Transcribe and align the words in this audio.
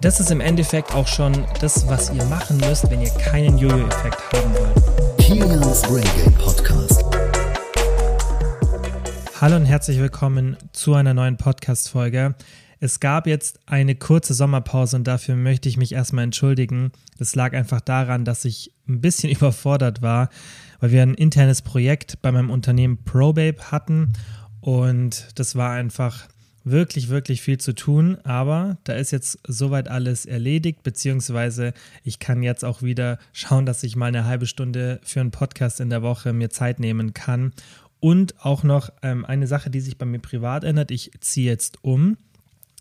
Das 0.00 0.20
ist 0.20 0.30
im 0.30 0.40
Endeffekt 0.40 0.92
auch 0.94 1.06
schon 1.06 1.46
das, 1.60 1.88
was 1.88 2.10
ihr 2.10 2.24
machen 2.24 2.58
müsst, 2.58 2.90
wenn 2.90 3.00
ihr 3.00 3.10
keinen 3.10 3.56
Jojo-Effekt 3.58 4.18
haben 4.32 4.54
wollt. 4.54 5.18
Kilians 5.18 5.82
Brain 5.82 6.04
Game 6.16 6.34
Podcast. 6.34 7.02
Hallo 9.40 9.56
und 9.56 9.64
herzlich 9.64 9.98
willkommen 9.98 10.56
zu 10.72 10.94
einer 10.94 11.14
neuen 11.14 11.36
Podcast-Folge. 11.36 12.34
Es 12.80 13.00
gab 13.00 13.26
jetzt 13.26 13.60
eine 13.66 13.94
kurze 13.94 14.34
Sommerpause 14.34 14.96
und 14.96 15.04
dafür 15.04 15.36
möchte 15.36 15.68
ich 15.68 15.76
mich 15.76 15.92
erstmal 15.92 16.24
entschuldigen. 16.24 16.92
Das 17.18 17.34
lag 17.34 17.54
einfach 17.54 17.80
daran, 17.80 18.24
dass 18.24 18.44
ich 18.44 18.72
ein 18.88 19.00
bisschen 19.00 19.30
überfordert 19.34 20.02
war, 20.02 20.28
weil 20.80 20.92
wir 20.92 21.02
ein 21.02 21.14
internes 21.14 21.62
Projekt 21.62 22.20
bei 22.20 22.30
meinem 22.30 22.50
Unternehmen 22.50 23.04
Probabe 23.04 23.56
hatten 23.70 24.12
und 24.60 25.28
das 25.34 25.56
war 25.56 25.72
einfach 25.72 26.26
wirklich, 26.64 27.10
wirklich 27.10 27.42
viel 27.42 27.58
zu 27.58 27.74
tun, 27.74 28.18
aber 28.24 28.78
da 28.84 28.94
ist 28.94 29.10
jetzt 29.10 29.38
soweit 29.46 29.88
alles 29.88 30.24
erledigt, 30.24 30.82
beziehungsweise 30.82 31.74
ich 32.02 32.18
kann 32.18 32.42
jetzt 32.42 32.64
auch 32.64 32.82
wieder 32.82 33.18
schauen, 33.32 33.66
dass 33.66 33.82
ich 33.82 33.96
mal 33.96 34.06
eine 34.06 34.24
halbe 34.24 34.46
Stunde 34.46 34.98
für 35.04 35.20
einen 35.20 35.30
Podcast 35.30 35.80
in 35.80 35.90
der 35.90 36.02
Woche 36.02 36.32
mir 36.32 36.50
Zeit 36.50 36.80
nehmen 36.80 37.12
kann. 37.12 37.52
Und 38.00 38.44
auch 38.44 38.64
noch 38.64 38.90
ähm, 39.02 39.24
eine 39.24 39.46
Sache, 39.46 39.70
die 39.70 39.80
sich 39.80 39.96
bei 39.96 40.04
mir 40.04 40.18
privat 40.18 40.64
ändert. 40.64 40.90
Ich 40.90 41.12
ziehe 41.20 41.50
jetzt 41.50 41.84
um. 41.84 42.18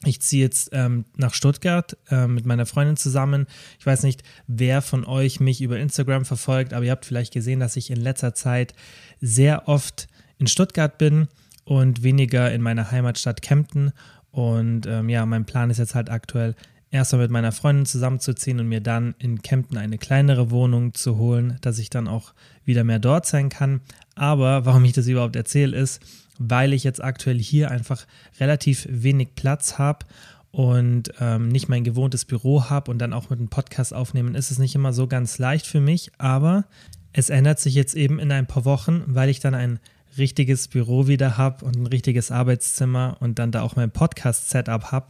Ich 0.04 0.20
ziehe 0.20 0.44
jetzt 0.44 0.72
ähm, 0.74 1.06
nach 1.16 1.34
Stuttgart 1.34 1.96
äh, 2.10 2.28
mit 2.28 2.46
meiner 2.46 2.66
Freundin 2.66 2.98
zusammen. 2.98 3.48
Ich 3.80 3.86
weiß 3.86 4.04
nicht, 4.04 4.24
wer 4.48 4.82
von 4.82 5.06
euch 5.06 5.40
mich 5.40 5.62
über 5.62 5.80
Instagram 5.80 6.26
verfolgt, 6.26 6.74
aber 6.74 6.84
ihr 6.84 6.92
habt 6.92 7.06
vielleicht 7.06 7.34
gesehen, 7.34 7.62
dass 7.62 7.78
ich 7.78 7.90
in 7.90 8.02
letzter 8.02 8.34
Zeit 8.34 8.74
sehr 9.22 9.70
oft 9.70 10.10
in 10.40 10.48
Stuttgart 10.48 10.98
bin 10.98 11.30
und 11.66 12.04
weniger 12.04 12.52
in 12.52 12.62
meiner 12.62 12.92
Heimatstadt 12.92 13.42
Kempten. 13.42 13.92
Und 14.32 14.88
ähm, 14.88 15.10
ja, 15.10 15.26
mein 15.26 15.46
Plan 15.46 15.70
ist 15.70 15.78
jetzt 15.78 15.96
halt 15.96 16.10
aktuell, 16.10 16.56
erstmal 16.94 17.24
mit 17.24 17.32
meiner 17.32 17.52
Freundin 17.52 17.86
zusammenzuziehen 17.86 18.60
und 18.60 18.68
mir 18.68 18.80
dann 18.80 19.16
in 19.18 19.42
Kempten 19.42 19.78
eine 19.78 19.98
kleinere 19.98 20.52
Wohnung 20.52 20.94
zu 20.94 21.18
holen, 21.18 21.58
dass 21.62 21.80
ich 21.80 21.90
dann 21.90 22.08
auch 22.08 22.34
wieder 22.66 22.84
mehr 22.84 23.00
dort 23.00 23.26
sein 23.26 23.50
kann. 23.50 23.82
Aber 24.16 24.66
warum 24.66 24.86
ich 24.86 24.94
das 24.94 25.08
überhaupt 25.08 25.36
erzähle, 25.36 25.76
ist, 25.76 26.02
weil 26.38 26.72
ich 26.72 26.84
jetzt 26.84 27.04
aktuell 27.04 27.40
hier 27.40 27.72
einfach 27.72 28.06
relativ 28.40 28.88
wenig 28.90 29.36
Platz 29.36 29.80
habe 29.80 30.06
und 30.52 31.12
ähm, 31.20 31.48
nicht 31.48 31.68
mein 31.68 31.84
gewohntes 31.84 32.26
Büro 32.26 32.70
habe 32.70 32.92
und 32.92 33.00
dann 33.00 33.12
auch 33.12 33.32
mit 33.32 33.40
einem 33.40 33.50
Podcast 33.50 33.92
aufnehmen, 33.94 34.36
ist 34.36 34.52
es 34.52 34.60
nicht 34.60 34.76
immer 34.76 34.94
so 34.94 35.08
ganz 35.08 35.40
leicht 35.40 35.66
für 35.66 35.82
mich. 35.82 36.12
Aber 36.20 36.66
es 37.12 37.32
ändert 37.32 37.60
sich 37.60 37.74
jetzt 37.74 37.96
eben 37.96 38.20
in 38.20 38.32
ein 38.32 38.46
paar 38.46 38.66
Wochen, 38.66 39.04
weil 39.08 39.30
ich 39.30 39.40
dann 39.40 39.56
ein 39.56 39.80
richtiges 40.18 40.68
Büro 40.68 41.08
wieder 41.08 41.38
habe 41.38 41.66
und 41.66 41.76
ein 41.76 41.88
richtiges 41.88 42.32
Arbeitszimmer 42.32 43.18
und 43.20 43.40
dann 43.40 43.52
da 43.52 43.62
auch 43.62 43.76
mein 43.76 43.92
Podcast-Setup 43.92 44.92
habe 44.92 45.08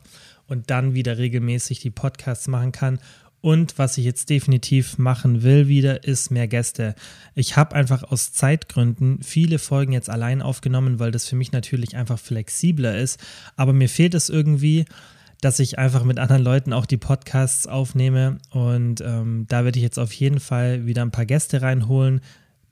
und 0.48 0.70
dann 0.70 0.94
wieder 0.94 1.18
regelmäßig 1.18 1.80
die 1.80 1.90
Podcasts 1.90 2.48
machen 2.48 2.72
kann. 2.72 3.00
Und 3.42 3.78
was 3.78 3.98
ich 3.98 4.06
jetzt 4.06 4.30
definitiv 4.30 4.98
machen 4.98 5.44
will 5.44 5.68
wieder, 5.68 6.06
ist 6.06 6.32
mehr 6.32 6.48
Gäste. 6.48 6.96
Ich 7.36 7.58
habe 7.58 7.76
einfach 7.76 8.04
aus 8.04 8.32
Zeitgründen 8.32 9.22
viele 9.22 9.60
Folgen 9.60 9.92
jetzt 9.92 10.10
allein 10.10 10.42
aufgenommen, 10.42 10.98
weil 10.98 11.12
das 11.12 11.28
für 11.28 11.36
mich 11.36 11.52
natürlich 11.52 11.98
einfach 11.98 12.18
flexibler 12.18 12.98
ist. 12.98 13.20
Aber 13.58 13.74
mir 13.74 13.90
fehlt 13.90 14.14
es 14.14 14.30
irgendwie, 14.30 14.86
dass 15.42 15.60
ich 15.60 15.78
einfach 15.78 16.06
mit 16.06 16.20
anderen 16.20 16.42
Leuten 16.42 16.72
auch 16.72 16.86
die 16.86 16.96
Podcasts 16.96 17.68
aufnehme. 17.68 18.38
Und 18.52 19.02
ähm, 19.02 19.46
da 19.50 19.66
werde 19.66 19.78
ich 19.78 19.84
jetzt 19.84 20.00
auf 20.00 20.14
jeden 20.14 20.40
Fall 20.40 20.86
wieder 20.86 21.02
ein 21.02 21.12
paar 21.12 21.26
Gäste 21.26 21.62
reinholen, 21.62 22.22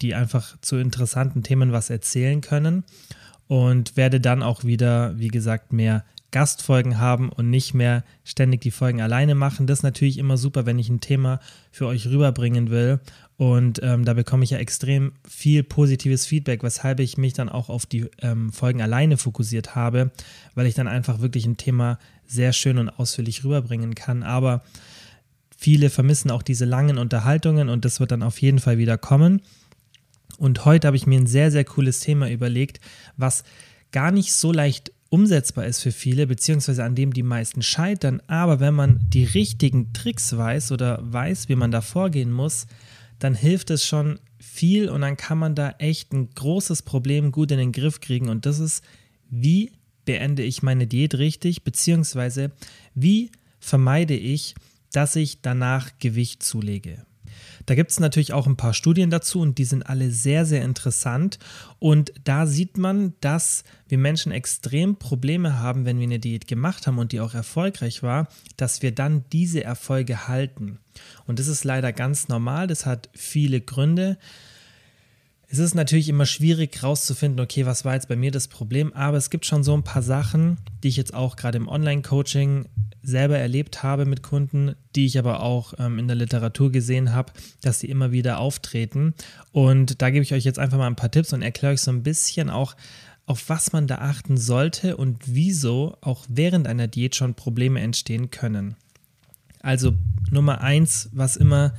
die 0.01 0.15
einfach 0.15 0.57
zu 0.61 0.77
interessanten 0.77 1.43
Themen 1.43 1.71
was 1.71 1.89
erzählen 1.89 2.41
können 2.41 2.83
und 3.47 3.97
werde 3.97 4.19
dann 4.19 4.43
auch 4.43 4.63
wieder, 4.63 5.17
wie 5.19 5.27
gesagt, 5.27 5.73
mehr 5.73 6.05
Gastfolgen 6.31 6.97
haben 6.97 7.29
und 7.29 7.49
nicht 7.49 7.73
mehr 7.73 8.03
ständig 8.23 8.61
die 8.61 8.71
Folgen 8.71 9.01
alleine 9.01 9.35
machen. 9.35 9.67
Das 9.67 9.79
ist 9.79 9.83
natürlich 9.83 10.17
immer 10.17 10.37
super, 10.37 10.65
wenn 10.65 10.79
ich 10.79 10.87
ein 10.87 11.01
Thema 11.01 11.41
für 11.71 11.87
euch 11.87 12.07
rüberbringen 12.07 12.69
will. 12.69 13.01
Und 13.35 13.81
ähm, 13.83 14.05
da 14.05 14.13
bekomme 14.13 14.45
ich 14.45 14.51
ja 14.51 14.57
extrem 14.57 15.11
viel 15.27 15.63
positives 15.63 16.25
Feedback, 16.25 16.63
weshalb 16.63 16.99
ich 17.01 17.17
mich 17.17 17.33
dann 17.33 17.49
auch 17.49 17.69
auf 17.69 17.85
die 17.85 18.05
ähm, 18.21 18.53
Folgen 18.53 18.81
alleine 18.81 19.17
fokussiert 19.17 19.75
habe, 19.75 20.11
weil 20.55 20.67
ich 20.67 20.75
dann 20.75 20.87
einfach 20.87 21.19
wirklich 21.19 21.45
ein 21.45 21.57
Thema 21.57 21.99
sehr 22.25 22.53
schön 22.53 22.77
und 22.77 22.89
ausführlich 22.89 23.43
rüberbringen 23.43 23.95
kann. 23.95 24.23
Aber 24.23 24.63
viele 25.57 25.89
vermissen 25.89 26.31
auch 26.31 26.43
diese 26.43 26.65
langen 26.65 26.97
Unterhaltungen 26.97 27.67
und 27.67 27.83
das 27.83 27.99
wird 27.99 28.11
dann 28.11 28.23
auf 28.23 28.41
jeden 28.41 28.59
Fall 28.59 28.77
wieder 28.77 28.97
kommen. 28.97 29.41
Und 30.41 30.65
heute 30.65 30.87
habe 30.87 30.97
ich 30.97 31.05
mir 31.05 31.19
ein 31.19 31.27
sehr, 31.27 31.51
sehr 31.51 31.63
cooles 31.63 31.99
Thema 31.99 32.27
überlegt, 32.27 32.79
was 33.15 33.43
gar 33.91 34.09
nicht 34.09 34.33
so 34.33 34.51
leicht 34.51 34.91
umsetzbar 35.09 35.67
ist 35.67 35.81
für 35.81 35.91
viele, 35.91 36.25
beziehungsweise 36.25 36.83
an 36.83 36.95
dem 36.95 37.13
die 37.13 37.21
meisten 37.21 37.61
scheitern. 37.61 38.23
Aber 38.25 38.59
wenn 38.59 38.73
man 38.73 38.99
die 39.13 39.23
richtigen 39.23 39.93
Tricks 39.93 40.35
weiß 40.35 40.71
oder 40.71 40.97
weiß, 41.03 41.47
wie 41.47 41.55
man 41.55 41.69
da 41.69 41.81
vorgehen 41.81 42.31
muss, 42.31 42.65
dann 43.19 43.35
hilft 43.35 43.69
es 43.69 43.85
schon 43.85 44.19
viel 44.39 44.89
und 44.89 45.01
dann 45.01 45.15
kann 45.15 45.37
man 45.37 45.53
da 45.53 45.75
echt 45.77 46.11
ein 46.11 46.31
großes 46.33 46.81
Problem 46.81 47.31
gut 47.31 47.51
in 47.51 47.59
den 47.59 47.71
Griff 47.71 47.99
kriegen. 47.99 48.27
Und 48.27 48.47
das 48.47 48.57
ist, 48.57 48.83
wie 49.29 49.71
beende 50.05 50.41
ich 50.41 50.63
meine 50.63 50.87
Diät 50.87 51.13
richtig, 51.19 51.63
beziehungsweise 51.63 52.51
wie 52.95 53.29
vermeide 53.59 54.15
ich, 54.15 54.55
dass 54.91 55.15
ich 55.15 55.41
danach 55.43 55.91
Gewicht 55.99 56.41
zulege. 56.41 57.05
Da 57.65 57.75
gibt 57.75 57.91
es 57.91 57.99
natürlich 57.99 58.33
auch 58.33 58.47
ein 58.47 58.57
paar 58.57 58.73
Studien 58.73 59.09
dazu 59.09 59.39
und 59.39 59.57
die 59.57 59.65
sind 59.65 59.83
alle 59.83 60.11
sehr, 60.11 60.45
sehr 60.45 60.63
interessant. 60.63 61.39
Und 61.79 62.13
da 62.23 62.45
sieht 62.45 62.77
man, 62.77 63.13
dass 63.21 63.63
wir 63.87 63.97
Menschen 63.97 64.31
extrem 64.31 64.95
Probleme 64.95 65.59
haben, 65.59 65.85
wenn 65.85 65.99
wir 65.99 66.05
eine 66.05 66.19
Diät 66.19 66.47
gemacht 66.47 66.87
haben 66.87 66.97
und 66.97 67.11
die 67.11 67.19
auch 67.19 67.33
erfolgreich 67.33 68.03
war, 68.03 68.27
dass 68.57 68.81
wir 68.81 68.93
dann 68.93 69.25
diese 69.31 69.63
Erfolge 69.63 70.27
halten. 70.27 70.79
Und 71.25 71.39
das 71.39 71.47
ist 71.47 71.63
leider 71.63 71.93
ganz 71.93 72.27
normal, 72.27 72.67
das 72.67 72.85
hat 72.85 73.09
viele 73.13 73.61
Gründe. 73.61 74.17
Es 75.51 75.59
ist 75.59 75.75
natürlich 75.75 76.07
immer 76.07 76.25
schwierig 76.25 76.81
herauszufinden, 76.81 77.41
okay, 77.41 77.65
was 77.65 77.83
war 77.83 77.93
jetzt 77.93 78.07
bei 78.07 78.15
mir 78.15 78.31
das 78.31 78.47
Problem, 78.47 78.93
aber 78.93 79.17
es 79.17 79.29
gibt 79.29 79.45
schon 79.45 79.65
so 79.65 79.73
ein 79.73 79.83
paar 79.83 80.01
Sachen, 80.01 80.57
die 80.81 80.87
ich 80.87 80.95
jetzt 80.95 81.13
auch 81.13 81.35
gerade 81.35 81.57
im 81.57 81.67
Online-Coaching 81.67 82.69
selber 83.03 83.37
erlebt 83.37 83.83
habe 83.83 84.05
mit 84.05 84.23
Kunden, 84.23 84.75
die 84.95 85.05
ich 85.05 85.19
aber 85.19 85.43
auch 85.43 85.73
ähm, 85.77 85.99
in 85.99 86.07
der 86.07 86.15
Literatur 86.15 86.71
gesehen 86.71 87.13
habe, 87.13 87.33
dass 87.61 87.81
sie 87.81 87.89
immer 87.89 88.13
wieder 88.13 88.39
auftreten. 88.39 89.13
Und 89.51 90.01
da 90.01 90.09
gebe 90.09 90.23
ich 90.23 90.33
euch 90.33 90.45
jetzt 90.45 90.57
einfach 90.57 90.77
mal 90.77 90.87
ein 90.87 90.95
paar 90.95 91.11
Tipps 91.11 91.33
und 91.33 91.41
erkläre 91.41 91.73
euch 91.73 91.81
so 91.81 91.91
ein 91.91 92.03
bisschen 92.03 92.49
auch, 92.49 92.77
auf 93.25 93.49
was 93.49 93.73
man 93.73 93.87
da 93.87 93.95
achten 93.95 94.37
sollte 94.37 94.95
und 94.95 95.17
wieso 95.25 95.97
auch 95.99 96.25
während 96.29 96.65
einer 96.65 96.87
Diät 96.87 97.17
schon 97.17 97.35
Probleme 97.35 97.81
entstehen 97.81 98.31
können. 98.31 98.75
Also 99.59 99.95
Nummer 100.29 100.61
eins, 100.61 101.09
was 101.11 101.35
immer 101.35 101.73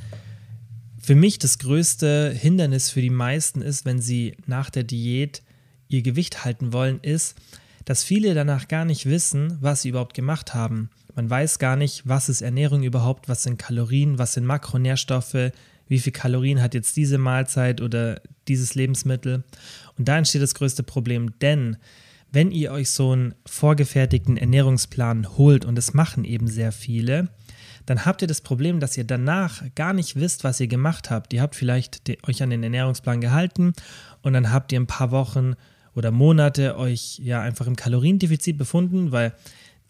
für 1.02 1.16
mich 1.16 1.38
das 1.38 1.58
größte 1.58 2.30
Hindernis 2.30 2.90
für 2.90 3.02
die 3.02 3.10
meisten 3.10 3.60
ist, 3.60 3.84
wenn 3.84 4.00
sie 4.00 4.36
nach 4.46 4.70
der 4.70 4.84
Diät 4.84 5.42
ihr 5.88 6.02
Gewicht 6.02 6.44
halten 6.44 6.72
wollen, 6.72 7.00
ist, 7.00 7.34
dass 7.84 8.04
viele 8.04 8.34
danach 8.34 8.68
gar 8.68 8.84
nicht 8.84 9.06
wissen, 9.06 9.58
was 9.60 9.82
sie 9.82 9.88
überhaupt 9.88 10.14
gemacht 10.14 10.54
haben. 10.54 10.90
Man 11.16 11.28
weiß 11.28 11.58
gar 11.58 11.74
nicht, 11.74 12.06
was 12.06 12.28
ist 12.28 12.40
Ernährung 12.40 12.84
überhaupt, 12.84 13.28
was 13.28 13.42
sind 13.42 13.58
Kalorien, 13.58 14.18
was 14.18 14.34
sind 14.34 14.46
Makronährstoffe, 14.46 15.50
wie 15.88 15.98
viel 15.98 16.12
Kalorien 16.12 16.62
hat 16.62 16.72
jetzt 16.72 16.96
diese 16.96 17.18
Mahlzeit 17.18 17.80
oder 17.80 18.20
dieses 18.46 18.76
Lebensmittel. 18.76 19.42
Und 19.98 20.06
da 20.06 20.16
entsteht 20.16 20.40
das 20.40 20.54
größte 20.54 20.84
Problem, 20.84 21.38
denn 21.40 21.76
wenn 22.30 22.50
ihr 22.50 22.72
euch 22.72 22.90
so 22.90 23.10
einen 23.10 23.34
vorgefertigten 23.44 24.36
Ernährungsplan 24.36 25.36
holt, 25.36 25.64
und 25.64 25.74
das 25.74 25.92
machen 25.92 26.24
eben 26.24 26.46
sehr 26.46 26.72
viele, 26.72 27.28
dann 27.86 28.04
habt 28.04 28.22
ihr 28.22 28.28
das 28.28 28.40
Problem, 28.40 28.80
dass 28.80 28.96
ihr 28.96 29.04
danach 29.04 29.62
gar 29.74 29.92
nicht 29.92 30.16
wisst, 30.16 30.44
was 30.44 30.60
ihr 30.60 30.68
gemacht 30.68 31.10
habt. 31.10 31.32
Ihr 31.32 31.42
habt 31.42 31.56
vielleicht 31.56 32.02
euch 32.28 32.42
an 32.42 32.50
den 32.50 32.62
Ernährungsplan 32.62 33.20
gehalten 33.20 33.72
und 34.22 34.32
dann 34.32 34.52
habt 34.52 34.72
ihr 34.72 34.80
ein 34.80 34.86
paar 34.86 35.10
Wochen 35.10 35.54
oder 35.94 36.10
Monate 36.10 36.76
euch 36.78 37.18
ja 37.22 37.40
einfach 37.40 37.66
im 37.66 37.76
Kaloriendefizit 37.76 38.56
befunden, 38.56 39.12
weil 39.12 39.32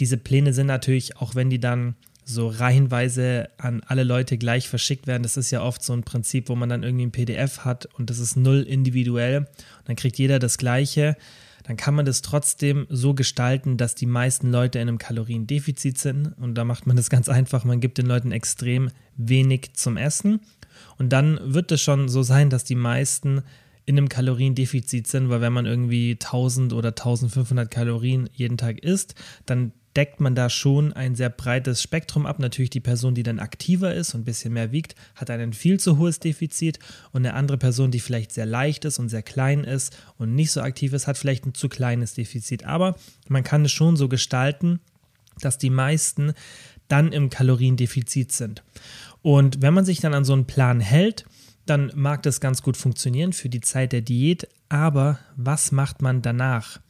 diese 0.01 0.17
Pläne 0.17 0.53
sind 0.53 0.67
natürlich, 0.67 1.17
auch 1.19 1.35
wenn 1.35 1.51
die 1.51 1.61
dann 1.61 1.95
so 2.25 2.49
reihenweise 2.49 3.51
an 3.59 3.83
alle 3.87 4.05
Leute 4.05 4.39
gleich 4.39 4.69
verschickt 4.69 5.07
werden. 5.07 5.23
Das 5.23 5.37
ist 5.37 5.51
ja 5.51 5.63
oft 5.63 5.83
so 5.83 5.93
ein 5.93 6.05
Prinzip, 6.05 6.49
wo 6.49 6.55
man 6.55 6.69
dann 6.69 6.83
irgendwie 6.83 7.07
ein 7.07 7.13
PDF 7.13 7.61
hat 7.61 7.87
und 7.99 8.11
das 8.11 8.19
ist 8.19 8.37
null 8.37 8.63
individuell. 8.63 9.39
Und 9.39 9.49
dann 9.87 9.97
kriegt 9.97 10.19
jeder 10.19 10.39
das 10.39 10.59
Gleiche. 10.59 11.17
Dann 11.65 11.77
kann 11.77 11.95
man 11.95 12.05
das 12.05 12.23
trotzdem 12.23 12.87
so 12.89 13.15
gestalten, 13.15 13.77
dass 13.77 13.95
die 13.95 14.07
meisten 14.07 14.51
Leute 14.51 14.79
in 14.79 14.89
einem 14.89 14.99
Kaloriendefizit 14.99 15.99
sind. 15.99 16.35
Und 16.39 16.55
da 16.55 16.65
macht 16.65 16.87
man 16.87 16.97
das 16.97 17.11
ganz 17.11 17.29
einfach. 17.29 17.65
Man 17.65 17.81
gibt 17.81 17.99
den 17.99 18.07
Leuten 18.07 18.33
extrem 18.33 18.91
wenig 19.17 19.75
zum 19.75 19.97
Essen. 19.97 20.41
Und 20.99 21.11
dann 21.11 21.39
wird 21.43 21.71
es 21.73 21.81
schon 21.81 22.09
so 22.09 22.23
sein, 22.23 22.51
dass 22.51 22.65
die 22.65 22.75
meisten 22.75 23.43
in 23.85 23.99
einem 23.99 24.09
Kaloriendefizit 24.09 25.07
sind, 25.07 25.29
weil 25.29 25.41
wenn 25.41 25.53
man 25.53 25.67
irgendwie 25.67 26.13
1000 26.13 26.73
oder 26.73 26.91
1500 26.91 27.71
Kalorien 27.71 28.29
jeden 28.33 28.57
Tag 28.57 28.79
isst, 28.79 29.15
dann 29.45 29.73
deckt 29.97 30.21
man 30.21 30.35
da 30.35 30.49
schon 30.49 30.93
ein 30.93 31.15
sehr 31.15 31.29
breites 31.29 31.83
Spektrum 31.83 32.27
ab. 32.27 32.39
Natürlich 32.39 32.71
die 32.71 32.81
Person, 32.81 33.15
die 33.15 33.23
dann 33.23 33.39
aktiver 33.39 33.95
ist 33.95 34.15
und 34.15 34.23
ein 34.23 34.25
bisschen 34.25 34.53
mehr 34.53 34.73
wiegt, 34.73 34.95
hat 35.15 35.31
ein 35.31 35.53
viel 35.53 35.79
zu 35.79 35.99
hohes 35.99 36.19
Defizit 36.19 36.79
und 37.13 37.27
eine 37.27 37.35
andere 37.35 37.59
Person, 37.59 37.91
die 37.91 38.01
vielleicht 38.01 38.33
sehr 38.33 38.47
leicht 38.47 38.85
ist 38.85 38.99
und 38.99 39.09
sehr 39.09 39.23
klein 39.23 39.65
ist 39.65 39.97
und 40.17 40.35
nicht 40.35 40.51
so 40.51 40.63
aktiv 40.63 40.93
ist, 40.93 41.07
hat 41.07 41.19
vielleicht 41.19 41.47
ein 41.47 41.55
zu 41.55 41.69
kleines 41.69 42.15
Defizit. 42.15 42.65
Aber 42.65 42.97
man 43.29 43.45
kann 43.45 43.65
es 43.65 43.73
schon 43.73 43.97
so 43.97 44.09
gestalten, 44.09 44.81
dass 45.41 45.59
die 45.59 45.71
meisten 45.71 46.33
dann 46.89 47.13
im 47.13 47.31
Kaloriendefizit 47.31 48.33
sind. 48.33 48.63
Und 49.23 49.63
wenn 49.63 49.75
man 49.75 49.85
sich 49.85 50.01
dann 50.01 50.15
an 50.15 50.25
so 50.25 50.33
einen 50.33 50.47
Plan 50.47 50.81
hält, 50.81 51.25
dann 51.67 51.93
mag 51.95 52.23
das 52.23 52.41
ganz 52.41 52.63
gut 52.63 52.77
funktionieren 52.77 53.33
für 53.33 53.49
die 53.49 53.61
Zeit 53.61 53.93
der 53.93 54.01
Diät, 54.01 54.49
aber 54.69 55.19
was 55.37 55.71
macht 55.71 56.03
man 56.03 56.23
danach? 56.23 56.81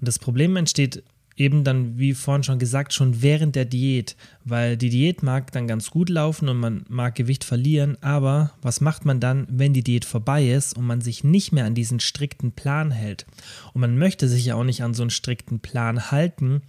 Und 0.00 0.08
das 0.08 0.18
Problem 0.18 0.56
entsteht 0.56 1.02
eben 1.38 1.62
dann, 1.64 1.98
wie 1.98 2.14
vorhin 2.14 2.42
schon 2.42 2.58
gesagt, 2.58 2.92
schon 2.92 3.22
während 3.22 3.54
der 3.54 3.64
Diät, 3.64 4.16
weil 4.44 4.76
die 4.76 4.90
Diät 4.90 5.22
mag 5.22 5.52
dann 5.52 5.68
ganz 5.68 5.90
gut 5.90 6.08
laufen 6.08 6.48
und 6.48 6.58
man 6.58 6.84
mag 6.88 7.14
Gewicht 7.14 7.44
verlieren, 7.44 7.96
aber 8.00 8.52
was 8.60 8.80
macht 8.80 9.04
man 9.04 9.20
dann, 9.20 9.46
wenn 9.50 9.72
die 9.72 9.84
Diät 9.84 10.04
vorbei 10.04 10.48
ist 10.48 10.76
und 10.76 10.84
man 10.84 11.00
sich 11.00 11.22
nicht 11.22 11.52
mehr 11.52 11.64
an 11.64 11.74
diesen 11.74 12.00
strikten 12.00 12.52
Plan 12.52 12.90
hält? 12.90 13.24
Und 13.72 13.80
man 13.80 13.96
möchte 13.96 14.28
sich 14.28 14.44
ja 14.46 14.56
auch 14.56 14.64
nicht 14.64 14.82
an 14.82 14.94
so 14.94 15.02
einen 15.02 15.10
strikten 15.10 15.60
Plan 15.60 16.10
halten, 16.10 16.62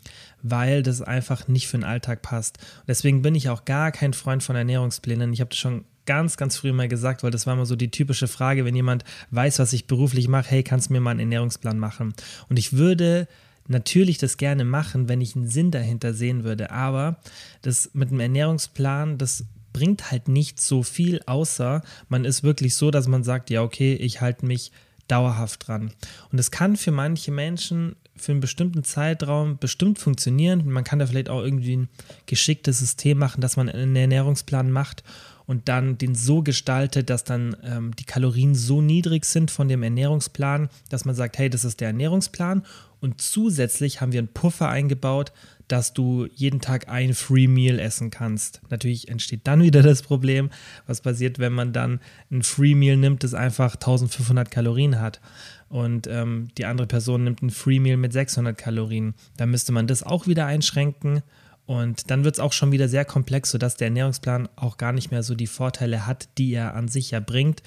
weil 0.43 0.83
das 0.83 1.01
einfach 1.01 1.47
nicht 1.47 1.67
für 1.67 1.77
den 1.77 1.83
Alltag 1.83 2.21
passt. 2.21 2.59
Deswegen 2.87 3.23
bin 3.23 3.35
ich 3.35 3.49
auch 3.49 3.65
gar 3.65 3.91
kein 3.91 4.13
Freund 4.13 4.43
von 4.43 4.55
Ernährungsplänen. 4.55 5.33
Ich 5.33 5.41
habe 5.41 5.49
das 5.49 5.57
schon 5.57 5.85
ganz, 6.05 6.37
ganz 6.37 6.57
früh 6.57 6.71
mal 6.73 6.87
gesagt, 6.87 7.23
weil 7.23 7.31
das 7.31 7.45
war 7.45 7.53
immer 7.53 7.65
so 7.65 7.75
die 7.75 7.91
typische 7.91 8.27
Frage, 8.27 8.65
wenn 8.65 8.75
jemand 8.75 9.03
weiß, 9.31 9.59
was 9.59 9.73
ich 9.73 9.85
beruflich 9.87 10.27
mache, 10.27 10.49
hey, 10.49 10.63
kannst 10.63 10.89
du 10.89 10.93
mir 10.93 11.01
mal 11.01 11.11
einen 11.11 11.19
Ernährungsplan 11.19 11.77
machen? 11.77 12.13
Und 12.49 12.57
ich 12.57 12.73
würde 12.73 13.27
natürlich 13.69 14.17
das 14.17 14.37
gerne 14.37 14.65
machen, 14.65 15.07
wenn 15.07 15.21
ich 15.21 15.35
einen 15.35 15.47
Sinn 15.47 15.71
dahinter 15.71 16.13
sehen 16.13 16.43
würde. 16.43 16.71
Aber 16.71 17.19
das 17.61 17.91
mit 17.93 18.09
einem 18.09 18.19
Ernährungsplan, 18.19 19.17
das 19.17 19.45
bringt 19.71 20.11
halt 20.11 20.27
nicht 20.27 20.59
so 20.59 20.83
viel, 20.83 21.21
außer 21.25 21.83
man 22.09 22.25
ist 22.25 22.43
wirklich 22.43 22.75
so, 22.75 22.91
dass 22.91 23.07
man 23.07 23.23
sagt, 23.23 23.49
ja, 23.49 23.61
okay, 23.61 23.93
ich 23.93 24.19
halte 24.21 24.45
mich 24.45 24.71
dauerhaft 25.07 25.67
dran. 25.67 25.91
Und 26.31 26.39
es 26.39 26.51
kann 26.51 26.75
für 26.75 26.91
manche 26.91 27.31
Menschen 27.31 27.95
für 28.15 28.31
einen 28.33 28.41
bestimmten 28.41 28.83
Zeitraum 28.83 29.57
bestimmt 29.57 29.97
funktionieren. 29.97 30.69
Man 30.69 30.83
kann 30.83 30.99
da 30.99 31.07
vielleicht 31.07 31.29
auch 31.29 31.41
irgendwie 31.41 31.77
ein 31.77 31.89
geschicktes 32.25 32.79
System 32.79 33.17
machen, 33.17 33.41
dass 33.41 33.55
man 33.55 33.69
einen 33.69 33.95
Ernährungsplan 33.95 34.71
macht 34.71 35.03
und 35.45 35.67
dann 35.67 35.97
den 35.97 36.13
so 36.15 36.43
gestaltet, 36.43 37.09
dass 37.09 37.23
dann 37.23 37.55
ähm, 37.63 37.95
die 37.95 38.03
Kalorien 38.03 38.53
so 38.55 38.81
niedrig 38.81 39.25
sind 39.25 39.49
von 39.49 39.67
dem 39.67 39.81
Ernährungsplan, 39.81 40.69
dass 40.89 41.05
man 41.05 41.15
sagt, 41.15 41.37
hey, 41.37 41.49
das 41.49 41.65
ist 41.65 41.79
der 41.79 41.87
Ernährungsplan 41.87 42.63
und 43.01 43.21
zusätzlich 43.21 44.01
haben 44.01 44.11
wir 44.11 44.19
einen 44.19 44.33
Puffer 44.33 44.69
eingebaut, 44.69 45.31
dass 45.67 45.93
du 45.93 46.27
jeden 46.33 46.61
Tag 46.61 46.89
ein 46.89 47.13
Free 47.13 47.47
Meal 47.47 47.79
essen 47.79 48.09
kannst. 48.09 48.61
Natürlich 48.69 49.07
entsteht 49.07 49.41
dann 49.43 49.61
wieder 49.61 49.83
das 49.83 50.01
Problem, 50.01 50.49
was 50.87 51.01
passiert, 51.01 51.37
wenn 51.37 51.53
man 51.53 51.73
dann 51.73 51.99
ein 52.31 52.41
Free 52.41 52.75
Meal 52.75 52.97
nimmt, 52.97 53.23
das 53.23 53.33
einfach 53.33 53.75
1500 53.75 54.49
Kalorien 54.49 54.99
hat 54.99 55.21
und 55.69 56.07
ähm, 56.07 56.49
die 56.57 56.65
andere 56.65 56.87
Person 56.87 57.23
nimmt 57.23 57.43
ein 57.43 57.51
Free 57.51 57.79
Meal 57.79 57.97
mit 57.97 58.11
600 58.11 58.57
Kalorien. 58.57 59.13
Dann 59.37 59.51
müsste 59.51 59.71
man 59.71 59.85
das 59.85 60.03
auch 60.03 60.25
wieder 60.25 60.47
einschränken 60.47 61.21
und 61.69 62.09
dann 62.09 62.23
wird 62.23 62.33
es 62.33 62.39
auch 62.39 62.51
schon 62.51 62.71
wieder 62.71 62.89
sehr 62.89 63.05
komplex, 63.05 63.51
sodass 63.51 63.77
der 63.77 63.89
Ernährungsplan 63.89 64.49
auch 64.55 64.77
gar 64.77 64.91
nicht 64.91 65.11
mehr 65.11 65.21
so 65.21 65.35
die 65.35 65.45
Vorteile 65.45 66.07
hat, 66.07 66.27
die 66.39 66.51
er 66.51 66.73
an 66.73 66.87
sich 66.87 67.11
ja 67.11 67.19
bringt. 67.19 67.61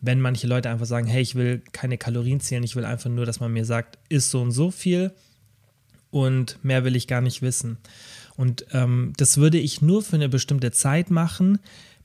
Wenn 0.00 0.20
manche 0.20 0.46
Leute 0.46 0.70
einfach 0.70 0.86
sagen, 0.86 1.08
hey, 1.08 1.20
ich 1.20 1.34
will 1.34 1.60
keine 1.72 1.98
Kalorien 1.98 2.38
zählen, 2.38 2.62
ich 2.62 2.76
will 2.76 2.84
einfach 2.84 3.10
nur, 3.10 3.26
dass 3.26 3.40
man 3.40 3.52
mir 3.52 3.64
sagt, 3.64 3.98
ist 4.08 4.30
so 4.30 4.42
und 4.42 4.52
so 4.52 4.70
viel 4.70 5.10
und 6.12 6.64
mehr 6.64 6.84
will 6.84 6.94
ich 6.94 7.08
gar 7.08 7.20
nicht 7.20 7.42
wissen. 7.42 7.78
Und 8.36 8.64
ähm, 8.70 9.12
das 9.16 9.38
würde 9.38 9.58
ich 9.58 9.82
nur 9.82 10.02
für 10.02 10.14
eine 10.14 10.28
bestimmte 10.28 10.70
Zeit 10.70 11.10
machen, 11.10 11.58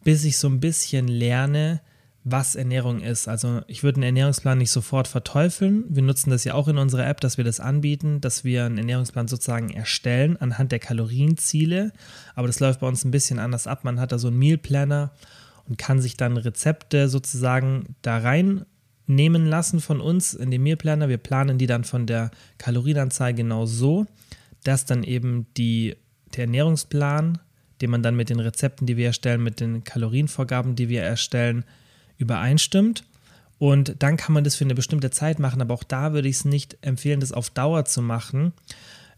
bis 0.03 0.23
ich 0.23 0.39
so 0.39 0.47
ein 0.47 0.59
bisschen 0.59 1.07
lerne, 1.07 1.81
was 2.25 2.55
Ernährung 2.55 3.01
ist. 3.01 3.27
Also 3.27 3.61
ich 3.67 3.83
würde 3.83 3.97
einen 3.97 4.03
Ernährungsplan 4.03 4.57
nicht 4.57 4.71
sofort 4.71 5.07
verteufeln. 5.09 5.83
Wir 5.89 6.03
nutzen 6.03 6.29
das 6.29 6.45
ja 6.45 6.53
auch 6.53 6.69
in 6.69 6.77
unserer 6.77 7.05
App, 7.07 7.19
dass 7.19 7.37
wir 7.37 7.43
das 7.43 7.59
anbieten, 7.59 8.21
dass 8.21 8.45
wir 8.45 8.65
einen 8.65 8.77
Ernährungsplan 8.77 9.27
sozusagen 9.27 9.71
erstellen 9.71 10.37
anhand 10.37 10.71
der 10.71 10.79
Kalorienziele. 10.79 11.91
Aber 12.35 12.47
das 12.47 12.61
läuft 12.61 12.79
bei 12.79 12.87
uns 12.87 13.03
ein 13.03 13.11
bisschen 13.11 13.39
anders 13.39 13.67
ab. 13.67 13.83
Man 13.83 13.99
hat 13.99 14.13
da 14.13 14.19
so 14.19 14.29
einen 14.29 14.39
Meal 14.39 14.57
Planner 14.57 15.11
und 15.67 15.77
kann 15.77 16.01
sich 16.01 16.15
dann 16.15 16.37
Rezepte 16.37 17.09
sozusagen 17.09 17.95
da 18.01 18.19
reinnehmen 18.19 19.45
lassen 19.45 19.81
von 19.81 19.99
uns 19.99 20.33
in 20.33 20.49
den 20.49 20.63
Meal 20.63 20.77
Planner. 20.77 21.09
Wir 21.09 21.17
planen 21.17 21.57
die 21.57 21.67
dann 21.67 21.83
von 21.83 22.05
der 22.05 22.31
Kalorienanzahl 22.57 23.33
genau 23.33 23.65
so, 23.65 24.05
dass 24.63 24.85
dann 24.85 25.03
eben 25.03 25.47
die, 25.57 25.97
der 26.35 26.45
Ernährungsplan, 26.45 27.39
den 27.81 27.89
man 27.89 28.01
dann 28.01 28.15
mit 28.15 28.29
den 28.29 28.39
Rezepten, 28.39 28.87
die 28.87 28.95
wir 28.95 29.07
erstellen, 29.07 29.43
mit 29.43 29.59
den 29.59 29.83
Kalorienvorgaben, 29.83 30.75
die 30.75 30.87
wir 30.87 31.01
erstellen, 31.01 31.65
übereinstimmt. 32.23 33.03
Und 33.59 33.95
dann 33.99 34.17
kann 34.17 34.33
man 34.33 34.43
das 34.43 34.55
für 34.55 34.65
eine 34.65 34.75
bestimmte 34.75 35.11
Zeit 35.11 35.39
machen, 35.39 35.61
aber 35.61 35.73
auch 35.73 35.83
da 35.83 36.13
würde 36.13 36.27
ich 36.27 36.37
es 36.37 36.45
nicht 36.45 36.77
empfehlen, 36.81 37.19
das 37.19 37.31
auf 37.31 37.49
Dauer 37.49 37.85
zu 37.85 38.01
machen. 38.01 38.51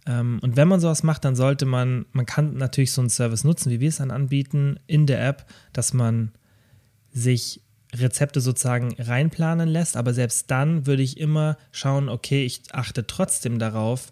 Ähm, 0.05 0.39
und 0.41 0.55
wenn 0.55 0.67
man 0.67 0.79
sowas 0.79 1.03
macht, 1.03 1.25
dann 1.25 1.35
sollte 1.35 1.65
man, 1.65 2.05
man 2.11 2.25
kann 2.25 2.55
natürlich 2.55 2.91
so 2.91 3.01
einen 3.01 3.09
Service 3.09 3.43
nutzen, 3.43 3.71
wie 3.71 3.79
wir 3.79 3.89
es 3.89 3.97
dann 3.97 4.11
anbieten 4.11 4.79
in 4.87 5.07
der 5.07 5.25
App, 5.25 5.45
dass 5.73 5.93
man 5.93 6.31
sich 7.11 7.61
Rezepte 7.93 8.41
sozusagen 8.41 8.93
reinplanen 8.99 9.69
lässt, 9.69 9.97
aber 9.97 10.13
selbst 10.13 10.51
dann 10.51 10.85
würde 10.85 11.01
ich 11.01 11.19
immer 11.19 11.57
schauen, 11.71 12.09
okay, 12.09 12.45
ich 12.45 12.61
achte 12.71 13.07
trotzdem 13.07 13.57
darauf, 13.57 14.11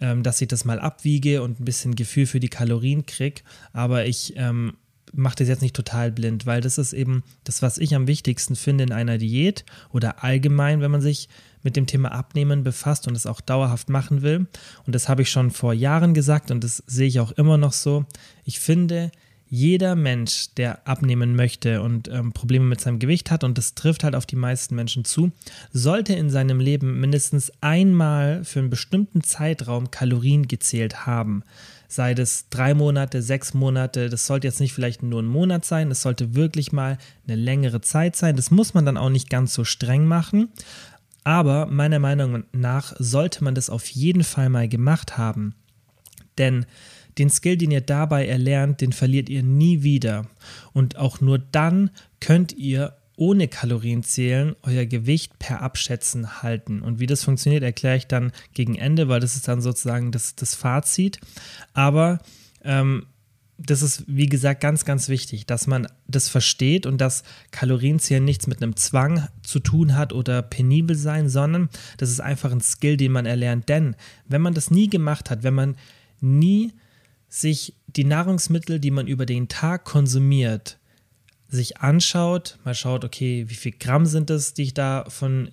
ähm, 0.00 0.22
dass 0.22 0.40
ich 0.40 0.48
das 0.48 0.64
mal 0.64 0.78
abwiege 0.78 1.42
und 1.42 1.60
ein 1.60 1.64
bisschen 1.64 1.96
Gefühl 1.96 2.26
für 2.26 2.40
die 2.40 2.48
Kalorien 2.48 3.04
kriege, 3.04 3.42
aber 3.72 4.06
ich 4.06 4.34
ähm, 4.36 4.74
mache 5.12 5.36
das 5.36 5.48
jetzt 5.48 5.62
nicht 5.62 5.76
total 5.76 6.10
blind, 6.10 6.46
weil 6.46 6.60
das 6.60 6.78
ist 6.78 6.92
eben 6.92 7.22
das, 7.44 7.62
was 7.62 7.78
ich 7.78 7.94
am 7.94 8.06
wichtigsten 8.06 8.56
finde 8.56 8.84
in 8.84 8.92
einer 8.92 9.18
Diät 9.18 9.64
oder 9.92 10.22
allgemein, 10.24 10.80
wenn 10.80 10.90
man 10.90 11.00
sich 11.00 11.28
mit 11.62 11.76
dem 11.76 11.86
Thema 11.86 12.12
Abnehmen 12.12 12.64
befasst 12.64 13.06
und 13.06 13.16
es 13.16 13.26
auch 13.26 13.40
dauerhaft 13.40 13.90
machen 13.90 14.22
will. 14.22 14.46
Und 14.86 14.94
das 14.94 15.08
habe 15.08 15.22
ich 15.22 15.30
schon 15.30 15.50
vor 15.50 15.74
Jahren 15.74 16.14
gesagt 16.14 16.50
und 16.50 16.64
das 16.64 16.82
sehe 16.86 17.08
ich 17.08 17.20
auch 17.20 17.32
immer 17.32 17.58
noch 17.58 17.72
so. 17.72 18.04
Ich 18.44 18.60
finde, 18.60 19.10
jeder 19.52 19.96
Mensch, 19.96 20.54
der 20.54 20.86
abnehmen 20.86 21.34
möchte 21.34 21.82
und 21.82 22.06
ähm, 22.06 22.32
Probleme 22.32 22.64
mit 22.64 22.80
seinem 22.80 23.00
Gewicht 23.00 23.32
hat, 23.32 23.42
und 23.42 23.58
das 23.58 23.74
trifft 23.74 24.04
halt 24.04 24.14
auf 24.14 24.24
die 24.24 24.36
meisten 24.36 24.76
Menschen 24.76 25.04
zu, 25.04 25.32
sollte 25.72 26.14
in 26.14 26.30
seinem 26.30 26.60
Leben 26.60 27.00
mindestens 27.00 27.52
einmal 27.60 28.44
für 28.44 28.60
einen 28.60 28.70
bestimmten 28.70 29.24
Zeitraum 29.24 29.90
Kalorien 29.90 30.46
gezählt 30.46 31.04
haben 31.04 31.42
sei 31.92 32.14
das 32.14 32.48
drei 32.50 32.74
Monate, 32.74 33.20
sechs 33.20 33.52
Monate, 33.52 34.08
das 34.08 34.26
sollte 34.26 34.46
jetzt 34.46 34.60
nicht 34.60 34.72
vielleicht 34.72 35.02
nur 35.02 35.20
ein 35.20 35.26
Monat 35.26 35.64
sein, 35.64 35.90
es 35.90 36.02
sollte 36.02 36.34
wirklich 36.34 36.72
mal 36.72 36.98
eine 37.26 37.36
längere 37.36 37.80
Zeit 37.80 38.16
sein. 38.16 38.36
Das 38.36 38.50
muss 38.50 38.74
man 38.74 38.86
dann 38.86 38.96
auch 38.96 39.10
nicht 39.10 39.28
ganz 39.28 39.54
so 39.54 39.64
streng 39.64 40.06
machen. 40.06 40.48
Aber 41.24 41.66
meiner 41.66 41.98
Meinung 41.98 42.44
nach 42.52 42.94
sollte 42.98 43.44
man 43.44 43.54
das 43.54 43.70
auf 43.70 43.86
jeden 43.88 44.24
Fall 44.24 44.48
mal 44.48 44.68
gemacht 44.68 45.18
haben. 45.18 45.54
Denn 46.38 46.64
den 47.18 47.28
Skill, 47.28 47.56
den 47.56 47.72
ihr 47.72 47.80
dabei 47.82 48.26
erlernt, 48.26 48.80
den 48.80 48.92
verliert 48.92 49.28
ihr 49.28 49.42
nie 49.42 49.82
wieder. 49.82 50.26
Und 50.72 50.96
auch 50.96 51.20
nur 51.20 51.38
dann 51.38 51.90
könnt 52.20 52.52
ihr 52.52 52.94
ohne 53.20 53.48
Kalorienzählen 53.48 54.56
euer 54.62 54.86
Gewicht 54.86 55.38
per 55.38 55.60
Abschätzen 55.60 56.42
halten. 56.42 56.80
Und 56.80 57.00
wie 57.00 57.06
das 57.06 57.22
funktioniert, 57.22 57.62
erkläre 57.62 57.98
ich 57.98 58.06
dann 58.06 58.32
gegen 58.54 58.76
Ende, 58.76 59.08
weil 59.08 59.20
das 59.20 59.36
ist 59.36 59.46
dann 59.46 59.60
sozusagen 59.60 60.10
das, 60.10 60.36
das 60.36 60.54
Fazit. 60.54 61.20
Aber 61.74 62.20
ähm, 62.64 63.04
das 63.58 63.82
ist, 63.82 64.04
wie 64.06 64.26
gesagt, 64.26 64.62
ganz, 64.62 64.86
ganz 64.86 65.10
wichtig, 65.10 65.44
dass 65.44 65.66
man 65.66 65.86
das 66.08 66.30
versteht 66.30 66.86
und 66.86 66.98
dass 66.98 67.22
Kalorienzählen 67.50 68.24
nichts 68.24 68.46
mit 68.46 68.62
einem 68.62 68.74
Zwang 68.76 69.28
zu 69.42 69.60
tun 69.60 69.96
hat 69.96 70.14
oder 70.14 70.40
penibel 70.40 70.96
sein, 70.96 71.28
sondern 71.28 71.68
das 71.98 72.08
ist 72.08 72.20
einfach 72.20 72.50
ein 72.52 72.62
Skill, 72.62 72.96
den 72.96 73.12
man 73.12 73.26
erlernt. 73.26 73.68
Denn 73.68 73.96
wenn 74.28 74.40
man 74.40 74.54
das 74.54 74.70
nie 74.70 74.88
gemacht 74.88 75.28
hat, 75.28 75.42
wenn 75.42 75.52
man 75.52 75.76
nie 76.22 76.72
sich 77.28 77.74
die 77.86 78.04
Nahrungsmittel, 78.04 78.80
die 78.80 78.90
man 78.90 79.06
über 79.06 79.26
den 79.26 79.48
Tag 79.48 79.84
konsumiert, 79.84 80.79
sich 81.50 81.78
anschaut, 81.78 82.58
mal 82.64 82.74
schaut, 82.74 83.04
okay, 83.04 83.44
wie 83.48 83.54
viel 83.54 83.72
Gramm 83.72 84.06
sind 84.06 84.30
es, 84.30 84.54
die 84.54 84.62
ich 84.62 84.74
da 84.74 85.04
von 85.08 85.50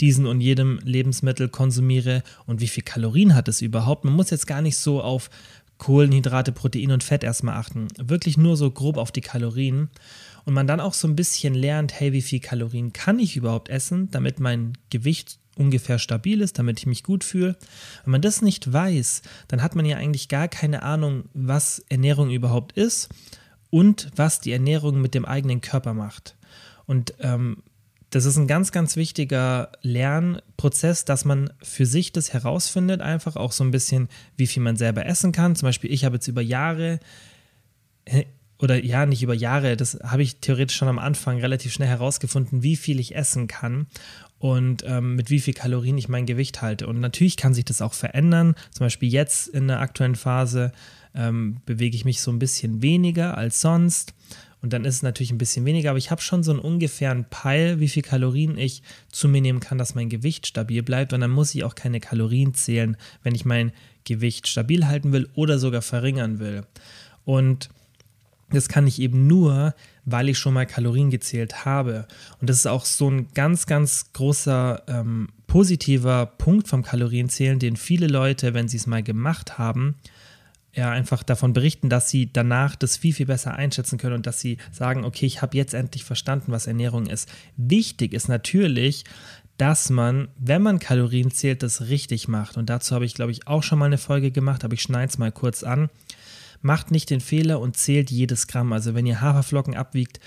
diesen 0.00 0.26
und 0.26 0.40
jedem 0.40 0.78
Lebensmittel 0.82 1.48
konsumiere 1.48 2.22
und 2.46 2.60
wie 2.60 2.68
viel 2.68 2.82
Kalorien 2.82 3.34
hat 3.34 3.48
es 3.48 3.60
überhaupt. 3.60 4.04
Man 4.04 4.14
muss 4.14 4.30
jetzt 4.30 4.46
gar 4.46 4.62
nicht 4.62 4.78
so 4.78 5.02
auf 5.02 5.28
Kohlenhydrate, 5.78 6.52
Protein 6.52 6.92
und 6.92 7.04
Fett 7.04 7.24
erstmal 7.24 7.56
achten. 7.56 7.88
Wirklich 7.98 8.36
nur 8.36 8.56
so 8.56 8.70
grob 8.70 8.96
auf 8.96 9.12
die 9.12 9.20
Kalorien. 9.20 9.88
Und 10.46 10.54
man 10.54 10.66
dann 10.66 10.80
auch 10.80 10.94
so 10.94 11.06
ein 11.06 11.16
bisschen 11.16 11.54
lernt, 11.54 11.98
hey, 11.98 12.12
wie 12.12 12.22
viel 12.22 12.40
Kalorien 12.40 12.92
kann 12.92 13.18
ich 13.18 13.36
überhaupt 13.36 13.68
essen, 13.68 14.10
damit 14.10 14.40
mein 14.40 14.72
Gewicht 14.88 15.38
ungefähr 15.56 15.98
stabil 15.98 16.40
ist, 16.40 16.58
damit 16.58 16.78
ich 16.78 16.86
mich 16.86 17.02
gut 17.02 17.24
fühle. 17.24 17.56
Wenn 18.04 18.12
man 18.12 18.22
das 18.22 18.40
nicht 18.40 18.72
weiß, 18.72 19.22
dann 19.48 19.62
hat 19.62 19.74
man 19.74 19.84
ja 19.84 19.98
eigentlich 19.98 20.28
gar 20.28 20.48
keine 20.48 20.82
Ahnung, 20.82 21.24
was 21.34 21.84
Ernährung 21.88 22.30
überhaupt 22.30 22.72
ist 22.72 23.10
und 23.70 24.10
was 24.16 24.40
die 24.40 24.52
Ernährung 24.52 25.00
mit 25.00 25.14
dem 25.14 25.24
eigenen 25.24 25.60
Körper 25.60 25.94
macht. 25.94 26.36
Und 26.86 27.14
ähm, 27.20 27.62
das 28.10 28.24
ist 28.24 28.36
ein 28.36 28.48
ganz, 28.48 28.72
ganz 28.72 28.96
wichtiger 28.96 29.70
Lernprozess, 29.82 31.04
dass 31.04 31.24
man 31.24 31.52
für 31.62 31.86
sich 31.86 32.12
das 32.12 32.32
herausfindet, 32.32 33.00
einfach 33.00 33.36
auch 33.36 33.52
so 33.52 33.62
ein 33.62 33.70
bisschen, 33.70 34.08
wie 34.36 34.48
viel 34.48 34.62
man 34.62 34.76
selber 34.76 35.06
essen 35.06 35.30
kann. 35.30 35.54
Zum 35.54 35.68
Beispiel, 35.68 35.92
ich 35.92 36.04
habe 36.04 36.16
jetzt 36.16 36.26
über 36.26 36.42
Jahre 36.42 36.98
oder 38.58 38.84
ja, 38.84 39.06
nicht 39.06 39.22
über 39.22 39.34
Jahre, 39.34 39.76
das 39.76 39.98
habe 40.02 40.22
ich 40.22 40.36
theoretisch 40.40 40.76
schon 40.76 40.88
am 40.88 40.98
Anfang 40.98 41.38
relativ 41.38 41.72
schnell 41.72 41.88
herausgefunden, 41.88 42.62
wie 42.62 42.76
viel 42.76 43.00
ich 43.00 43.14
essen 43.14 43.46
kann 43.46 43.86
und 44.38 44.84
ähm, 44.86 45.16
mit 45.16 45.30
wie 45.30 45.40
viel 45.40 45.54
Kalorien 45.54 45.96
ich 45.96 46.08
mein 46.08 46.26
Gewicht 46.26 46.62
halte. 46.62 46.86
Und 46.86 47.00
natürlich 47.00 47.36
kann 47.36 47.54
sich 47.54 47.64
das 47.64 47.80
auch 47.80 47.94
verändern. 47.94 48.54
Zum 48.70 48.86
Beispiel 48.86 49.10
jetzt 49.10 49.48
in 49.48 49.68
der 49.68 49.80
aktuellen 49.80 50.16
Phase 50.16 50.72
ähm, 51.14 51.60
bewege 51.66 51.96
ich 51.96 52.04
mich 52.04 52.20
so 52.20 52.30
ein 52.30 52.38
bisschen 52.38 52.82
weniger 52.82 53.36
als 53.36 53.60
sonst. 53.60 54.14
Und 54.62 54.74
dann 54.74 54.84
ist 54.84 54.96
es 54.96 55.02
natürlich 55.02 55.32
ein 55.32 55.38
bisschen 55.38 55.64
weniger, 55.64 55.90
aber 55.90 55.98
ich 55.98 56.10
habe 56.10 56.20
schon 56.20 56.42
so 56.42 56.50
einen 56.50 56.60
ungefähren 56.60 57.24
Peil, 57.30 57.80
wie 57.80 57.88
viel 57.88 58.02
Kalorien 58.02 58.58
ich 58.58 58.82
zu 59.10 59.26
mir 59.26 59.40
nehmen 59.40 59.60
kann, 59.60 59.78
dass 59.78 59.94
mein 59.94 60.10
Gewicht 60.10 60.46
stabil 60.46 60.82
bleibt. 60.82 61.12
Und 61.12 61.20
dann 61.20 61.30
muss 61.30 61.54
ich 61.54 61.64
auch 61.64 61.74
keine 61.74 61.98
Kalorien 61.98 62.52
zählen, 62.52 62.96
wenn 63.22 63.34
ich 63.34 63.46
mein 63.46 63.72
Gewicht 64.04 64.48
stabil 64.48 64.86
halten 64.86 65.12
will 65.12 65.28
oder 65.34 65.58
sogar 65.58 65.82
verringern 65.82 66.40
will. 66.40 66.64
Und 67.24 67.70
das 68.50 68.68
kann 68.68 68.86
ich 68.86 69.00
eben 69.00 69.26
nur, 69.26 69.74
weil 70.04 70.28
ich 70.28 70.38
schon 70.38 70.54
mal 70.54 70.66
Kalorien 70.66 71.10
gezählt 71.10 71.64
habe. 71.64 72.06
Und 72.40 72.50
das 72.50 72.58
ist 72.58 72.66
auch 72.66 72.84
so 72.84 73.08
ein 73.08 73.28
ganz, 73.32 73.66
ganz 73.66 74.12
großer 74.12 74.82
ähm, 74.88 75.28
positiver 75.46 76.26
Punkt 76.26 76.68
vom 76.68 76.82
Kalorienzählen, 76.82 77.58
den 77.58 77.76
viele 77.76 78.08
Leute, 78.08 78.52
wenn 78.52 78.68
sie 78.68 78.76
es 78.76 78.86
mal 78.86 79.02
gemacht 79.02 79.58
haben, 79.58 79.94
ja 80.74 80.90
einfach 80.90 81.22
davon 81.22 81.52
berichten, 81.52 81.88
dass 81.88 82.08
sie 82.08 82.32
danach 82.32 82.76
das 82.76 82.96
viel, 82.96 83.12
viel 83.12 83.26
besser 83.26 83.54
einschätzen 83.54 83.98
können 83.98 84.16
und 84.16 84.26
dass 84.26 84.40
sie 84.40 84.58
sagen, 84.70 85.04
okay, 85.04 85.26
ich 85.26 85.42
habe 85.42 85.56
jetzt 85.56 85.74
endlich 85.74 86.04
verstanden, 86.04 86.52
was 86.52 86.66
Ernährung 86.66 87.06
ist. 87.06 87.28
Wichtig 87.56 88.12
ist 88.12 88.28
natürlich, 88.28 89.04
dass 89.56 89.90
man, 89.90 90.28
wenn 90.38 90.62
man 90.62 90.78
Kalorien 90.78 91.30
zählt, 91.30 91.62
das 91.62 91.88
richtig 91.88 92.28
macht. 92.28 92.56
Und 92.56 92.70
dazu 92.70 92.94
habe 92.94 93.04
ich, 93.04 93.14
glaube 93.14 93.32
ich, 93.32 93.46
auch 93.46 93.62
schon 93.62 93.78
mal 93.78 93.86
eine 93.86 93.98
Folge 93.98 94.30
gemacht, 94.30 94.64
aber 94.64 94.74
ich 94.74 94.82
schneide 94.82 95.10
es 95.10 95.18
mal 95.18 95.32
kurz 95.32 95.62
an. 95.64 95.90
Macht 96.62 96.90
nicht 96.90 97.10
den 97.10 97.20
Fehler 97.20 97.60
und 97.60 97.76
zählt 97.76 98.10
jedes 98.10 98.46
Gramm. 98.46 98.72
Also 98.72 98.94
wenn 98.94 99.06
ihr 99.06 99.20
Haferflocken 99.20 99.74
abwiegt, 99.74 100.20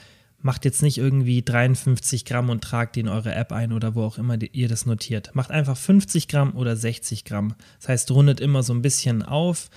macht 0.43 0.65
jetzt 0.65 0.83
nicht 0.83 0.97
irgendwie 0.97 1.41
53 1.41 2.25
Gramm 2.25 2.49
und 2.49 2.63
tragt 2.63 2.95
die 2.95 2.99
in 2.99 3.07
eure 3.07 3.33
App 3.33 3.51
ein 3.51 3.71
oder 3.71 3.95
wo 3.95 4.03
auch 4.03 4.17
immer 4.17 4.37
ihr 4.39 4.67
das 4.67 4.85
notiert. 4.85 5.33
Macht 5.33 5.51
einfach 5.51 5.77
50 5.77 6.27
Gramm 6.27 6.55
oder 6.55 6.75
60 6.75 7.23
Gramm. 7.23 7.55
Das 7.79 7.89
heißt, 7.89 8.11
rundet 8.11 8.39
immer 8.39 8.61
so 8.61 8.73
ein 8.73 8.81
bisschen 8.81 9.23
auf 9.23 9.69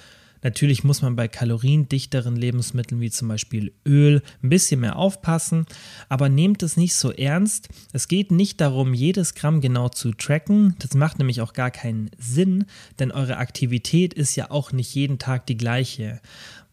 Natürlich 0.46 0.84
muss 0.84 1.02
man 1.02 1.16
bei 1.16 1.26
kaloriendichteren 1.26 2.36
Lebensmitteln 2.36 3.00
wie 3.00 3.10
zum 3.10 3.26
Beispiel 3.26 3.72
Öl 3.84 4.22
ein 4.44 4.48
bisschen 4.48 4.78
mehr 4.78 4.94
aufpassen, 4.94 5.66
aber 6.08 6.28
nehmt 6.28 6.62
es 6.62 6.76
nicht 6.76 6.94
so 6.94 7.10
ernst. 7.10 7.68
Es 7.92 8.06
geht 8.06 8.30
nicht 8.30 8.60
darum, 8.60 8.94
jedes 8.94 9.34
Gramm 9.34 9.60
genau 9.60 9.88
zu 9.88 10.12
tracken. 10.12 10.76
Das 10.78 10.94
macht 10.94 11.18
nämlich 11.18 11.40
auch 11.40 11.52
gar 11.52 11.72
keinen 11.72 12.12
Sinn, 12.16 12.66
denn 13.00 13.10
eure 13.10 13.38
Aktivität 13.38 14.14
ist 14.14 14.36
ja 14.36 14.52
auch 14.52 14.70
nicht 14.70 14.94
jeden 14.94 15.18
Tag 15.18 15.48
die 15.48 15.56
gleiche. 15.56 16.20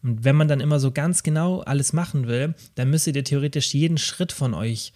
Und 0.04 0.22
wenn 0.22 0.36
man 0.36 0.46
dann 0.46 0.60
immer 0.60 0.78
so 0.78 0.92
ganz 0.92 1.24
genau 1.24 1.58
alles 1.62 1.92
machen 1.92 2.28
will, 2.28 2.54
dann 2.76 2.90
müsstet 2.90 3.16
ihr 3.16 3.24
theoretisch 3.24 3.74
jeden 3.74 3.98
Schritt 3.98 4.30
von 4.30 4.54
euch 4.54 4.92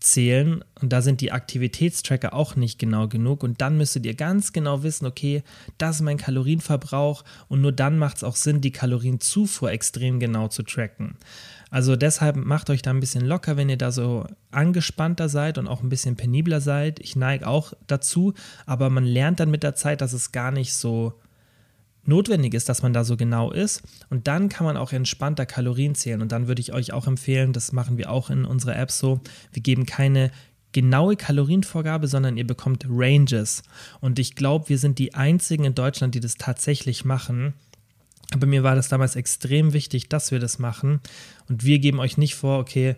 zählen 0.00 0.64
und 0.80 0.92
da 0.92 1.02
sind 1.02 1.20
die 1.20 1.30
Aktivitätstracker 1.30 2.34
auch 2.34 2.56
nicht 2.56 2.78
genau 2.78 3.06
genug 3.06 3.42
und 3.42 3.60
dann 3.60 3.76
müsstet 3.76 4.06
ihr 4.06 4.14
ganz 4.14 4.52
genau 4.52 4.82
wissen, 4.82 5.06
okay, 5.06 5.42
das 5.78 5.96
ist 5.96 6.02
mein 6.02 6.16
Kalorienverbrauch 6.16 7.24
und 7.48 7.60
nur 7.60 7.72
dann 7.72 7.98
macht 7.98 8.18
es 8.18 8.24
auch 8.24 8.36
Sinn, 8.36 8.60
die 8.60 8.72
Kalorienzufuhr 8.72 9.70
extrem 9.70 10.18
genau 10.18 10.48
zu 10.48 10.62
tracken. 10.62 11.16
Also 11.70 11.94
deshalb 11.94 12.36
macht 12.36 12.68
euch 12.68 12.82
da 12.82 12.90
ein 12.90 13.00
bisschen 13.00 13.24
locker, 13.24 13.56
wenn 13.56 13.68
ihr 13.68 13.78
da 13.78 13.92
so 13.92 14.26
angespannter 14.50 15.28
seid 15.28 15.56
und 15.56 15.68
auch 15.68 15.82
ein 15.82 15.88
bisschen 15.88 16.16
penibler 16.16 16.60
seid. 16.60 16.98
Ich 16.98 17.14
neige 17.14 17.46
auch 17.46 17.72
dazu, 17.86 18.34
aber 18.66 18.90
man 18.90 19.04
lernt 19.04 19.38
dann 19.38 19.50
mit 19.50 19.62
der 19.62 19.76
Zeit, 19.76 20.00
dass 20.00 20.12
es 20.12 20.32
gar 20.32 20.50
nicht 20.50 20.74
so 20.74 21.14
notwendig 22.04 22.54
ist, 22.54 22.68
dass 22.68 22.82
man 22.82 22.92
da 22.92 23.04
so 23.04 23.16
genau 23.16 23.50
ist. 23.50 23.82
Und 24.08 24.26
dann 24.26 24.48
kann 24.48 24.64
man 24.64 24.76
auch 24.76 24.92
entspannter 24.92 25.46
Kalorien 25.46 25.94
zählen. 25.94 26.22
Und 26.22 26.32
dann 26.32 26.48
würde 26.48 26.60
ich 26.60 26.72
euch 26.72 26.92
auch 26.92 27.06
empfehlen, 27.06 27.52
das 27.52 27.72
machen 27.72 27.98
wir 27.98 28.10
auch 28.10 28.30
in 28.30 28.44
unserer 28.44 28.76
App 28.76 28.90
so, 28.90 29.20
wir 29.52 29.62
geben 29.62 29.86
keine 29.86 30.30
genaue 30.72 31.16
Kalorienvorgabe, 31.16 32.06
sondern 32.06 32.36
ihr 32.36 32.46
bekommt 32.46 32.86
Ranges. 32.88 33.62
Und 34.00 34.18
ich 34.18 34.34
glaube, 34.34 34.68
wir 34.68 34.78
sind 34.78 34.98
die 34.98 35.14
einzigen 35.14 35.64
in 35.64 35.74
Deutschland, 35.74 36.14
die 36.14 36.20
das 36.20 36.36
tatsächlich 36.36 37.04
machen. 37.04 37.54
Aber 38.32 38.46
mir 38.46 38.62
war 38.62 38.76
das 38.76 38.88
damals 38.88 39.16
extrem 39.16 39.72
wichtig, 39.72 40.08
dass 40.08 40.30
wir 40.30 40.38
das 40.38 40.58
machen. 40.58 41.00
Und 41.48 41.64
wir 41.64 41.80
geben 41.80 41.98
euch 41.98 42.16
nicht 42.16 42.36
vor, 42.36 42.60
okay, 42.60 42.96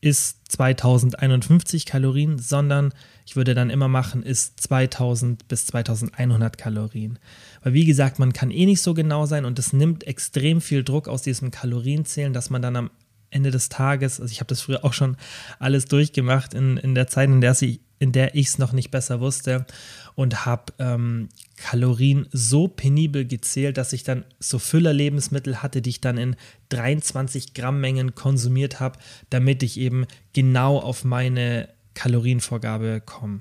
ist 0.00 0.52
2051 0.52 1.86
Kalorien, 1.86 2.38
sondern 2.38 2.92
ich 3.24 3.34
würde 3.36 3.54
dann 3.54 3.70
immer 3.70 3.88
machen, 3.88 4.22
ist 4.22 4.60
2000 4.60 5.48
bis 5.48 5.66
2100 5.66 6.58
Kalorien. 6.58 7.18
Weil 7.62 7.72
wie 7.72 7.84
gesagt, 7.84 8.18
man 8.18 8.32
kann 8.32 8.50
eh 8.50 8.66
nicht 8.66 8.82
so 8.82 8.94
genau 8.94 9.26
sein 9.26 9.44
und 9.44 9.58
es 9.58 9.72
nimmt 9.72 10.06
extrem 10.06 10.60
viel 10.60 10.84
Druck 10.84 11.08
aus 11.08 11.22
diesem 11.22 11.50
Kalorienzählen, 11.50 12.32
dass 12.32 12.50
man 12.50 12.62
dann 12.62 12.76
am 12.76 12.90
Ende 13.30 13.50
des 13.50 13.68
Tages, 13.68 14.20
also 14.20 14.30
ich 14.30 14.40
habe 14.40 14.48
das 14.48 14.60
früher 14.60 14.84
auch 14.84 14.92
schon 14.92 15.16
alles 15.58 15.86
durchgemacht 15.86 16.54
in, 16.54 16.76
in 16.76 16.94
der 16.94 17.08
Zeit, 17.08 17.28
in 17.28 17.40
der 17.40 17.60
ich 17.60 17.80
in 17.98 18.12
der 18.12 18.34
ich 18.34 18.48
es 18.48 18.58
noch 18.58 18.72
nicht 18.72 18.90
besser 18.90 19.20
wusste 19.20 19.66
und 20.14 20.44
habe 20.44 20.72
ähm, 20.78 21.28
Kalorien 21.56 22.26
so 22.32 22.68
penibel 22.68 23.26
gezählt, 23.26 23.78
dass 23.78 23.92
ich 23.92 24.04
dann 24.04 24.24
so 24.38 24.58
Füllerlebensmittel 24.58 25.62
hatte, 25.62 25.82
die 25.82 25.90
ich 25.90 26.00
dann 26.00 26.18
in 26.18 26.36
23 26.68 27.54
Gramm 27.54 27.80
Mengen 27.80 28.14
konsumiert 28.14 28.80
habe, 28.80 28.98
damit 29.30 29.62
ich 29.62 29.78
eben 29.78 30.06
genau 30.32 30.78
auf 30.78 31.04
meine 31.04 31.68
Kalorienvorgabe 31.94 33.02
komme. 33.04 33.40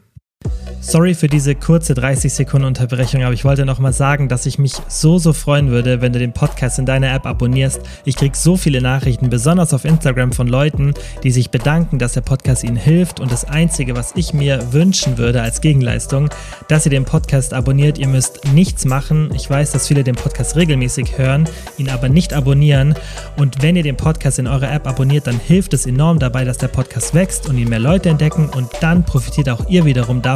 Sorry 0.87 1.15
für 1.15 1.27
diese 1.27 1.55
kurze 1.55 1.95
30 1.95 2.31
Sekunden 2.31 2.67
Unterbrechung, 2.67 3.23
aber 3.23 3.33
ich 3.33 3.43
wollte 3.43 3.65
noch 3.65 3.79
mal 3.79 3.91
sagen, 3.91 4.29
dass 4.29 4.45
ich 4.45 4.59
mich 4.59 4.73
so, 4.87 5.17
so 5.17 5.33
freuen 5.33 5.71
würde, 5.71 5.99
wenn 5.99 6.13
du 6.13 6.19
den 6.19 6.31
Podcast 6.31 6.77
in 6.77 6.85
deiner 6.85 7.11
App 7.11 7.25
abonnierst. 7.25 7.81
Ich 8.05 8.15
kriege 8.15 8.37
so 8.37 8.55
viele 8.55 8.81
Nachrichten, 8.81 9.31
besonders 9.31 9.73
auf 9.73 9.83
Instagram 9.83 10.31
von 10.31 10.45
Leuten, 10.45 10.93
die 11.23 11.31
sich 11.31 11.49
bedanken, 11.49 11.97
dass 11.97 12.13
der 12.13 12.21
Podcast 12.21 12.63
ihnen 12.63 12.75
hilft. 12.75 13.19
Und 13.19 13.31
das 13.31 13.45
Einzige, 13.45 13.95
was 13.95 14.13
ich 14.15 14.35
mir 14.35 14.73
wünschen 14.73 15.17
würde 15.17 15.41
als 15.41 15.59
Gegenleistung, 15.59 16.29
dass 16.67 16.85
ihr 16.85 16.91
den 16.91 17.05
Podcast 17.05 17.55
abonniert. 17.55 17.97
Ihr 17.97 18.07
müsst 18.07 18.45
nichts 18.53 18.85
machen. 18.85 19.31
Ich 19.33 19.49
weiß, 19.49 19.71
dass 19.71 19.87
viele 19.87 20.03
den 20.03 20.15
Podcast 20.15 20.55
regelmäßig 20.55 21.17
hören, 21.17 21.49
ihn 21.79 21.89
aber 21.89 22.09
nicht 22.09 22.31
abonnieren. 22.31 22.93
Und 23.37 23.63
wenn 23.63 23.75
ihr 23.75 23.83
den 23.83 23.97
Podcast 23.97 24.37
in 24.37 24.45
eurer 24.45 24.71
App 24.71 24.85
abonniert, 24.85 25.25
dann 25.25 25.39
hilft 25.39 25.73
es 25.73 25.87
enorm 25.87 26.19
dabei, 26.19 26.45
dass 26.45 26.59
der 26.59 26.67
Podcast 26.67 27.15
wächst 27.15 27.49
und 27.49 27.57
ihn 27.57 27.69
mehr 27.69 27.79
Leute 27.79 28.09
entdecken. 28.09 28.49
Und 28.49 28.69
dann 28.81 29.03
profitiert 29.03 29.49
auch 29.49 29.67
ihr 29.67 29.83
wiederum 29.85 30.21
davon, 30.21 30.34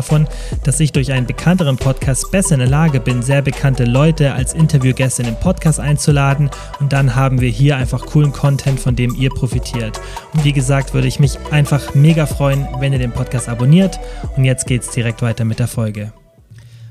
dass 0.63 0.79
ich 0.79 0.91
durch 0.91 1.11
einen 1.11 1.27
bekannteren 1.27 1.77
Podcast 1.77 2.31
besser 2.31 2.53
in 2.55 2.59
der 2.59 2.69
Lage 2.69 2.99
bin, 2.99 3.21
sehr 3.21 3.41
bekannte 3.41 3.85
Leute 3.85 4.33
als 4.33 4.53
Interviewgäste 4.53 5.21
in 5.23 5.27
den 5.27 5.39
Podcast 5.39 5.79
einzuladen 5.79 6.49
und 6.79 6.93
dann 6.93 7.15
haben 7.15 7.41
wir 7.41 7.49
hier 7.49 7.77
einfach 7.77 8.05
coolen 8.05 8.31
Content, 8.31 8.79
von 8.79 8.95
dem 8.95 9.15
ihr 9.15 9.29
profitiert. 9.29 9.99
Und 10.33 10.43
wie 10.43 10.53
gesagt, 10.53 10.93
würde 10.93 11.07
ich 11.07 11.19
mich 11.19 11.37
einfach 11.51 11.95
mega 11.95 12.25
freuen, 12.25 12.67
wenn 12.79 12.93
ihr 12.93 12.99
den 12.99 13.11
Podcast 13.11 13.49
abonniert 13.49 13.99
und 14.35 14.45
jetzt 14.45 14.67
geht 14.67 14.83
es 14.83 14.91
direkt 14.91 15.21
weiter 15.21 15.45
mit 15.45 15.59
der 15.59 15.67
Folge. 15.67 16.13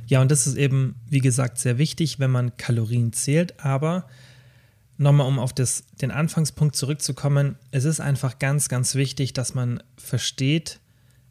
Ja, 0.06 0.22
und 0.22 0.30
das 0.30 0.46
ist 0.46 0.56
eben, 0.56 0.96
wie 1.08 1.20
gesagt, 1.20 1.58
sehr 1.58 1.78
wichtig, 1.78 2.18
wenn 2.18 2.30
man 2.30 2.56
Kalorien 2.56 3.12
zählt, 3.12 3.62
aber 3.62 4.06
nochmal 4.98 5.26
um 5.26 5.38
auf 5.38 5.52
das, 5.52 5.84
den 6.00 6.10
Anfangspunkt 6.10 6.76
zurückzukommen, 6.76 7.56
es 7.70 7.84
ist 7.84 8.00
einfach 8.00 8.38
ganz, 8.38 8.68
ganz 8.68 8.94
wichtig, 8.94 9.32
dass 9.32 9.54
man 9.54 9.82
versteht, 9.96 10.80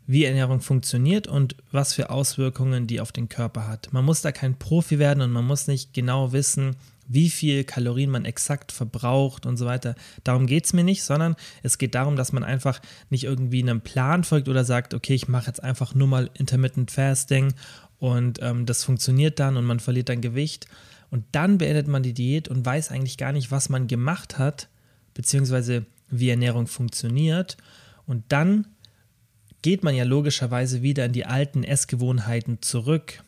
wie 0.07 0.23
Ernährung 0.23 0.61
funktioniert 0.61 1.27
und 1.27 1.55
was 1.71 1.93
für 1.93 2.09
Auswirkungen 2.09 2.87
die 2.87 3.01
auf 3.01 3.11
den 3.11 3.29
Körper 3.29 3.67
hat. 3.67 3.91
Man 3.91 4.05
muss 4.05 4.21
da 4.21 4.31
kein 4.31 4.57
Profi 4.57 4.97
werden 4.99 5.21
und 5.21 5.31
man 5.31 5.45
muss 5.45 5.67
nicht 5.67 5.93
genau 5.93 6.31
wissen, 6.31 6.77
wie 7.09 7.29
viel 7.29 7.63
Kalorien 7.63 8.09
man 8.09 8.25
exakt 8.25 8.71
verbraucht 8.71 9.45
und 9.45 9.57
so 9.57 9.65
weiter. 9.65 9.95
Darum 10.23 10.45
geht 10.47 10.65
es 10.65 10.73
mir 10.73 10.83
nicht, 10.83 11.03
sondern 11.03 11.35
es 11.63 11.77
geht 11.77 11.95
darum, 11.95 12.15
dass 12.15 12.33
man 12.33 12.43
einfach 12.43 12.81
nicht 13.09 13.25
irgendwie 13.25 13.61
einem 13.61 13.81
Plan 13.81 14.23
folgt 14.23 14.49
oder 14.49 14.65
sagt, 14.65 14.93
okay, 14.93 15.13
ich 15.13 15.27
mache 15.27 15.47
jetzt 15.47 15.63
einfach 15.63 15.93
nur 15.93 16.07
mal 16.07 16.29
Intermittent 16.33 16.91
Fasting 16.91 17.53
und 17.99 18.39
ähm, 18.41 18.65
das 18.65 18.83
funktioniert 18.83 19.39
dann 19.39 19.57
und 19.57 19.65
man 19.65 19.79
verliert 19.79 20.09
dann 20.09 20.21
Gewicht. 20.21 20.67
Und 21.09 21.23
dann 21.31 21.57
beendet 21.57 21.87
man 21.87 22.03
die 22.03 22.13
Diät 22.13 22.49
und 22.49 22.65
weiß 22.65 22.91
eigentlich 22.91 23.17
gar 23.17 23.31
nicht, 23.31 23.51
was 23.51 23.69
man 23.69 23.87
gemacht 23.87 24.37
hat, 24.37 24.67
beziehungsweise 25.13 25.85
wie 26.09 26.29
Ernährung 26.29 26.67
funktioniert. 26.67 27.57
Und 28.05 28.25
dann 28.29 28.67
geht 29.61 29.83
man 29.83 29.95
ja 29.95 30.03
logischerweise 30.03 30.81
wieder 30.81 31.05
in 31.05 31.13
die 31.13 31.25
alten 31.25 31.63
Essgewohnheiten 31.63 32.61
zurück. 32.61 33.23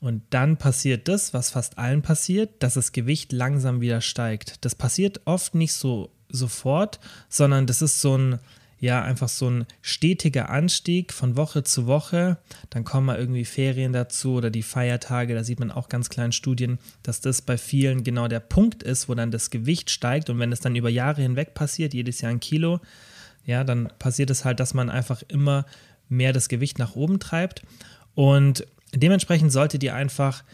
Und 0.00 0.22
dann 0.30 0.56
passiert 0.56 1.08
das, 1.08 1.34
was 1.34 1.50
fast 1.50 1.78
allen 1.78 2.02
passiert, 2.02 2.62
dass 2.62 2.74
das 2.74 2.92
Gewicht 2.92 3.32
langsam 3.32 3.80
wieder 3.80 4.00
steigt. 4.00 4.64
Das 4.64 4.74
passiert 4.74 5.20
oft 5.24 5.54
nicht 5.54 5.72
so 5.72 6.10
sofort, 6.28 7.00
sondern 7.28 7.66
das 7.66 7.82
ist 7.82 8.00
so 8.00 8.16
ein, 8.16 8.38
ja, 8.80 9.02
einfach 9.02 9.28
so 9.28 9.50
ein 9.50 9.66
stetiger 9.82 10.50
Anstieg 10.50 11.12
von 11.12 11.36
Woche 11.36 11.64
zu 11.64 11.86
Woche. 11.86 12.38
Dann 12.70 12.84
kommen 12.84 13.06
mal 13.06 13.18
irgendwie 13.18 13.44
Ferien 13.44 13.92
dazu 13.92 14.34
oder 14.34 14.50
die 14.50 14.62
Feiertage. 14.62 15.34
Da 15.34 15.42
sieht 15.42 15.58
man 15.58 15.72
auch 15.72 15.88
ganz 15.88 16.10
kleinen 16.10 16.32
Studien, 16.32 16.78
dass 17.02 17.20
das 17.20 17.42
bei 17.42 17.58
vielen 17.58 18.04
genau 18.04 18.28
der 18.28 18.40
Punkt 18.40 18.84
ist, 18.84 19.08
wo 19.08 19.14
dann 19.14 19.32
das 19.32 19.50
Gewicht 19.50 19.90
steigt. 19.90 20.30
Und 20.30 20.38
wenn 20.38 20.52
es 20.52 20.60
dann 20.60 20.76
über 20.76 20.90
Jahre 20.90 21.22
hinweg 21.22 21.54
passiert, 21.54 21.92
jedes 21.92 22.20
Jahr 22.20 22.30
ein 22.30 22.40
Kilo, 22.40 22.80
ja, 23.44 23.64
dann 23.64 23.88
passiert 23.98 24.30
es 24.30 24.44
halt, 24.44 24.60
dass 24.60 24.74
man 24.74 24.90
einfach 24.90 25.22
immer 25.28 25.64
mehr 26.08 26.32
das 26.32 26.48
Gewicht 26.48 26.78
nach 26.78 26.96
oben 26.96 27.18
treibt. 27.18 27.62
Und 28.14 28.66
dementsprechend 28.94 29.52
solltet 29.52 29.82
ihr 29.82 29.94
einfach 29.94 30.44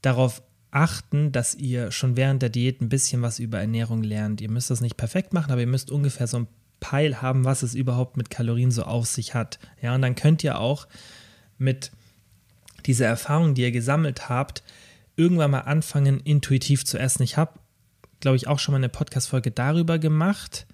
darauf 0.00 0.42
achten, 0.70 1.32
dass 1.32 1.54
ihr 1.54 1.90
schon 1.90 2.16
während 2.16 2.42
der 2.42 2.48
Diät 2.48 2.80
ein 2.80 2.88
bisschen 2.88 3.22
was 3.22 3.38
über 3.38 3.60
Ernährung 3.60 4.02
lernt. 4.02 4.40
Ihr 4.40 4.50
müsst 4.50 4.70
das 4.70 4.80
nicht 4.80 4.96
perfekt 4.96 5.32
machen, 5.32 5.52
aber 5.52 5.60
ihr 5.60 5.66
müsst 5.66 5.90
ungefähr 5.90 6.26
so 6.26 6.38
ein 6.38 6.48
Peil 6.80 7.22
haben, 7.22 7.44
was 7.44 7.62
es 7.62 7.74
überhaupt 7.74 8.16
mit 8.16 8.30
Kalorien 8.30 8.70
so 8.70 8.82
auf 8.84 9.06
sich 9.06 9.34
hat. 9.34 9.58
Ja, 9.80 9.94
und 9.94 10.02
dann 10.02 10.14
könnt 10.14 10.42
ihr 10.42 10.58
auch 10.58 10.88
mit 11.58 11.92
dieser 12.86 13.06
Erfahrung, 13.06 13.54
die 13.54 13.62
ihr 13.62 13.70
gesammelt 13.70 14.28
habt, 14.28 14.64
irgendwann 15.14 15.52
mal 15.52 15.60
anfangen, 15.60 16.18
intuitiv 16.20 16.84
zu 16.84 16.98
essen. 16.98 17.22
Ich 17.22 17.36
habe, 17.36 17.52
glaube 18.20 18.36
ich, 18.36 18.48
auch 18.48 18.58
schon 18.58 18.72
mal 18.72 18.78
eine 18.78 18.88
Podcast-Folge 18.88 19.52
darüber 19.52 19.98
gemacht 19.98 20.66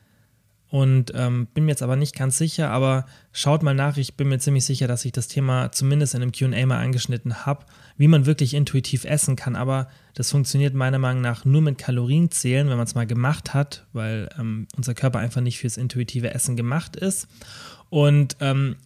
und 0.71 1.13
ähm, 1.15 1.47
bin 1.55 1.65
mir 1.65 1.73
jetzt 1.73 1.83
aber 1.83 1.97
nicht 1.97 2.15
ganz 2.15 2.37
sicher, 2.37 2.71
aber 2.71 3.07
schaut 3.33 3.63
mal 3.63 3.75
nach, 3.75 3.97
ich 3.97 4.17
bin 4.17 4.29
mir 4.29 4.39
ziemlich 4.39 4.67
sicher, 4.67 4.87
dass 4.87 5.05
ich 5.05 5.13
das 5.13 5.29
Thema 5.29 5.73
zumindest 5.73 6.15
in 6.15 6.23
einem 6.23 6.33
QA 6.33 6.67
mal 6.67 6.79
angeschnitten 6.79 7.47
habe, 7.47 7.65
wie 7.97 8.09
man 8.09 8.27
wirklich 8.27 8.53
intuitiv 8.53 9.05
essen 9.05 9.35
kann, 9.35 9.57
aber 9.57 9.89
das 10.15 10.31
funktioniert 10.31 10.75
meiner 10.75 10.99
Meinung 10.99 11.23
nach 11.23 11.45
nur 11.45 11.63
mit 11.63 11.79
Kalorienzählen, 11.79 12.69
wenn 12.69 12.77
man 12.77 12.87
es 12.87 12.95
mal 12.95 13.07
gemacht 13.07 13.55
hat, 13.55 13.87
weil 13.93 14.29
ähm, 14.39 14.67
unser 14.77 14.95
Körper 14.95 15.21
einfach 15.21 15.41
nicht 15.41 15.59
fürs 15.59 15.79
intuitive 15.79 16.35
Essen 16.35 16.57
gemacht 16.57 16.97
ist. 16.97 17.29
Und 17.89 18.37
ähm, 18.41 18.77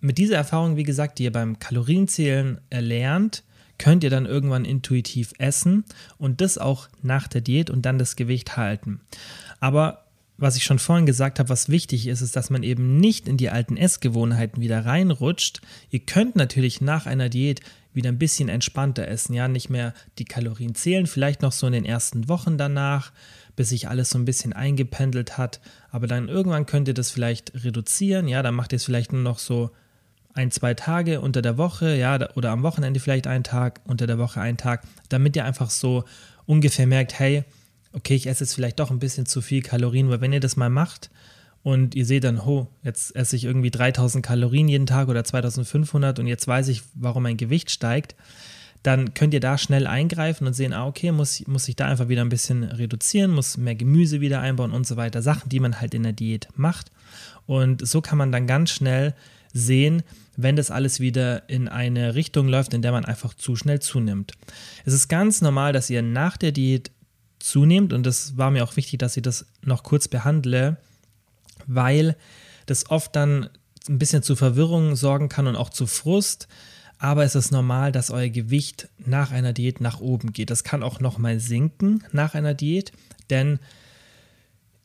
mit 0.00 0.18
dieser 0.18 0.36
Erfahrung, 0.36 0.76
wie 0.76 0.84
gesagt, 0.84 1.18
die 1.18 1.24
ihr 1.24 1.32
beim 1.32 1.58
Kalorienzählen 1.58 2.60
erlernt, 2.70 3.42
könnt 3.78 4.04
ihr 4.04 4.10
dann 4.10 4.26
irgendwann 4.26 4.64
intuitiv 4.64 5.32
essen 5.38 5.84
und 6.18 6.40
das 6.40 6.56
auch 6.56 6.88
nach 7.02 7.26
der 7.26 7.40
Diät 7.40 7.68
und 7.68 7.82
dann 7.82 7.98
das 7.98 8.14
Gewicht 8.14 8.56
halten. 8.56 9.00
Aber 9.58 10.01
was 10.42 10.56
ich 10.56 10.64
schon 10.64 10.80
vorhin 10.80 11.06
gesagt 11.06 11.38
habe, 11.38 11.48
was 11.48 11.68
wichtig 11.68 12.08
ist, 12.08 12.20
ist, 12.20 12.34
dass 12.34 12.50
man 12.50 12.62
eben 12.62 12.98
nicht 12.98 13.28
in 13.28 13.36
die 13.36 13.50
alten 13.50 13.76
Essgewohnheiten 13.76 14.60
wieder 14.60 14.84
reinrutscht. 14.84 15.60
Ihr 15.90 16.00
könnt 16.00 16.36
natürlich 16.36 16.80
nach 16.80 17.06
einer 17.06 17.28
Diät 17.28 17.60
wieder 17.94 18.08
ein 18.08 18.18
bisschen 18.18 18.48
entspannter 18.48 19.06
essen, 19.06 19.34
ja, 19.34 19.48
nicht 19.48 19.70
mehr 19.70 19.94
die 20.18 20.24
Kalorien 20.24 20.74
zählen, 20.74 21.06
vielleicht 21.06 21.42
noch 21.42 21.52
so 21.52 21.66
in 21.66 21.72
den 21.72 21.84
ersten 21.84 22.28
Wochen 22.28 22.58
danach, 22.58 23.12
bis 23.54 23.68
sich 23.68 23.88
alles 23.88 24.10
so 24.10 24.18
ein 24.18 24.24
bisschen 24.24 24.52
eingependelt 24.52 25.38
hat, 25.38 25.60
aber 25.90 26.06
dann 26.06 26.28
irgendwann 26.28 26.66
könnt 26.66 26.88
ihr 26.88 26.94
das 26.94 27.10
vielleicht 27.10 27.52
reduzieren, 27.64 28.26
ja, 28.26 28.42
dann 28.42 28.54
macht 28.54 28.72
ihr 28.72 28.76
es 28.76 28.84
vielleicht 28.84 29.12
nur 29.12 29.22
noch 29.22 29.38
so 29.38 29.70
ein, 30.34 30.50
zwei 30.50 30.74
Tage 30.74 31.20
unter 31.20 31.42
der 31.42 31.58
Woche, 31.58 31.94
ja, 31.94 32.18
oder 32.34 32.50
am 32.50 32.62
Wochenende 32.62 32.98
vielleicht 32.98 33.26
einen 33.26 33.44
Tag, 33.44 33.80
unter 33.84 34.06
der 34.06 34.18
Woche 34.18 34.40
einen 34.40 34.56
Tag, 34.56 34.82
damit 35.08 35.36
ihr 35.36 35.44
einfach 35.44 35.70
so 35.70 36.04
ungefähr 36.46 36.86
merkt, 36.86 37.18
hey, 37.18 37.44
okay, 37.92 38.14
ich 38.14 38.26
esse 38.26 38.44
jetzt 38.44 38.54
vielleicht 38.54 38.80
doch 38.80 38.90
ein 38.90 38.98
bisschen 38.98 39.26
zu 39.26 39.40
viel 39.40 39.62
Kalorien, 39.62 40.08
weil 40.08 40.20
wenn 40.20 40.32
ihr 40.32 40.40
das 40.40 40.56
mal 40.56 40.70
macht 40.70 41.10
und 41.62 41.94
ihr 41.94 42.06
seht 42.06 42.24
dann, 42.24 42.38
oh, 42.38 42.68
jetzt 42.82 43.14
esse 43.14 43.36
ich 43.36 43.44
irgendwie 43.44 43.70
3000 43.70 44.24
Kalorien 44.24 44.68
jeden 44.68 44.86
Tag 44.86 45.08
oder 45.08 45.24
2500 45.24 46.18
und 46.18 46.26
jetzt 46.26 46.46
weiß 46.48 46.68
ich, 46.68 46.82
warum 46.94 47.24
mein 47.24 47.36
Gewicht 47.36 47.70
steigt, 47.70 48.14
dann 48.82 49.14
könnt 49.14 49.32
ihr 49.32 49.40
da 49.40 49.58
schnell 49.58 49.86
eingreifen 49.86 50.46
und 50.46 50.54
sehen, 50.54 50.72
ah, 50.72 50.86
okay, 50.86 51.12
muss, 51.12 51.46
muss 51.46 51.68
ich 51.68 51.76
da 51.76 51.86
einfach 51.86 52.08
wieder 52.08 52.22
ein 52.22 52.28
bisschen 52.28 52.64
reduzieren, 52.64 53.30
muss 53.30 53.56
mehr 53.56 53.76
Gemüse 53.76 54.20
wieder 54.20 54.40
einbauen 54.40 54.72
und 54.72 54.86
so 54.86 54.96
weiter. 54.96 55.22
Sachen, 55.22 55.48
die 55.48 55.60
man 55.60 55.80
halt 55.80 55.94
in 55.94 56.02
der 56.02 56.12
Diät 56.12 56.48
macht. 56.56 56.90
Und 57.46 57.86
so 57.86 58.00
kann 58.00 58.18
man 58.18 58.32
dann 58.32 58.48
ganz 58.48 58.70
schnell 58.70 59.14
sehen, 59.52 60.02
wenn 60.36 60.56
das 60.56 60.70
alles 60.70 60.98
wieder 60.98 61.48
in 61.48 61.68
eine 61.68 62.14
Richtung 62.14 62.48
läuft, 62.48 62.74
in 62.74 62.82
der 62.82 62.90
man 62.90 63.04
einfach 63.04 63.34
zu 63.34 63.54
schnell 63.54 63.80
zunimmt. 63.80 64.32
Es 64.84 64.94
ist 64.94 65.08
ganz 65.08 65.42
normal, 65.42 65.72
dass 65.72 65.90
ihr 65.90 66.02
nach 66.02 66.36
der 66.36 66.52
Diät 66.52 66.90
zunehmend 67.42 67.92
und 67.92 68.04
das 68.04 68.36
war 68.36 68.50
mir 68.50 68.64
auch 68.64 68.76
wichtig, 68.76 68.98
dass 68.98 69.16
ich 69.16 69.22
das 69.22 69.46
noch 69.62 69.82
kurz 69.82 70.08
behandle, 70.08 70.76
weil 71.66 72.16
das 72.66 72.90
oft 72.90 73.14
dann 73.16 73.50
ein 73.88 73.98
bisschen 73.98 74.22
zu 74.22 74.36
Verwirrung 74.36 74.94
sorgen 74.96 75.28
kann 75.28 75.46
und 75.46 75.56
auch 75.56 75.70
zu 75.70 75.86
Frust. 75.86 76.48
Aber 76.98 77.24
es 77.24 77.34
ist 77.34 77.50
normal, 77.50 77.90
dass 77.90 78.10
euer 78.10 78.28
Gewicht 78.28 78.88
nach 78.98 79.32
einer 79.32 79.52
Diät 79.52 79.80
nach 79.80 80.00
oben 80.00 80.32
geht. 80.32 80.50
Das 80.50 80.62
kann 80.62 80.84
auch 80.84 81.00
nochmal 81.00 81.40
sinken 81.40 82.04
nach 82.12 82.34
einer 82.34 82.54
Diät, 82.54 82.92
denn 83.28 83.58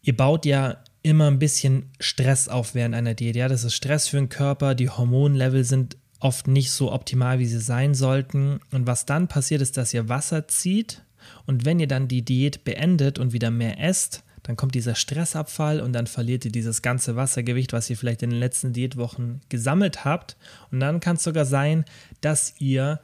ihr 0.01 0.17
baut 0.17 0.45
ja 0.45 0.77
immer 1.03 1.27
ein 1.27 1.37
bisschen 1.37 1.91
Stress 1.99 2.47
auf 2.47 2.73
während 2.73 2.95
einer 2.95 3.13
Diät. 3.13 3.35
Ja, 3.35 3.47
das 3.47 3.63
ist 3.63 3.75
Stress 3.75 4.07
für 4.07 4.17
den 4.17 4.29
Körper. 4.29 4.73
Die 4.73 4.89
Hormonlevel 4.89 5.63
sind 5.63 5.95
oft 6.19 6.47
nicht 6.47 6.71
so 6.71 6.91
optimal, 6.91 7.37
wie 7.37 7.45
sie 7.45 7.59
sein 7.59 7.93
sollten. 7.93 8.59
Und 8.71 8.87
was 8.87 9.05
dann 9.05 9.27
passiert, 9.27 9.61
ist, 9.61 9.77
dass 9.77 9.93
ihr 9.93 10.09
Wasser 10.09 10.47
zieht 10.47 11.03
und 11.45 11.65
wenn 11.65 11.79
ihr 11.79 11.87
dann 11.87 12.07
die 12.07 12.23
Diät 12.23 12.63
beendet 12.63 13.19
und 13.19 13.33
wieder 13.33 13.51
mehr 13.51 13.79
esst, 13.79 14.23
dann 14.43 14.55
kommt 14.55 14.75
dieser 14.75 14.95
Stressabfall 14.95 15.81
und 15.81 15.91
dann 15.91 16.07
verliert 16.07 16.45
ihr 16.45 16.51
dieses 16.51 16.81
ganze 16.81 17.17
Wassergewicht, 17.17 17.73
was 17.73 17.89
ihr 17.89 17.97
vielleicht 17.97 18.23
in 18.23 18.29
den 18.29 18.39
letzten 18.39 18.71
Diätwochen 18.71 19.41
gesammelt 19.49 20.05
habt. 20.05 20.37
Und 20.71 20.79
dann 20.79 21.01
kann 21.01 21.17
es 21.17 21.23
sogar 21.23 21.45
sein, 21.45 21.83
dass 22.21 22.55
ihr 22.59 23.01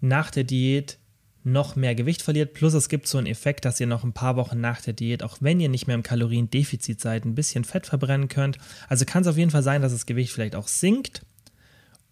nach 0.00 0.30
der 0.30 0.44
Diät 0.44 0.98
noch 1.42 1.74
mehr 1.74 1.96
Gewicht 1.96 2.22
verliert. 2.22 2.54
Plus 2.54 2.74
es 2.74 2.88
gibt 2.88 3.08
so 3.08 3.18
einen 3.18 3.26
Effekt, 3.26 3.64
dass 3.64 3.80
ihr 3.80 3.88
noch 3.88 4.04
ein 4.04 4.12
paar 4.12 4.36
Wochen 4.36 4.60
nach 4.60 4.80
der 4.80 4.92
Diät, 4.92 5.22
auch 5.24 5.38
wenn 5.40 5.58
ihr 5.58 5.68
nicht 5.68 5.88
mehr 5.88 5.96
im 5.96 6.04
Kaloriendefizit 6.04 7.00
seid, 7.00 7.24
ein 7.24 7.34
bisschen 7.34 7.64
Fett 7.64 7.86
verbrennen 7.86 8.28
könnt. 8.28 8.58
Also 8.88 9.04
kann 9.04 9.22
es 9.22 9.28
auf 9.28 9.38
jeden 9.38 9.50
Fall 9.50 9.64
sein, 9.64 9.82
dass 9.82 9.92
das 9.92 10.06
Gewicht 10.06 10.32
vielleicht 10.32 10.54
auch 10.54 10.68
sinkt 10.68 11.22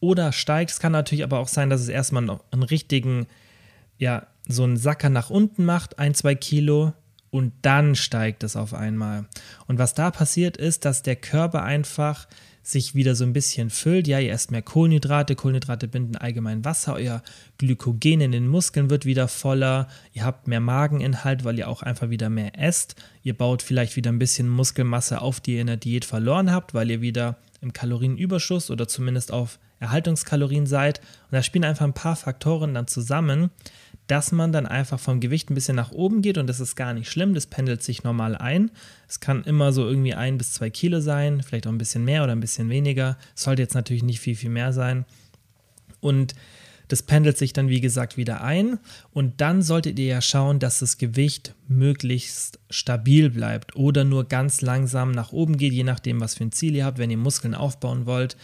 oder 0.01 0.33
steigt. 0.33 0.71
Es 0.71 0.81
kann 0.81 0.93
natürlich 0.93 1.25
aber 1.25 1.39
auch 1.39 1.49
sein, 1.49 1.71
dass 1.71 1.81
es 1.81 1.89
erstmal 1.89 2.23
noch 2.23 2.43
einen 2.51 2.63
richtigen 2.63 3.27
ja, 3.99 4.27
so 4.49 4.65
einen 4.65 4.77
Sacker 4.77 5.11
nach 5.11 5.31
unten 5.31 5.65
macht, 5.65 5.99
ein, 5.99 6.15
zwei 6.15 6.35
Kilo, 6.35 6.93
und 7.31 7.53
dann 7.63 7.95
steigt 7.95 8.43
es 8.43 8.57
auf 8.57 8.73
einmal. 8.73 9.27
Und 9.67 9.79
was 9.79 9.95
da 9.95 10.11
passiert 10.11 10.57
ist, 10.57 10.85
dass 10.85 11.03
der 11.03 11.17
Körper 11.17 11.63
einfach 11.63 12.27
sich 12.63 12.95
wieder 12.95 13.15
so 13.15 13.25
ein 13.25 13.33
bisschen 13.33 13.71
füllt. 13.71 14.07
Ja, 14.07 14.19
ihr 14.19 14.33
esst 14.33 14.51
mehr 14.51 14.63
Kohlenhydrate, 14.63 15.35
Kohlenhydrate 15.37 15.89
binden 15.89 16.17
allgemein 16.17 16.65
Wasser, 16.65 16.95
euer 16.95 17.23
Glykogen 17.57 18.21
in 18.21 18.33
den 18.33 18.47
Muskeln 18.47 18.91
wird 18.91 19.07
wieder 19.07 19.27
voller, 19.27 19.89
ihr 20.13 20.25
habt 20.25 20.49
mehr 20.49 20.61
Mageninhalt, 20.61 21.45
weil 21.45 21.59
ihr 21.59 21.69
auch 21.69 21.83
einfach 21.83 22.11
wieder 22.11 22.29
mehr 22.29 22.59
esst. 22.59 22.95
Ihr 23.23 23.37
baut 23.37 23.63
vielleicht 23.63 23.97
wieder 23.97 24.13
ein 24.13 24.19
bisschen 24.19 24.49
Muskelmasse 24.49 25.23
auf, 25.23 25.41
die 25.41 25.55
ihr 25.55 25.63
in 25.63 25.67
der 25.67 25.79
Diät 25.79 26.05
verloren 26.05 26.53
habt, 26.53 26.75
weil 26.75 26.91
ihr 26.91 27.01
wieder 27.01 27.39
im 27.63 27.73
Kalorienüberschuss 27.73 28.71
oder 28.71 28.87
zumindest 28.87 29.33
auf 29.33 29.59
Erhaltungskalorien 29.81 30.67
seid. 30.67 30.99
Und 30.99 31.33
da 31.33 31.43
spielen 31.43 31.65
einfach 31.65 31.87
ein 31.87 31.95
paar 31.95 32.17
Faktoren 32.17 32.75
dann 32.75 32.87
zusammen, 32.87 33.51
dass 34.09 34.33
man 34.33 34.53
dann 34.53 34.67
einfach 34.67 34.99
vom 34.99 35.21
Gewicht 35.21 35.51
ein 35.51 35.55
bisschen 35.55 35.77
nach 35.77 35.93
oben 35.93 36.23
geht 36.23 36.39
und 36.39 36.49
das 36.49 36.61
ist 36.61 36.77
gar 36.77 36.93
nicht 36.95 37.11
schlimm, 37.11 37.35
das 37.35 37.47
pendelt 37.47 37.83
sich 37.83 38.03
normal 38.03 38.37
ein. 38.37 38.71
Es 39.07 39.21
kann 39.21 39.45
immer 39.45 39.73
so 39.73 39.87
irgendwie 39.87 40.15
ein 40.15 40.39
bis 40.39 40.53
zwei 40.55 40.71
Kilo 40.71 41.01
sein, 41.01 41.43
vielleicht 41.43 41.67
auch 41.67 41.73
ein 41.73 41.79
bisschen 41.79 42.05
mehr 42.05 42.25
oder 42.25 42.33
ein 42.33 42.41
bisschen 42.41 42.71
weniger. 42.71 43.17
Es 43.37 43.45
sollte 43.45 43.63
jetzt 43.63 43.75
natürlich 43.75 44.03
nicht 44.03 44.21
viel, 44.21 44.35
viel 44.35 44.51
mehr 44.51 44.73
sein. 44.73 45.05
Und 46.01 46.35
das 46.89 47.03
pendelt 47.03 47.37
sich 47.37 47.53
dann, 47.53 47.69
wie 47.69 47.83
gesagt, 47.83 48.17
wieder 48.17 48.43
ein. 48.43 48.79
Und 49.13 49.43
dann 49.43 49.61
solltet 49.61 49.99
ihr 49.99 50.07
ja 50.07 50.21
schauen, 50.23 50.59
dass 50.59 50.79
das 50.79 50.97
Gewicht 50.97 51.55
möglichst 51.69 52.59
stabil 52.71 53.29
bleibt 53.29 53.77
oder 53.77 54.05
nur 54.05 54.25
ganz 54.25 54.63
langsam 54.63 55.13
nach 55.13 55.33
oben 55.33 55.59
geht, 55.59 55.75
je 55.75 55.85
nachdem, 55.85 56.21
was 56.21 56.35
für 56.35 56.45
ein 56.45 56.53
Ziel 56.53 56.75
ihr 56.75 56.87
habt. 56.87 56.99
Wenn 56.99 57.11
ihr 57.11 57.19
Muskeln 57.19 57.55
aufbauen 57.55 58.07
wollt, 58.07 58.39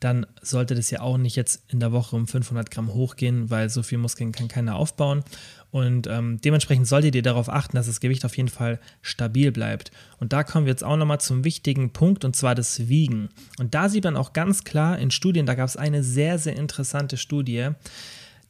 dann 0.00 0.26
sollte 0.40 0.74
das 0.74 0.90
ja 0.90 1.02
auch 1.02 1.18
nicht 1.18 1.36
jetzt 1.36 1.62
in 1.68 1.78
der 1.78 1.92
Woche 1.92 2.16
um 2.16 2.26
500 2.26 2.70
Gramm 2.70 2.92
hochgehen, 2.92 3.50
weil 3.50 3.68
so 3.68 3.82
viel 3.82 3.98
Muskeln 3.98 4.32
kann 4.32 4.48
keiner 4.48 4.76
aufbauen. 4.76 5.22
Und 5.70 6.06
ähm, 6.08 6.40
dementsprechend 6.40 6.88
solltet 6.88 7.14
ihr 7.14 7.22
darauf 7.22 7.48
achten, 7.48 7.76
dass 7.76 7.86
das 7.86 8.00
Gewicht 8.00 8.24
auf 8.24 8.36
jeden 8.36 8.48
Fall 8.48 8.80
stabil 9.02 9.52
bleibt. 9.52 9.92
Und 10.18 10.32
da 10.32 10.42
kommen 10.42 10.66
wir 10.66 10.72
jetzt 10.72 10.82
auch 10.82 10.96
nochmal 10.96 11.20
zum 11.20 11.44
wichtigen 11.44 11.92
Punkt, 11.92 12.24
und 12.24 12.34
zwar 12.34 12.54
das 12.54 12.88
Wiegen. 12.88 13.28
Und 13.58 13.74
da 13.74 13.88
sieht 13.88 14.04
man 14.04 14.16
auch 14.16 14.32
ganz 14.32 14.64
klar 14.64 14.98
in 14.98 15.10
Studien, 15.10 15.46
da 15.46 15.54
gab 15.54 15.68
es 15.68 15.76
eine 15.76 16.02
sehr, 16.02 16.38
sehr 16.38 16.56
interessante 16.56 17.18
Studie. 17.18 17.68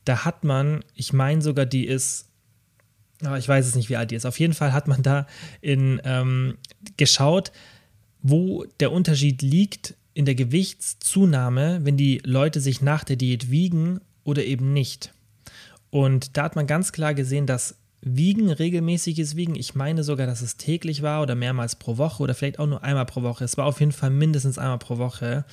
Da 0.04 0.24
hat 0.24 0.44
man, 0.44 0.84
ich 0.94 1.12
meine 1.12 1.42
sogar, 1.42 1.66
die 1.66 1.84
ist 1.84 2.30
aber 3.22 3.36
ich 3.36 3.46
weiß 3.46 3.66
es 3.66 3.74
nicht, 3.74 3.90
wie 3.90 3.96
alt 3.96 4.10
die 4.10 4.14
ist. 4.14 4.24
Auf 4.24 4.40
jeden 4.40 4.54
Fall 4.54 4.72
hat 4.72 4.88
man 4.88 5.02
da 5.02 5.26
in, 5.60 6.00
ähm, 6.04 6.56
geschaut, 6.96 7.52
wo 8.22 8.64
der 8.80 8.92
Unterschied 8.92 9.42
liegt 9.42 9.94
in 10.20 10.26
der 10.26 10.34
Gewichtszunahme, 10.34 11.80
wenn 11.82 11.96
die 11.96 12.20
Leute 12.24 12.60
sich 12.60 12.82
nach 12.82 13.04
der 13.04 13.16
Diät 13.16 13.50
wiegen 13.50 14.00
oder 14.22 14.44
eben 14.44 14.74
nicht. 14.74 15.14
Und 15.88 16.36
da 16.36 16.42
hat 16.42 16.56
man 16.56 16.66
ganz 16.66 16.92
klar 16.92 17.14
gesehen, 17.14 17.46
dass 17.46 17.76
Wiegen, 18.02 18.50
regelmäßiges 18.50 19.34
Wiegen, 19.34 19.54
ich 19.54 19.74
meine 19.74 20.04
sogar, 20.04 20.26
dass 20.26 20.42
es 20.42 20.58
täglich 20.58 21.00
war 21.00 21.22
oder 21.22 21.34
mehrmals 21.34 21.76
pro 21.76 21.96
Woche 21.96 22.22
oder 22.22 22.34
vielleicht 22.34 22.58
auch 22.58 22.66
nur 22.66 22.84
einmal 22.84 23.06
pro 23.06 23.22
Woche. 23.22 23.44
Es 23.44 23.56
war 23.56 23.64
auf 23.64 23.80
jeden 23.80 23.92
Fall 23.92 24.10
mindestens 24.10 24.58
einmal 24.58 24.78
pro 24.78 24.98
Woche, 24.98 25.46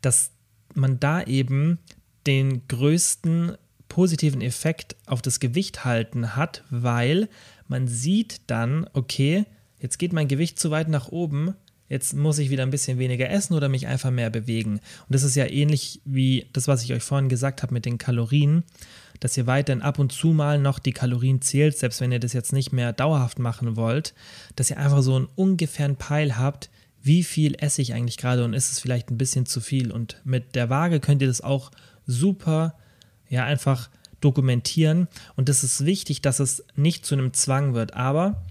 dass 0.00 0.32
man 0.74 0.98
da 0.98 1.22
eben 1.22 1.78
den 2.26 2.66
größten 2.66 3.56
positiven 3.88 4.40
Effekt 4.40 4.96
auf 5.06 5.22
das 5.22 5.38
Gewicht 5.38 5.84
halten 5.84 6.34
hat, 6.34 6.64
weil 6.70 7.28
man 7.68 7.86
sieht 7.86 8.40
dann, 8.48 8.88
okay, 8.94 9.44
jetzt 9.78 9.98
geht 9.98 10.12
mein 10.12 10.26
Gewicht 10.26 10.58
zu 10.58 10.72
weit 10.72 10.88
nach 10.88 11.08
oben, 11.08 11.54
jetzt 11.88 12.14
muss 12.14 12.38
ich 12.38 12.50
wieder 12.50 12.62
ein 12.62 12.70
bisschen 12.70 12.98
weniger 12.98 13.30
essen 13.30 13.54
oder 13.54 13.68
mich 13.68 13.86
einfach 13.86 14.10
mehr 14.10 14.30
bewegen. 14.30 14.74
Und 14.74 14.80
das 15.08 15.22
ist 15.22 15.36
ja 15.36 15.46
ähnlich 15.46 16.00
wie 16.04 16.46
das, 16.52 16.68
was 16.68 16.82
ich 16.84 16.92
euch 16.92 17.02
vorhin 17.02 17.28
gesagt 17.28 17.62
habe 17.62 17.74
mit 17.74 17.86
den 17.86 17.98
Kalorien, 17.98 18.64
dass 19.20 19.36
ihr 19.36 19.46
weiterhin 19.46 19.82
ab 19.82 19.98
und 19.98 20.12
zu 20.12 20.28
mal 20.28 20.58
noch 20.58 20.78
die 20.78 20.92
Kalorien 20.92 21.40
zählt, 21.40 21.76
selbst 21.76 22.00
wenn 22.00 22.12
ihr 22.12 22.20
das 22.20 22.32
jetzt 22.32 22.52
nicht 22.52 22.72
mehr 22.72 22.92
dauerhaft 22.92 23.38
machen 23.38 23.76
wollt, 23.76 24.14
dass 24.56 24.70
ihr 24.70 24.78
einfach 24.78 25.02
so 25.02 25.16
einen 25.16 25.28
ungefähren 25.34 25.96
Peil 25.96 26.36
habt, 26.36 26.70
wie 27.02 27.22
viel 27.22 27.54
esse 27.58 27.80
ich 27.80 27.94
eigentlich 27.94 28.18
gerade 28.18 28.44
und 28.44 28.54
ist 28.54 28.70
es 28.70 28.80
vielleicht 28.80 29.10
ein 29.10 29.18
bisschen 29.18 29.46
zu 29.46 29.60
viel. 29.60 29.90
Und 29.90 30.20
mit 30.24 30.54
der 30.54 30.68
Waage 30.68 31.00
könnt 31.00 31.22
ihr 31.22 31.28
das 31.28 31.40
auch 31.40 31.70
super, 32.06 32.74
ja, 33.28 33.44
einfach 33.44 33.88
dokumentieren. 34.20 35.08
Und 35.36 35.48
es 35.48 35.62
ist 35.62 35.84
wichtig, 35.84 36.22
dass 36.22 36.40
es 36.40 36.64
nicht 36.76 37.06
zu 37.06 37.14
einem 37.14 37.32
Zwang 37.32 37.74
wird. 37.74 37.94
Aber 37.94 38.42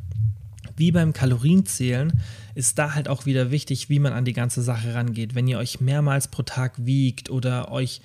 wie 0.76 0.92
beim 0.92 1.14
Kalorienzählen 1.14 2.14
ist 2.58 2.80
da 2.80 2.96
halt 2.96 3.08
auch 3.08 3.28
wieder 3.28 3.52
wichtig, 3.52 3.88
wie 3.88 4.00
man 4.00 4.14
an 4.14 4.26
die 4.26 4.34
ganze 4.34 4.64
Sache 4.64 4.96
rangeht. 4.96 5.36
Wenn 5.36 5.48
ihr 5.48 5.60
euch 5.60 5.80
mehrmals 5.80 6.28
pro 6.28 6.42
Tag 6.42 6.74
wiegt 6.78 7.30
oder 7.30 7.72
euch 7.72 8.02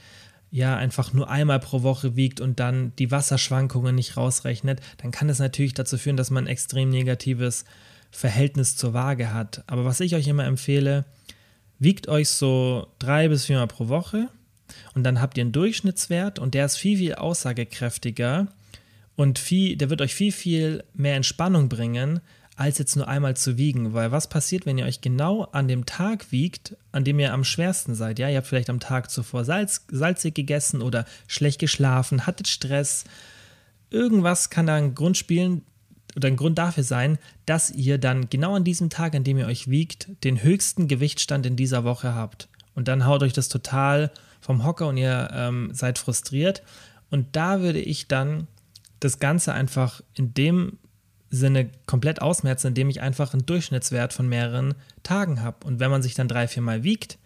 ja 0.50 0.76
einfach 0.76 1.14
nur 1.14 1.30
einmal 1.30 1.58
pro 1.58 1.82
Woche 1.82 2.16
wiegt 2.16 2.38
und 2.38 2.60
dann 2.60 2.92
die 2.98 3.10
Wasserschwankungen 3.10 3.94
nicht 3.94 4.18
rausrechnet, 4.18 4.82
dann 4.98 5.10
kann 5.10 5.28
das 5.28 5.38
natürlich 5.38 5.72
dazu 5.72 5.96
führen, 5.96 6.18
dass 6.18 6.30
man 6.30 6.44
ein 6.44 6.48
extrem 6.48 6.90
negatives 6.90 7.64
Verhältnis 8.10 8.76
zur 8.76 8.92
Waage 8.92 9.32
hat. 9.32 9.64
Aber 9.66 9.86
was 9.86 10.00
ich 10.00 10.14
euch 10.14 10.28
immer 10.28 10.44
empfehle, 10.44 11.06
wiegt 11.78 12.08
euch 12.08 12.28
so 12.28 12.88
drei 12.98 13.28
bis 13.28 13.46
viermal 13.46 13.68
pro 13.68 13.88
Woche 13.88 14.28
und 14.94 15.02
dann 15.04 15.22
habt 15.22 15.38
ihr 15.38 15.44
einen 15.44 15.52
Durchschnittswert 15.52 16.38
und 16.38 16.52
der 16.52 16.66
ist 16.66 16.76
viel, 16.76 16.98
viel 16.98 17.14
aussagekräftiger 17.14 18.48
und 19.16 19.38
viel, 19.38 19.76
der 19.76 19.88
wird 19.88 20.02
euch 20.02 20.14
viel, 20.14 20.32
viel 20.32 20.84
mehr 20.92 21.16
Entspannung 21.16 21.70
bringen, 21.70 22.20
als 22.56 22.78
jetzt 22.78 22.96
nur 22.96 23.08
einmal 23.08 23.36
zu 23.36 23.56
wiegen. 23.56 23.94
Weil 23.94 24.12
was 24.12 24.28
passiert, 24.28 24.66
wenn 24.66 24.78
ihr 24.78 24.84
euch 24.84 25.00
genau 25.00 25.44
an 25.44 25.68
dem 25.68 25.86
Tag 25.86 26.30
wiegt, 26.32 26.76
an 26.92 27.04
dem 27.04 27.18
ihr 27.18 27.32
am 27.32 27.44
schwersten 27.44 27.94
seid? 27.94 28.18
Ja, 28.18 28.28
ihr 28.28 28.36
habt 28.36 28.46
vielleicht 28.46 28.70
am 28.70 28.80
Tag 28.80 29.10
zuvor 29.10 29.44
Salz, 29.44 29.86
salzig 29.90 30.34
gegessen 30.34 30.82
oder 30.82 31.06
schlecht 31.26 31.60
geschlafen, 31.60 32.26
hattet 32.26 32.48
Stress. 32.48 33.04
Irgendwas 33.90 34.50
kann 34.50 34.66
da 34.66 34.74
ein 34.74 34.94
Grund 34.94 35.16
spielen 35.16 35.62
oder 36.16 36.28
ein 36.28 36.36
Grund 36.36 36.58
dafür 36.58 36.84
sein, 36.84 37.18
dass 37.46 37.70
ihr 37.70 37.98
dann 37.98 38.28
genau 38.28 38.54
an 38.54 38.64
diesem 38.64 38.90
Tag, 38.90 39.14
an 39.14 39.24
dem 39.24 39.38
ihr 39.38 39.46
euch 39.46 39.68
wiegt, 39.68 40.08
den 40.24 40.42
höchsten 40.42 40.88
Gewichtstand 40.88 41.46
in 41.46 41.56
dieser 41.56 41.84
Woche 41.84 42.14
habt. 42.14 42.48
Und 42.74 42.88
dann 42.88 43.06
haut 43.06 43.22
euch 43.22 43.32
das 43.32 43.48
total 43.48 44.10
vom 44.40 44.64
Hocker 44.64 44.88
und 44.88 44.96
ihr 44.96 45.30
ähm, 45.32 45.70
seid 45.72 45.98
frustriert. 45.98 46.62
Und 47.10 47.36
da 47.36 47.60
würde 47.60 47.80
ich 47.80 48.08
dann 48.08 48.46
das 49.00 49.18
Ganze 49.18 49.52
einfach 49.52 50.00
in 50.14 50.34
dem 50.34 50.78
Sinne 51.32 51.70
komplett 51.86 52.20
ausmerzen, 52.20 52.68
indem 52.68 52.90
ich 52.90 53.00
einfach 53.00 53.32
einen 53.32 53.46
Durchschnittswert 53.46 54.12
von 54.12 54.28
mehreren 54.28 54.74
Tagen 55.02 55.40
habe. 55.40 55.66
Und 55.66 55.80
wenn 55.80 55.90
man 55.90 56.02
sich 56.02 56.14
dann 56.14 56.28
drei, 56.28 56.46
vier 56.46 56.62
Mal 56.62 56.84
wiegt, 56.84 57.18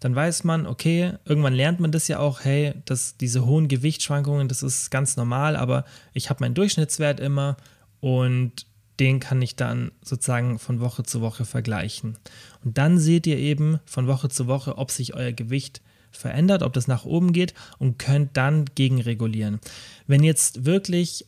dann 0.00 0.14
weiß 0.14 0.44
man, 0.44 0.66
okay, 0.66 1.14
irgendwann 1.24 1.54
lernt 1.54 1.80
man 1.80 1.90
das 1.90 2.06
ja 2.06 2.20
auch, 2.20 2.44
hey, 2.44 2.74
dass 2.84 3.16
diese 3.16 3.44
hohen 3.44 3.66
Gewichtsschwankungen, 3.66 4.46
das 4.46 4.62
ist 4.62 4.90
ganz 4.90 5.16
normal, 5.16 5.56
aber 5.56 5.84
ich 6.12 6.30
habe 6.30 6.40
meinen 6.40 6.54
Durchschnittswert 6.54 7.18
immer 7.18 7.56
und 8.00 8.66
den 9.00 9.18
kann 9.18 9.42
ich 9.42 9.56
dann 9.56 9.90
sozusagen 10.02 10.60
von 10.60 10.80
Woche 10.80 11.02
zu 11.02 11.20
Woche 11.20 11.44
vergleichen. 11.44 12.16
Und 12.64 12.78
dann 12.78 12.98
seht 12.98 13.26
ihr 13.26 13.38
eben 13.38 13.80
von 13.86 14.06
Woche 14.06 14.28
zu 14.28 14.46
Woche, 14.46 14.78
ob 14.78 14.92
sich 14.92 15.14
euer 15.14 15.32
Gewicht 15.32 15.82
verändert, 16.12 16.62
ob 16.62 16.72
das 16.72 16.86
nach 16.86 17.04
oben 17.04 17.32
geht 17.32 17.54
und 17.78 17.98
könnt 17.98 18.36
dann 18.36 18.66
gegenregulieren. 18.74 19.60
Wenn 20.06 20.22
jetzt 20.22 20.64
wirklich 20.64 21.26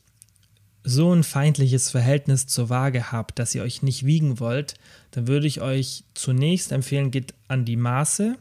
so 0.82 1.12
ein 1.12 1.24
feindliches 1.24 1.90
Verhältnis 1.90 2.46
zur 2.46 2.68
Waage 2.68 3.12
habt, 3.12 3.38
dass 3.38 3.54
ihr 3.54 3.62
euch 3.62 3.82
nicht 3.82 4.06
wiegen 4.06 4.40
wollt, 4.40 4.74
dann 5.10 5.28
würde 5.28 5.46
ich 5.46 5.60
euch 5.60 6.04
zunächst 6.14 6.72
empfehlen, 6.72 7.10
geht 7.10 7.34
an 7.48 7.64
die 7.64 7.76
Maße. 7.76 8.36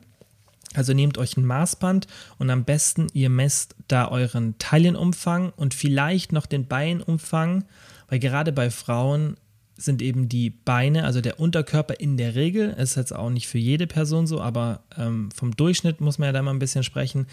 Also 0.75 0.93
nehmt 0.93 1.17
euch 1.17 1.36
ein 1.36 1.45
Maßband 1.45 2.06
und 2.38 2.49
am 2.52 2.63
besten 2.63 3.08
ihr 3.13 3.30
messt 3.30 3.75
da 3.88 4.08
euren 4.08 4.56
Taillenumfang 4.60 5.52
und 5.56 5.73
vielleicht 5.73 6.32
noch 6.32 6.45
den 6.45 6.67
Beinumfang, 6.67 7.65
weil 8.08 8.19
gerade 8.19 8.52
bei 8.52 8.69
Frauen 8.69 9.36
sind 9.75 10.02
eben 10.02 10.30
die 10.30 10.52
Beine, 10.52 11.06
also 11.06 11.21
der 11.21 11.39
Unterkörper 11.39 11.99
in 11.99 12.17
der 12.17 12.36
Regel, 12.36 12.69
ist 12.71 12.95
jetzt 12.95 13.15
auch 13.15 13.30
nicht 13.30 13.47
für 13.47 13.58
jede 13.58 13.88
Person 13.88 14.28
so, 14.28 14.41
aber 14.41 14.84
ähm, 14.95 15.32
vom 15.32 15.56
Durchschnitt 15.56 16.02
muss 16.02 16.19
man 16.19 16.28
ja 16.28 16.34
da 16.34 16.41
mal 16.41 16.52
ein 16.52 16.60
bisschen 16.60 16.84
sprechen, 16.84 17.28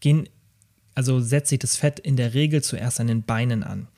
gehen, 0.00 0.28
also 0.94 1.20
setzt 1.20 1.48
sich 1.48 1.60
das 1.60 1.76
Fett 1.76 1.98
in 1.98 2.16
der 2.16 2.34
Regel 2.34 2.62
zuerst 2.62 3.00
an 3.00 3.06
den 3.06 3.22
Beinen 3.22 3.62
an. 3.62 3.88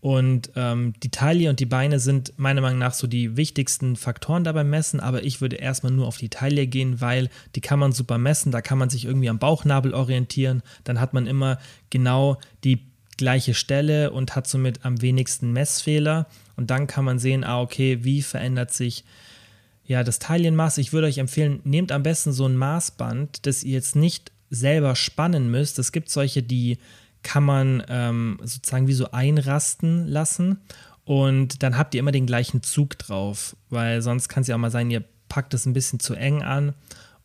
Und 0.00 0.52
ähm, 0.54 0.92
die 1.02 1.10
Taille 1.10 1.50
und 1.50 1.58
die 1.58 1.66
Beine 1.66 1.98
sind 1.98 2.32
meiner 2.36 2.60
Meinung 2.60 2.78
nach 2.78 2.94
so 2.94 3.08
die 3.08 3.36
wichtigsten 3.36 3.96
Faktoren 3.96 4.44
dabei 4.44 4.62
messen, 4.62 5.00
aber 5.00 5.24
ich 5.24 5.40
würde 5.40 5.56
erstmal 5.56 5.90
nur 5.90 6.06
auf 6.06 6.18
die 6.18 6.28
Taille 6.28 6.68
gehen, 6.68 7.00
weil 7.00 7.30
die 7.56 7.60
kann 7.60 7.80
man 7.80 7.90
super 7.90 8.16
messen, 8.16 8.52
da 8.52 8.60
kann 8.60 8.78
man 8.78 8.90
sich 8.90 9.06
irgendwie 9.06 9.28
am 9.28 9.40
Bauchnabel 9.40 9.94
orientieren, 9.94 10.62
dann 10.84 11.00
hat 11.00 11.14
man 11.14 11.26
immer 11.26 11.58
genau 11.90 12.38
die 12.62 12.86
gleiche 13.16 13.54
Stelle 13.54 14.12
und 14.12 14.36
hat 14.36 14.46
somit 14.46 14.84
am 14.84 15.02
wenigsten 15.02 15.52
Messfehler 15.52 16.26
und 16.54 16.70
dann 16.70 16.86
kann 16.86 17.04
man 17.04 17.18
sehen, 17.18 17.42
ah 17.42 17.60
okay, 17.60 18.04
wie 18.04 18.22
verändert 18.22 18.72
sich 18.72 19.04
ja 19.84 20.04
das 20.04 20.20
Taillenmaß. 20.20 20.78
Ich 20.78 20.92
würde 20.92 21.08
euch 21.08 21.18
empfehlen, 21.18 21.60
nehmt 21.64 21.90
am 21.90 22.04
besten 22.04 22.32
so 22.32 22.46
ein 22.46 22.56
Maßband, 22.56 23.46
das 23.46 23.64
ihr 23.64 23.72
jetzt 23.72 23.96
nicht 23.96 24.30
selber 24.50 24.94
spannen 24.94 25.50
müsst. 25.50 25.78
Es 25.78 25.92
gibt 25.92 26.10
solche, 26.10 26.42
die 26.42 26.78
kann 27.22 27.44
man 27.44 27.82
ähm, 27.88 28.38
sozusagen 28.42 28.88
wie 28.88 28.92
so 28.92 29.10
einrasten 29.10 30.06
lassen 30.06 30.60
und 31.04 31.62
dann 31.62 31.78
habt 31.78 31.94
ihr 31.94 32.00
immer 32.00 32.12
den 32.12 32.26
gleichen 32.26 32.62
Zug 32.62 32.98
drauf, 32.98 33.56
weil 33.70 34.02
sonst 34.02 34.28
kann 34.28 34.42
es 34.42 34.48
ja 34.48 34.54
auch 34.54 34.60
mal 34.60 34.70
sein, 34.70 34.90
ihr 34.90 35.04
packt 35.28 35.54
es 35.54 35.66
ein 35.66 35.72
bisschen 35.72 36.00
zu 36.00 36.14
eng 36.14 36.42
an 36.42 36.74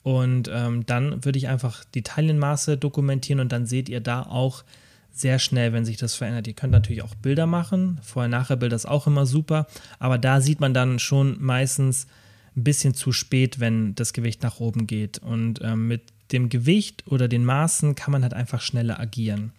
und 0.03 0.49
ähm, 0.53 0.85
dann 0.85 1.23
würde 1.23 1.37
ich 1.37 1.47
einfach 1.47 1.83
die 1.93 2.03
Taillenmaße 2.03 2.77
dokumentieren 2.77 3.39
und 3.39 3.51
dann 3.51 3.65
seht 3.65 3.89
ihr 3.89 4.01
da 4.01 4.23
auch 4.23 4.63
sehr 5.11 5.37
schnell, 5.37 5.73
wenn 5.73 5.85
sich 5.85 5.97
das 5.97 6.15
verändert. 6.15 6.47
Ihr 6.47 6.53
könnt 6.53 6.73
natürlich 6.73 7.03
auch 7.03 7.13
Bilder 7.15 7.45
machen, 7.45 7.99
Vorher-Nachher-Bilder 8.01 8.75
ist 8.75 8.87
auch 8.87 9.05
immer 9.05 9.25
super, 9.25 9.67
aber 9.99 10.17
da 10.17 10.41
sieht 10.41 10.59
man 10.59 10.73
dann 10.73 10.99
schon 10.99 11.41
meistens 11.41 12.07
ein 12.55 12.63
bisschen 12.63 12.93
zu 12.93 13.11
spät, 13.11 13.59
wenn 13.59 13.95
das 13.95 14.13
Gewicht 14.13 14.43
nach 14.43 14.59
oben 14.59 14.87
geht 14.87 15.19
und 15.19 15.61
ähm, 15.61 15.87
mit 15.87 16.01
dem 16.31 16.49
Gewicht 16.49 17.03
oder 17.07 17.27
den 17.27 17.45
Maßen 17.45 17.95
kann 17.95 18.11
man 18.11 18.23
halt 18.23 18.33
einfach 18.33 18.61
schneller 18.61 18.99
agieren. 18.99 19.51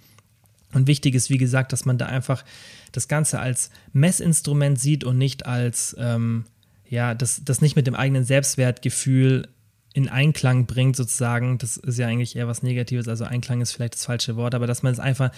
Und 0.75 0.87
wichtig 0.87 1.15
ist, 1.15 1.31
wie 1.31 1.39
gesagt, 1.39 1.73
dass 1.73 1.85
man 1.85 1.99
da 1.99 2.07
einfach 2.07 2.45
das 2.93 3.09
Ganze 3.09 3.41
als 3.41 3.71
Messinstrument 3.93 4.79
sieht 4.79 5.05
und 5.05 5.17
nicht 5.17 5.47
als, 5.47 5.97
ähm, 5.99 6.45
ja, 6.89 7.15
das, 7.15 7.43
das 7.45 7.61
nicht 7.61 7.77
mit 7.77 7.87
dem 7.87 7.95
eigenen 7.95 8.25
Selbstwertgefühl 8.25 9.49
in 9.95 10.09
Einklang 10.09 10.67
bringt, 10.67 10.97
sozusagen. 10.97 11.57
Das 11.59 11.77
ist 11.77 11.99
ja 11.99 12.09
eigentlich 12.09 12.37
eher 12.37 12.49
was 12.49 12.63
Negatives, 12.63 13.09
also 13.09 13.25
Einklang 13.25 13.61
ist 13.61 13.73
vielleicht 13.73 13.95
das 13.95 14.05
falsche 14.05 14.37
Wort, 14.37 14.55
aber 14.55 14.67
dass 14.67 14.83
man 14.83 14.93
es 14.93 14.99
einfach, 14.99 15.31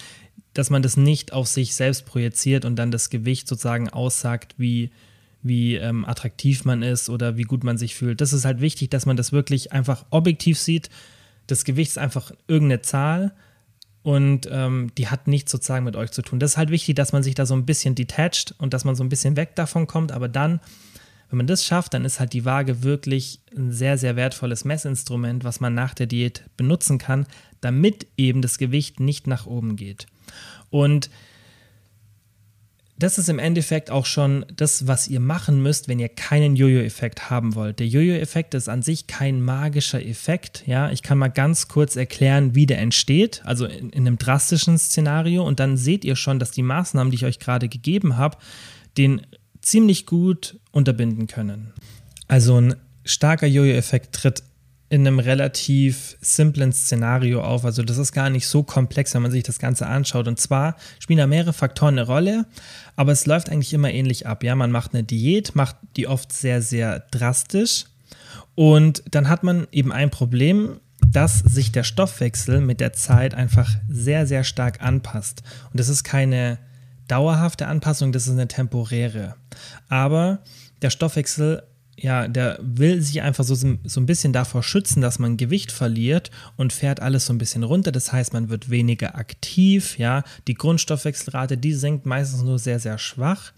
dass 0.55 0.71
man 0.71 0.83
das 0.83 0.97
nicht 0.97 1.33
auf 1.35 1.47
sich 1.47 1.75
selbst 1.75 2.07
projiziert 2.07 2.65
und 2.65 2.77
dann 2.77 2.91
das 2.91 3.11
Gewicht 3.11 3.47
sozusagen 3.47 3.91
aussagt, 3.91 4.55
wie, 4.57 4.91
wie 5.43 5.77
ähm, 5.77 6.07
attraktiv 6.07 6.65
man 6.65 6.83
ist 6.83 7.11
oder 7.11 7.37
wie 7.37 7.43
gut 7.43 7.65
man 7.65 7.77
sich 7.77 7.95
fühlt. 7.95 8.23
Das 8.23 8.33
ist 8.33 8.47
halt 8.47 8.63
wichtig, 8.63 8.91
dass 8.91 9.05
man 9.05 9.19
das 9.19 9.31
wirklich 9.31 9.73
einfach 9.73 10.07
objektiv 10.09 10.59
sieht. 10.59 10.89
Das 11.47 11.65
Gewicht 11.65 11.91
ist 11.91 11.99
einfach 11.99 12.33
irgendeine 12.49 12.81
Zahl 12.81 13.35
und 14.07 14.49
ähm, 14.53 14.93
die 14.97 15.09
hat 15.09 15.27
nichts 15.27 15.51
sozusagen 15.51 15.85
mit 15.85 15.97
euch 15.97 16.13
zu 16.13 16.23
tun. 16.23 16.39
Das 16.39 16.53
ist 16.53 16.57
halt 16.57 16.71
wichtig, 16.71 16.95
dass 16.95 17.13
man 17.13 17.25
sich 17.25 17.35
da 17.35 17.45
so 17.45 17.55
ein 17.55 17.67
bisschen 17.67 17.97
detached 17.97 18.55
und 18.59 18.73
dass 18.73 18.85
man 18.85 18.95
so 18.95 19.03
ein 19.03 19.09
bisschen 19.09 19.35
weg 19.35 19.57
davon 19.57 19.89
kommt, 19.89 20.13
aber 20.13 20.29
dann, 20.29 20.61
wenn 21.29 21.39
man 21.39 21.49
das 21.49 21.65
schafft, 21.65 21.93
dann 21.93 22.05
ist 22.05 22.21
halt 22.21 22.33
die 22.33 22.45
Waage 22.45 22.85
wirklich 22.85 23.41
ein 23.57 23.73
sehr, 23.73 23.99
sehr 23.99 24.15
wertvolles 24.15 24.65
Messinstrument, 24.65 25.43
was 25.43 25.59
man 25.59 25.75
nach 25.75 25.93
der 25.93 26.07
Diät 26.07 26.45
benutzen 26.57 26.99
kann, 26.99 27.27
damit 27.61 28.07
eben 28.17 28.43
das 28.43 28.59
Gewicht 28.59 29.01
nicht 29.01 29.27
nach 29.27 29.45
oben 29.45 29.75
geht. 29.75 30.07
Und 30.71 31.11
das 32.99 33.19
ist 33.19 33.29
im 33.29 33.39
Endeffekt 33.39 33.91
auch 33.91 34.07
schon 34.07 34.47
das, 34.55 34.87
was 34.87 35.09
ihr 35.09 35.21
machen 35.21 35.63
müsst, 35.63 35.87
wenn 35.87 35.99
ihr 35.99 36.09
keinen 36.09 36.57
Jojo-Effekt 36.57 37.29
haben 37.29 37.55
wollt. 37.55 37.79
Der 37.79 37.87
Jojo-Effekt 37.87 38.55
ist 38.55 38.69
an 38.69 38.81
sich 38.81 39.07
kein 39.07 39.43
magischer 39.43 40.05
Effekt. 40.05 40.65
Ja, 40.67 40.91
ich 40.91 41.03
kann 41.03 41.19
mal 41.19 41.29
ganz 41.29 41.69
kurz 41.69 41.97
erklären, 41.97 42.55
wie 42.55 42.65
der 42.65 42.79
entsteht, 42.79 43.43
also 43.45 43.67
in, 43.67 43.91
in 43.91 44.07
einem 44.07 44.17
drastischen 44.17 44.79
Szenario. 44.79 45.47
Und 45.47 45.61
dann 45.61 45.77
seht 45.77 46.05
ihr 46.05 46.17
schon, 46.17 46.39
dass 46.39 46.53
die 46.53 46.63
Maßnahmen, 46.63 47.11
die 47.11 47.17
ich 47.17 47.27
euch 47.27 47.39
gerade 47.39 47.69
gegeben 47.69 48.17
habe, 48.17 48.39
den 48.97 49.27
ziemlich 49.61 50.07
gut 50.07 50.59
unterbinden 50.73 51.27
können. 51.27 51.73
Also 52.29 52.59
ein 52.59 52.77
starker 53.05 53.47
Jojo-Effekt 53.47 54.15
tritt 54.15 54.43
in 54.89 55.07
einem 55.07 55.19
relativ 55.19 56.17
simplen 56.21 56.73
Szenario 56.73 57.43
auf. 57.43 57.65
Also 57.65 57.83
das 57.83 57.99
ist 57.99 58.13
gar 58.13 58.31
nicht 58.31 58.47
so 58.47 58.63
komplex, 58.63 59.15
wenn 59.15 59.23
man 59.23 59.33
sich 59.33 59.43
das 59.43 59.59
Ganze 59.59 59.87
anschaut. 59.87 60.29
Und 60.29 60.39
zwar 60.39 60.77
spielen 61.01 61.19
da 61.19 61.27
mehrere 61.27 61.53
Faktoren 61.53 61.99
eine 61.99 62.07
Rolle, 62.07 62.47
aber 62.95 63.13
es 63.13 63.27
läuft 63.27 63.51
eigentlich 63.51 63.73
immer 63.73 63.91
ähnlich 63.91 64.27
ab. 64.27 64.45
Ja, 64.45 64.55
man 64.55 64.71
macht 64.71 64.95
eine 64.95 65.03
Diät, 65.03 65.57
macht 65.57 65.77
die 65.97 66.07
oft 66.07 66.33
sehr, 66.33 66.63
sehr 66.63 67.01
drastisch 67.11 67.87
und 68.57 69.03
dann 69.11 69.29
hat 69.29 69.43
man 69.43 69.69
eben 69.71 69.93
ein 69.93 70.11
Problem, 70.11 70.81
dass 71.07 71.39
sich 71.39 71.73
der 71.73 71.85
Stoffwechsel 71.85 72.61
mit 72.61 72.81
der 72.81 72.93
Zeit 72.93 73.35
einfach 73.35 73.71
sehr, 73.89 74.27
sehr 74.27 74.45
stark 74.45 74.83
anpasst. 74.83 75.43
Und 75.71 75.79
das 75.79 75.89
ist 75.89 76.05
keine 76.05 76.59
dauerhafte 77.07 77.69
Anpassung, 77.69 78.13
das 78.13 78.27
ist 78.27 78.33
eine 78.33 78.49
temporäre. 78.49 79.37
Aber 79.89 80.41
der 80.83 80.91
Stoffwechsel 80.91 81.63
ja, 81.99 82.29
der 82.29 82.59
will 82.61 83.01
sich 83.01 83.23
einfach 83.23 83.45
so, 83.45 83.55
so 83.55 83.67
ein 83.67 84.07
bisschen 84.07 84.33
davor 84.33 84.63
schützen, 84.63 85.01
dass 85.01 85.19
man 85.19 85.37
Gewicht 85.37 85.73
verliert 85.73 86.31
und 86.57 86.73
fährt 86.73 87.01
alles 87.01 87.27
so 87.27 87.33
ein 87.33 87.39
bisschen 87.39 87.63
runter. 87.63 87.91
Das 87.91 88.13
heißt, 88.13 88.33
man 88.33 88.51
wird 88.51 88.69
weniger 88.69 89.17
aktiv, 89.17 89.99
ja. 89.99 90.23
Die 90.47 90.55
Grundstoffwechselrate, 90.55 91.57
die 91.57 91.73
sinkt 91.73 92.05
meistens 92.05 92.43
nur 92.43 92.59
sehr, 92.59 92.79
sehr 92.81 92.99
schwach. 92.99 93.53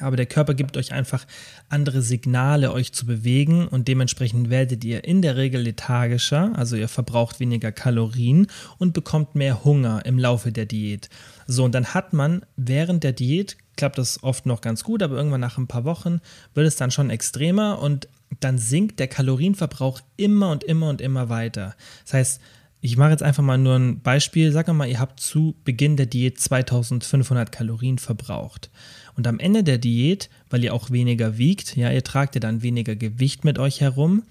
Aber 0.00 0.16
der 0.16 0.26
Körper 0.26 0.54
gibt 0.54 0.76
euch 0.76 0.92
einfach 0.92 1.26
andere 1.70 2.02
Signale, 2.02 2.72
euch 2.72 2.92
zu 2.92 3.06
bewegen 3.06 3.66
und 3.68 3.88
dementsprechend 3.88 4.50
werdet 4.50 4.84
ihr 4.84 5.04
in 5.04 5.22
der 5.22 5.36
Regel 5.36 5.62
lethargischer, 5.62 6.52
also 6.54 6.76
ihr 6.76 6.88
verbraucht 6.88 7.40
weniger 7.40 7.72
Kalorien 7.72 8.46
und 8.76 8.92
bekommt 8.92 9.34
mehr 9.34 9.64
Hunger 9.64 10.04
im 10.04 10.18
Laufe 10.18 10.52
der 10.52 10.66
Diät. 10.66 11.08
So, 11.46 11.64
und 11.64 11.74
dann 11.74 11.94
hat 11.94 12.12
man 12.12 12.44
während 12.56 13.04
der 13.04 13.12
Diät, 13.12 13.56
klappt 13.76 13.98
das 13.98 14.22
oft 14.22 14.46
noch 14.46 14.60
ganz 14.60 14.82
gut, 14.84 15.02
aber 15.02 15.16
irgendwann 15.16 15.40
nach 15.40 15.58
ein 15.58 15.66
paar 15.66 15.84
Wochen 15.84 16.20
wird 16.54 16.66
es 16.66 16.76
dann 16.76 16.90
schon 16.90 17.10
extremer 17.10 17.80
und 17.80 18.08
dann 18.40 18.58
sinkt 18.58 18.98
der 18.98 19.08
Kalorienverbrauch 19.08 20.00
immer 20.16 20.50
und 20.50 20.64
immer 20.64 20.88
und 20.88 21.00
immer 21.00 21.28
weiter. 21.28 21.74
Das 22.04 22.14
heißt, 22.14 22.40
ich 22.80 22.96
mache 22.96 23.10
jetzt 23.10 23.22
einfach 23.22 23.42
mal 23.42 23.58
nur 23.58 23.76
ein 23.76 24.00
Beispiel. 24.00 24.54
Wir 24.54 24.72
mal, 24.72 24.88
ihr 24.88 25.00
habt 25.00 25.20
zu 25.20 25.56
Beginn 25.64 25.96
der 25.96 26.06
Diät 26.06 26.38
2500 26.38 27.50
Kalorien 27.50 27.98
verbraucht. 27.98 28.70
Und 29.16 29.26
am 29.26 29.38
Ende 29.38 29.64
der 29.64 29.78
Diät, 29.78 30.28
weil 30.50 30.62
ihr 30.62 30.74
auch 30.74 30.90
weniger 30.90 31.38
wiegt, 31.38 31.76
ja, 31.76 31.90
ihr 31.90 32.04
tragt 32.04 32.34
ja 32.34 32.40
dann 32.40 32.62
weniger 32.62 32.94
Gewicht 32.94 33.44
mit 33.44 33.58
euch 33.58 33.80
herum. 33.80 34.22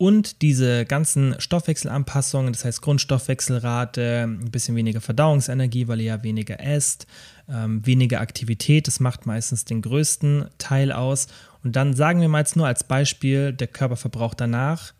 Und 0.00 0.40
diese 0.40 0.86
ganzen 0.86 1.38
Stoffwechselanpassungen, 1.38 2.54
das 2.54 2.64
heißt 2.64 2.80
Grundstoffwechselrate, 2.80 4.22
ein 4.22 4.50
bisschen 4.50 4.74
weniger 4.74 5.02
Verdauungsenergie, 5.02 5.88
weil 5.88 6.00
ihr 6.00 6.06
ja 6.06 6.22
weniger 6.22 6.58
esst, 6.58 7.06
ähm, 7.50 7.84
weniger 7.86 8.22
Aktivität, 8.22 8.86
das 8.86 8.98
macht 8.98 9.26
meistens 9.26 9.66
den 9.66 9.82
größten 9.82 10.46
Teil 10.56 10.90
aus. 10.90 11.26
Und 11.62 11.76
dann 11.76 11.92
sagen 11.92 12.22
wir 12.22 12.30
mal 12.30 12.38
jetzt 12.38 12.56
nur 12.56 12.66
als 12.66 12.82
Beispiel, 12.82 13.52
der 13.52 13.66
Körper 13.66 13.96
verbraucht 13.96 14.40
danach 14.40 14.94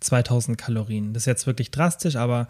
2000 0.00 0.58
Kalorien. 0.58 1.14
Das 1.14 1.22
ist 1.22 1.26
jetzt 1.26 1.46
wirklich 1.46 1.70
drastisch, 1.70 2.16
aber 2.16 2.48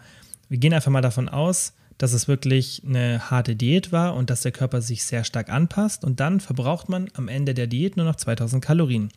wir 0.49 0.57
gehen 0.57 0.73
einfach 0.73 0.89
mal 0.89 1.01
davon 1.01 1.29
aus, 1.29 1.73
dass 1.99 2.13
es 2.13 2.27
wirklich 2.27 2.81
eine 2.83 3.29
harte 3.29 3.55
Diät 3.55 3.91
war 3.91 4.15
und 4.15 4.31
dass 4.31 4.41
der 4.41 4.53
Körper 4.53 4.81
sich 4.81 5.03
sehr 5.03 5.23
stark 5.23 5.49
anpasst 5.49 6.03
und 6.03 6.19
dann 6.19 6.39
verbraucht 6.39 6.89
man 6.89 7.09
am 7.13 7.27
Ende 7.27 7.53
der 7.53 7.67
Diät 7.67 7.95
nur 7.95 8.07
noch 8.07 8.15
2000 8.15 8.65
Kalorien. 8.65 9.11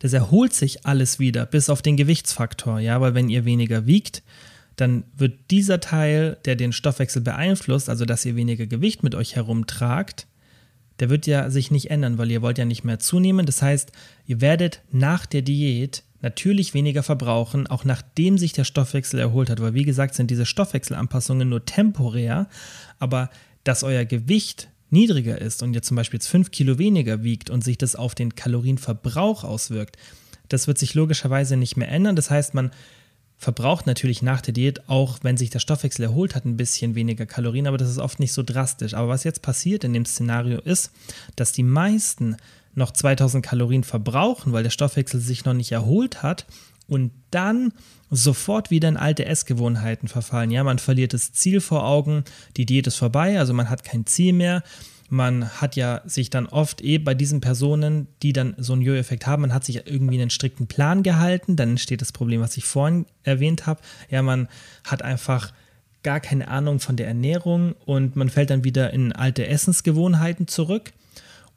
Das 0.00 0.12
erholt 0.12 0.52
sich 0.52 0.84
alles 0.84 1.18
wieder, 1.18 1.46
bis 1.46 1.70
auf 1.70 1.82
den 1.82 1.96
Gewichtsfaktor, 1.96 2.80
ja, 2.80 3.00
weil 3.00 3.14
wenn 3.14 3.28
ihr 3.28 3.44
weniger 3.44 3.86
wiegt, 3.86 4.22
dann 4.76 5.04
wird 5.16 5.50
dieser 5.50 5.80
Teil, 5.80 6.38
der 6.46 6.56
den 6.56 6.72
Stoffwechsel 6.72 7.22
beeinflusst, 7.22 7.88
also 7.88 8.04
dass 8.04 8.24
ihr 8.24 8.34
weniger 8.34 8.66
Gewicht 8.66 9.02
mit 9.02 9.14
euch 9.14 9.36
herumtragt, 9.36 10.26
der 11.00 11.10
wird 11.10 11.26
ja 11.26 11.50
sich 11.50 11.70
nicht 11.70 11.90
ändern, 11.90 12.18
weil 12.18 12.30
ihr 12.30 12.42
wollt 12.42 12.58
ja 12.58 12.64
nicht 12.64 12.84
mehr 12.84 12.98
zunehmen. 12.98 13.46
Das 13.46 13.62
heißt, 13.62 13.92
ihr 14.26 14.40
werdet 14.40 14.82
nach 14.90 15.26
der 15.26 15.42
Diät 15.42 16.02
natürlich 16.22 16.74
weniger 16.74 17.02
verbrauchen, 17.02 17.66
auch 17.66 17.84
nachdem 17.84 18.38
sich 18.38 18.52
der 18.52 18.64
Stoffwechsel 18.64 19.20
erholt 19.20 19.48
hat, 19.48 19.60
weil 19.60 19.74
wie 19.74 19.84
gesagt 19.84 20.14
sind 20.14 20.30
diese 20.30 20.46
Stoffwechselanpassungen 20.46 21.48
nur 21.48 21.64
temporär, 21.64 22.48
aber 22.98 23.30
dass 23.64 23.82
euer 23.82 24.04
Gewicht 24.04 24.68
niedriger 24.92 25.40
ist 25.40 25.62
und 25.62 25.74
ihr 25.74 25.82
zum 25.82 25.96
Beispiel 25.96 26.18
jetzt 26.18 26.28
5 26.28 26.50
Kilo 26.50 26.78
weniger 26.78 27.22
wiegt 27.22 27.50
und 27.50 27.62
sich 27.64 27.78
das 27.78 27.96
auf 27.96 28.14
den 28.14 28.34
Kalorienverbrauch 28.34 29.44
auswirkt, 29.44 29.96
das 30.48 30.66
wird 30.66 30.78
sich 30.78 30.94
logischerweise 30.94 31.56
nicht 31.56 31.76
mehr 31.76 31.88
ändern. 31.88 32.16
Das 32.16 32.30
heißt, 32.30 32.54
man 32.54 32.70
verbraucht 33.38 33.86
natürlich 33.86 34.20
nach 34.20 34.42
der 34.42 34.52
Diät, 34.52 34.88
auch 34.88 35.18
wenn 35.22 35.38
sich 35.38 35.48
der 35.48 35.60
Stoffwechsel 35.60 36.04
erholt 36.04 36.34
hat, 36.34 36.44
ein 36.44 36.58
bisschen 36.58 36.94
weniger 36.94 37.24
Kalorien, 37.24 37.66
aber 37.66 37.78
das 37.78 37.88
ist 37.88 37.98
oft 37.98 38.20
nicht 38.20 38.34
so 38.34 38.42
drastisch. 38.42 38.92
Aber 38.94 39.08
was 39.08 39.24
jetzt 39.24 39.40
passiert 39.40 39.84
in 39.84 39.94
dem 39.94 40.04
Szenario 40.04 40.60
ist, 40.60 40.90
dass 41.36 41.52
die 41.52 41.62
meisten 41.62 42.36
noch 42.74 42.92
2000 42.92 43.44
Kalorien 43.44 43.82
verbrauchen, 43.82 44.52
weil 44.52 44.62
der 44.62 44.70
Stoffwechsel 44.70 45.20
sich 45.20 45.44
noch 45.44 45.54
nicht 45.54 45.72
erholt 45.72 46.22
hat 46.22 46.46
und 46.90 47.12
dann 47.30 47.72
sofort 48.10 48.72
wieder 48.72 48.88
in 48.88 48.96
alte 48.96 49.24
Essgewohnheiten 49.24 50.08
verfallen. 50.08 50.50
Ja, 50.50 50.64
man 50.64 50.80
verliert 50.80 51.14
das 51.14 51.32
Ziel 51.32 51.60
vor 51.60 51.86
Augen, 51.86 52.24
die 52.56 52.66
Diät 52.66 52.88
ist 52.88 52.96
vorbei, 52.96 53.38
also 53.38 53.54
man 53.54 53.70
hat 53.70 53.84
kein 53.84 54.06
Ziel 54.06 54.32
mehr. 54.32 54.62
Man 55.08 55.48
hat 55.48 55.74
ja 55.74 56.02
sich 56.04 56.30
dann 56.30 56.46
oft 56.46 56.82
eh 56.82 56.98
bei 56.98 57.14
diesen 57.14 57.40
Personen, 57.40 58.06
die 58.22 58.32
dann 58.32 58.54
so 58.58 58.72
einen 58.74 58.82
Jojo-Effekt 58.82 59.26
haben, 59.26 59.42
man 59.42 59.54
hat 59.54 59.64
sich 59.64 59.86
irgendwie 59.86 60.20
einen 60.20 60.30
strikten 60.30 60.66
Plan 60.66 61.02
gehalten, 61.02 61.56
dann 61.56 61.70
entsteht 61.70 62.00
das 62.00 62.12
Problem, 62.12 62.40
was 62.40 62.56
ich 62.56 62.64
vorhin 62.64 63.06
erwähnt 63.22 63.66
habe. 63.66 63.80
Ja, 64.08 64.22
man 64.22 64.48
hat 64.84 65.02
einfach 65.02 65.52
gar 66.02 66.20
keine 66.20 66.48
Ahnung 66.48 66.80
von 66.80 66.96
der 66.96 67.06
Ernährung 67.06 67.74
und 67.84 68.16
man 68.16 68.30
fällt 68.30 68.50
dann 68.50 68.64
wieder 68.64 68.92
in 68.92 69.12
alte 69.12 69.46
Essensgewohnheiten 69.46 70.48
zurück 70.48 70.92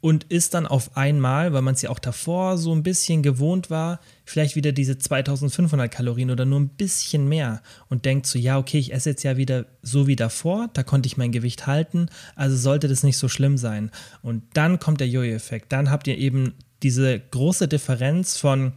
und 0.03 0.25
ist 0.25 0.53
dann 0.53 0.67
auf 0.67 0.97
einmal, 0.97 1.53
weil 1.53 1.61
man 1.61 1.75
es 1.75 1.81
ja 1.81 1.89
auch 1.89 1.97
davor 1.97 2.57
so 2.57 2.75
ein 2.75 2.83
bisschen 2.83 3.23
gewohnt 3.23 3.69
war, 3.69 4.01
vielleicht 4.25 4.57
wieder 4.57 4.73
diese 4.73 4.97
2500 4.97 5.89
Kalorien 5.89 6.29
oder 6.29 6.43
nur 6.43 6.59
ein 6.59 6.67
bisschen 6.67 7.29
mehr 7.29 7.61
und 7.87 8.03
denkt 8.03 8.27
so, 8.27 8.37
ja, 8.37 8.57
okay, 8.57 8.79
ich 8.79 8.91
esse 8.91 9.11
jetzt 9.11 9.23
ja 9.23 9.37
wieder 9.37 9.65
so 9.81 10.05
wie 10.05 10.17
davor, 10.17 10.69
da 10.73 10.83
konnte 10.83 11.07
ich 11.07 11.15
mein 11.15 11.31
Gewicht 11.31 11.67
halten, 11.67 12.07
also 12.35 12.57
sollte 12.57 12.89
das 12.89 13.03
nicht 13.03 13.17
so 13.17 13.29
schlimm 13.29 13.57
sein. 13.57 13.91
Und 14.21 14.43
dann 14.55 14.77
kommt 14.77 14.99
der 14.99 15.07
Jojo-Effekt, 15.07 15.71
dann 15.71 15.89
habt 15.89 16.05
ihr 16.07 16.17
eben 16.17 16.53
diese 16.83 17.17
große 17.17 17.69
Differenz 17.69 18.35
von, 18.35 18.73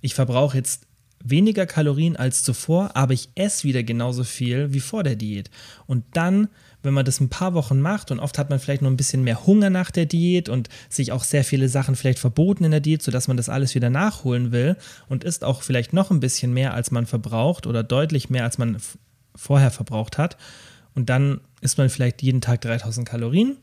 ich 0.00 0.14
verbrauche 0.14 0.56
jetzt 0.56 0.88
weniger 1.22 1.66
Kalorien 1.66 2.16
als 2.16 2.42
zuvor, 2.42 2.96
aber 2.96 3.12
ich 3.12 3.28
esse 3.36 3.62
wieder 3.62 3.84
genauso 3.84 4.24
viel 4.24 4.72
wie 4.72 4.80
vor 4.80 5.04
der 5.04 5.14
Diät. 5.14 5.52
Und 5.86 6.04
dann 6.14 6.48
wenn 6.84 6.94
man 6.94 7.04
das 7.04 7.20
ein 7.20 7.30
paar 7.30 7.54
Wochen 7.54 7.80
macht 7.80 8.10
und 8.10 8.20
oft 8.20 8.38
hat 8.38 8.50
man 8.50 8.58
vielleicht 8.58 8.82
noch 8.82 8.90
ein 8.90 8.96
bisschen 8.96 9.24
mehr 9.24 9.46
Hunger 9.46 9.70
nach 9.70 9.90
der 9.90 10.06
Diät 10.06 10.48
und 10.48 10.68
sich 10.88 11.12
auch 11.12 11.24
sehr 11.24 11.42
viele 11.42 11.68
Sachen 11.68 11.96
vielleicht 11.96 12.18
verboten 12.18 12.64
in 12.64 12.70
der 12.70 12.80
Diät, 12.80 13.02
sodass 13.02 13.26
man 13.26 13.36
das 13.36 13.48
alles 13.48 13.74
wieder 13.74 13.90
nachholen 13.90 14.52
will 14.52 14.76
und 15.08 15.24
isst 15.24 15.44
auch 15.44 15.62
vielleicht 15.62 15.92
noch 15.92 16.10
ein 16.10 16.20
bisschen 16.20 16.52
mehr, 16.52 16.74
als 16.74 16.90
man 16.90 17.06
verbraucht 17.06 17.66
oder 17.66 17.82
deutlich 17.82 18.30
mehr, 18.30 18.44
als 18.44 18.58
man 18.58 18.76
vorher 19.34 19.70
verbraucht 19.70 20.18
hat. 20.18 20.36
Und 20.94 21.10
dann 21.10 21.40
isst 21.60 21.78
man 21.78 21.88
vielleicht 21.88 22.22
jeden 22.22 22.40
Tag 22.40 22.60
3000 22.60 23.08
Kalorien. 23.08 23.56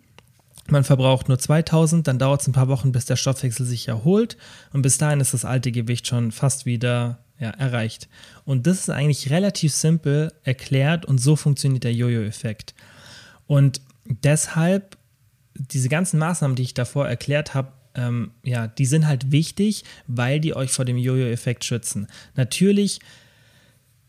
Man 0.68 0.84
verbraucht 0.84 1.28
nur 1.28 1.40
2000, 1.40 2.08
dann 2.08 2.20
dauert 2.20 2.42
es 2.42 2.48
ein 2.48 2.54
paar 2.54 2.68
Wochen, 2.68 2.92
bis 2.92 3.06
der 3.06 3.16
Stoffwechsel 3.16 3.66
sich 3.66 3.88
erholt 3.88 4.38
und 4.74 4.82
bis 4.82 4.98
dahin 4.98 5.20
ist 5.20 5.34
das 5.34 5.46
alte 5.46 5.72
Gewicht 5.72 6.08
schon 6.08 6.32
fast 6.32 6.66
wieder 6.66 7.20
ja, 7.40 7.50
erreicht. 7.50 8.08
Und 8.46 8.68
das 8.68 8.80
ist 8.80 8.90
eigentlich 8.90 9.32
relativ 9.32 9.74
simpel 9.74 10.32
erklärt 10.44 11.06
und 11.06 11.18
so 11.18 11.36
funktioniert 11.36 11.84
der 11.84 11.94
Jojo-Effekt. 11.94 12.74
Und 13.52 13.82
deshalb, 14.06 14.98
diese 15.56 15.90
ganzen 15.90 16.18
Maßnahmen, 16.18 16.56
die 16.56 16.64
ich 16.64 16.74
davor 16.74 17.10
erklärt 17.10 17.54
habe, 17.54 17.74
ähm, 17.96 18.32
ja, 18.46 18.68
die 18.68 18.86
sind 18.86 19.06
halt 19.06 19.34
wichtig, 19.34 19.84
weil 20.08 20.40
die 20.40 20.56
euch 20.56 20.72
vor 20.72 20.86
dem 20.86 20.98
Jojo-Effekt 20.98 21.66
schützen. 21.66 22.08
Natürlich 22.36 23.02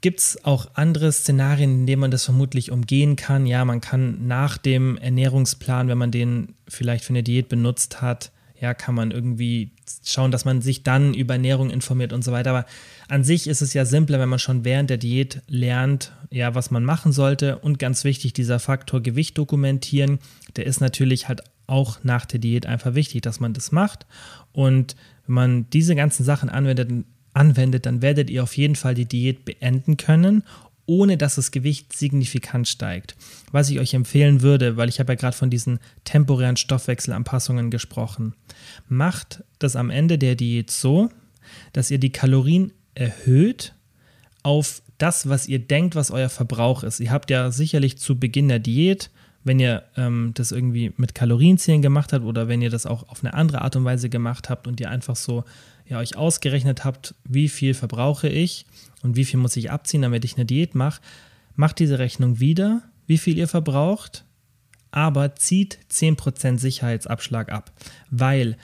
gibt 0.00 0.20
es 0.20 0.44
auch 0.44 0.68
andere 0.74 1.11
Szenarien, 1.11 1.81
in 1.81 1.87
denen 1.88 1.98
man 1.98 2.12
das 2.12 2.24
vermutlich 2.24 2.70
umgehen 2.70 3.16
kann. 3.16 3.44
Ja, 3.46 3.64
man 3.64 3.81
kann 3.81 4.28
nach 4.28 4.59
dem 4.59 4.96
Ernährungsplan, 4.96 5.88
wenn 5.88 5.98
man 5.98 6.12
den 6.12 6.55
vielleicht 6.68 7.02
für 7.02 7.11
eine 7.12 7.24
Diät 7.24 7.48
benutzt 7.48 8.00
hat, 8.00 8.31
ja, 8.62 8.75
kann 8.75 8.94
man 8.94 9.11
irgendwie 9.11 9.72
schauen, 10.05 10.31
dass 10.31 10.44
man 10.44 10.62
sich 10.62 10.85
dann 10.85 11.14
über 11.14 11.35
Ernährung 11.35 11.68
informiert 11.68 12.12
und 12.12 12.22
so 12.22 12.31
weiter. 12.31 12.51
Aber 12.51 12.66
an 13.09 13.25
sich 13.25 13.48
ist 13.48 13.61
es 13.61 13.75
ja 13.75 13.85
simpler, 13.85 14.20
wenn 14.20 14.29
man 14.29 14.38
schon 14.38 14.64
während 14.64 14.88
der 14.88 14.98
Diät 14.98 15.42
lernt, 15.48 16.12
ja, 16.31 16.55
was 16.55 16.70
man 16.70 16.85
machen 16.85 17.11
sollte. 17.11 17.59
Und 17.59 17.81
ganz 17.81 18.05
wichtig, 18.05 18.35
dieser 18.35 18.61
Faktor 18.61 19.03
Gewicht 19.03 19.37
dokumentieren, 19.37 20.20
der 20.55 20.66
ist 20.66 20.81
natürlich 20.81 21.27
halt 21.27 21.42
auch 21.66 22.05
nach 22.05 22.25
der 22.25 22.38
Diät 22.38 22.64
einfach 22.66 22.94
wichtig, 22.94 23.22
dass 23.22 23.40
man 23.40 23.53
das 23.53 23.72
macht. 23.72 24.07
Und 24.53 24.94
wenn 25.27 25.35
man 25.35 25.70
diese 25.70 25.96
ganzen 25.96 26.22
Sachen 26.25 26.48
anwendet, 26.48 27.05
anwendet, 27.35 27.85
dann 27.85 28.01
werdet 28.01 28.31
ihr 28.31 28.44
auf 28.44 28.57
jeden 28.57 28.77
Fall 28.77 28.94
die 28.94 29.07
Diät 29.07 29.44
beenden 29.44 29.96
können 29.96 30.44
ohne 30.87 31.16
dass 31.16 31.37
das 31.37 31.51
Gewicht 31.51 31.92
signifikant 31.97 32.68
steigt. 32.68 33.16
Was 33.51 33.71
ich 33.71 33.79
euch 33.79 33.95
empfehlen 33.95 34.42
würde, 34.42 34.77
weil 34.77 34.88
ich 34.88 35.01
habe 35.01 35.12
ja 35.12 35.16
gerade 35.16 35.37
von 35.37 35.51
diesen 35.51 35.79
temporären 36.05 36.57
Stoffwechselanpassungen 36.57 37.71
gesprochen, 37.71 38.35
macht 38.88 39.45
das 39.59 39.77
am 39.77 39.90
Ende 39.90 40.18
der 40.18 40.35
Diät 40.35 40.71
so, 40.71 41.11
dass 41.73 41.90
ihr 41.90 41.99
die 41.99 42.12
Kalorien 42.12 42.73
erhöht 42.95 43.75
auf 44.42 44.83
das, 44.99 45.29
was 45.29 45.49
ihr 45.49 45.59
denkt, 45.59 45.95
was 45.95 46.11
euer 46.11 46.29
Verbrauch 46.29 46.83
ist. 46.83 47.01
Ihr 47.01 47.11
habt 47.11 47.31
ja 47.31 47.51
sicherlich 47.51 47.99
zu 47.99 48.18
Beginn 48.18 48.49
der 48.49 48.59
Diät, 48.59 49.11
wenn 49.45 49.59
ihr 49.59 49.85
ähm, 49.97 50.33
das 50.35 50.53
irgendwie 50.53 50.92
mit 50.97 51.14
Kalorienzählen 51.14 51.83
gemacht 51.83 52.12
habt 52.12 52.25
oder 52.25 52.49
wenn 52.49 52.62
ihr 52.62 52.71
das 52.71 52.87
auch 52.87 53.09
auf 53.09 53.25
eine 53.25 53.35
andere 53.35 53.62
Art 53.62 53.75
und 53.77 53.85
Weise 53.85 54.09
gemacht 54.09 54.49
habt 54.49 54.66
und 54.66 54.81
ihr 54.81 54.90
einfach 54.90 55.16
so 55.16 55.45
ja, 55.87 55.99
euch 55.99 56.16
ausgerechnet 56.16 56.85
habt, 56.85 57.14
wie 57.25 57.49
viel 57.49 57.75
verbrauche 57.75 58.29
ich 58.29 58.66
und 59.03 59.16
wie 59.16 59.25
viel 59.25 59.40
muss 59.40 59.57
ich 59.57 59.71
abziehen, 59.71 60.03
damit 60.03 60.25
ich 60.25 60.37
eine 60.37 60.47
Diät 60.47 60.75
mache, 60.75 61.01
macht 61.55 61.79
diese 61.79 61.99
Rechnung 61.99 62.40
wieder, 62.40 62.83
wie 63.07 63.18
viel 63.18 63.37
ihr 63.37 63.49
verbraucht, 63.49 64.25
aber 64.90 65.35
zieht 65.35 65.79
10% 65.90 66.59
Sicherheitsabschlag 66.59 67.51
ab, 67.53 67.73
weil 68.11 68.57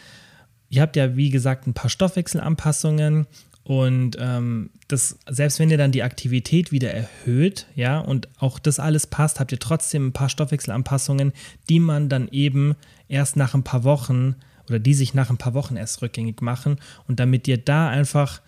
ihr 0.70 0.82
habt 0.82 0.96
ja, 0.96 1.16
wie 1.16 1.30
gesagt, 1.30 1.66
ein 1.66 1.74
paar 1.74 1.90
Stoffwechselanpassungen 1.90 3.26
und 3.68 4.16
ähm, 4.18 4.70
das, 4.88 5.18
selbst 5.28 5.58
wenn 5.58 5.68
ihr 5.68 5.76
dann 5.76 5.92
die 5.92 6.02
Aktivität 6.02 6.72
wieder 6.72 6.90
erhöht, 6.90 7.66
ja, 7.74 7.98
und 7.98 8.26
auch 8.38 8.58
das 8.58 8.80
alles 8.80 9.06
passt, 9.06 9.40
habt 9.40 9.52
ihr 9.52 9.58
trotzdem 9.58 10.06
ein 10.06 10.12
paar 10.14 10.30
Stoffwechselanpassungen, 10.30 11.34
die 11.68 11.78
man 11.78 12.08
dann 12.08 12.28
eben 12.28 12.76
erst 13.08 13.36
nach 13.36 13.52
ein 13.52 13.64
paar 13.64 13.84
Wochen 13.84 14.36
oder 14.68 14.78
die 14.78 14.94
sich 14.94 15.14
nach 15.14 15.30
ein 15.30 15.38
paar 15.38 15.54
Wochen 15.54 15.76
erst 15.76 16.02
rückgängig 16.02 16.42
machen. 16.42 16.76
Und 17.06 17.20
damit 17.20 17.48
ihr 17.48 17.58
da 17.58 17.88
einfach 17.88 18.40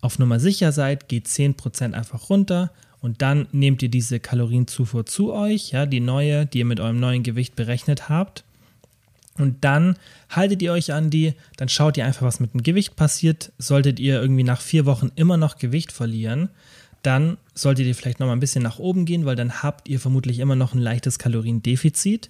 auf 0.00 0.18
Nummer 0.18 0.40
sicher 0.40 0.72
seid, 0.72 1.08
geht 1.08 1.26
10% 1.26 1.92
einfach 1.92 2.28
runter 2.28 2.72
und 3.00 3.20
dann 3.20 3.48
nehmt 3.52 3.82
ihr 3.82 3.88
diese 3.88 4.20
Kalorienzufuhr 4.20 5.06
zu 5.06 5.32
euch, 5.32 5.70
ja, 5.72 5.86
die 5.86 6.00
neue, 6.00 6.46
die 6.46 6.58
ihr 6.58 6.64
mit 6.64 6.80
eurem 6.80 7.00
neuen 7.00 7.22
Gewicht 7.22 7.56
berechnet 7.56 8.08
habt. 8.08 8.44
Und 9.38 9.64
dann 9.64 9.96
haltet 10.28 10.62
ihr 10.62 10.72
euch 10.72 10.92
an 10.92 11.10
die, 11.10 11.34
dann 11.56 11.68
schaut 11.68 11.96
ihr 11.96 12.04
einfach, 12.04 12.22
was 12.22 12.38
mit 12.38 12.52
dem 12.52 12.62
Gewicht 12.62 12.96
passiert. 12.96 13.50
Solltet 13.58 13.98
ihr 13.98 14.20
irgendwie 14.20 14.44
nach 14.44 14.60
vier 14.60 14.86
Wochen 14.86 15.10
immer 15.16 15.36
noch 15.36 15.56
Gewicht 15.56 15.90
verlieren, 15.90 16.50
dann 17.02 17.36
solltet 17.54 17.86
ihr 17.86 17.94
vielleicht 17.94 18.20
nochmal 18.20 18.36
ein 18.36 18.40
bisschen 18.40 18.62
nach 18.62 18.78
oben 18.78 19.04
gehen, 19.04 19.24
weil 19.24 19.36
dann 19.36 19.62
habt 19.62 19.88
ihr 19.88 19.98
vermutlich 19.98 20.38
immer 20.38 20.54
noch 20.54 20.72
ein 20.72 20.78
leichtes 20.78 21.18
Kaloriendefizit. 21.18 22.28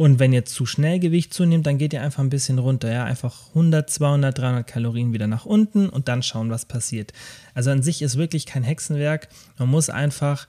Und 0.00 0.18
wenn 0.18 0.32
ihr 0.32 0.46
zu 0.46 0.64
schnell 0.64 0.98
Gewicht 0.98 1.34
zunehmt, 1.34 1.66
dann 1.66 1.76
geht 1.76 1.92
ihr 1.92 2.00
einfach 2.00 2.22
ein 2.22 2.30
bisschen 2.30 2.58
runter. 2.58 2.90
Ja, 2.90 3.04
einfach 3.04 3.48
100, 3.48 3.90
200, 3.90 4.38
300 4.38 4.66
Kalorien 4.66 5.12
wieder 5.12 5.26
nach 5.26 5.44
unten 5.44 5.90
und 5.90 6.08
dann 6.08 6.22
schauen, 6.22 6.48
was 6.48 6.64
passiert. 6.64 7.12
Also 7.52 7.70
an 7.70 7.82
sich 7.82 8.00
ist 8.00 8.16
wirklich 8.16 8.46
kein 8.46 8.62
Hexenwerk. 8.62 9.28
Man 9.58 9.68
muss 9.68 9.90
einfach 9.90 10.48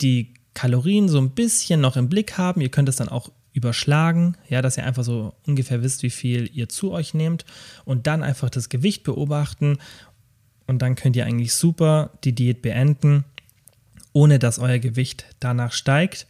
die 0.00 0.34
Kalorien 0.54 1.08
so 1.08 1.18
ein 1.18 1.30
bisschen 1.30 1.80
noch 1.80 1.96
im 1.96 2.08
Blick 2.08 2.36
haben. 2.36 2.60
Ihr 2.62 2.68
könnt 2.68 2.88
es 2.88 2.96
dann 2.96 3.08
auch 3.08 3.30
überschlagen, 3.52 4.36
ja, 4.48 4.60
dass 4.60 4.76
ihr 4.76 4.84
einfach 4.84 5.04
so 5.04 5.34
ungefähr 5.46 5.84
wisst, 5.84 6.02
wie 6.02 6.10
viel 6.10 6.50
ihr 6.52 6.68
zu 6.68 6.90
euch 6.90 7.14
nehmt 7.14 7.44
und 7.84 8.08
dann 8.08 8.24
einfach 8.24 8.50
das 8.50 8.70
Gewicht 8.70 9.04
beobachten 9.04 9.78
und 10.66 10.82
dann 10.82 10.96
könnt 10.96 11.14
ihr 11.14 11.26
eigentlich 11.26 11.54
super 11.54 12.10
die 12.24 12.32
Diät 12.32 12.60
beenden, 12.60 13.22
ohne 14.12 14.40
dass 14.40 14.58
euer 14.58 14.80
Gewicht 14.80 15.26
danach 15.38 15.70
steigt. 15.70 16.26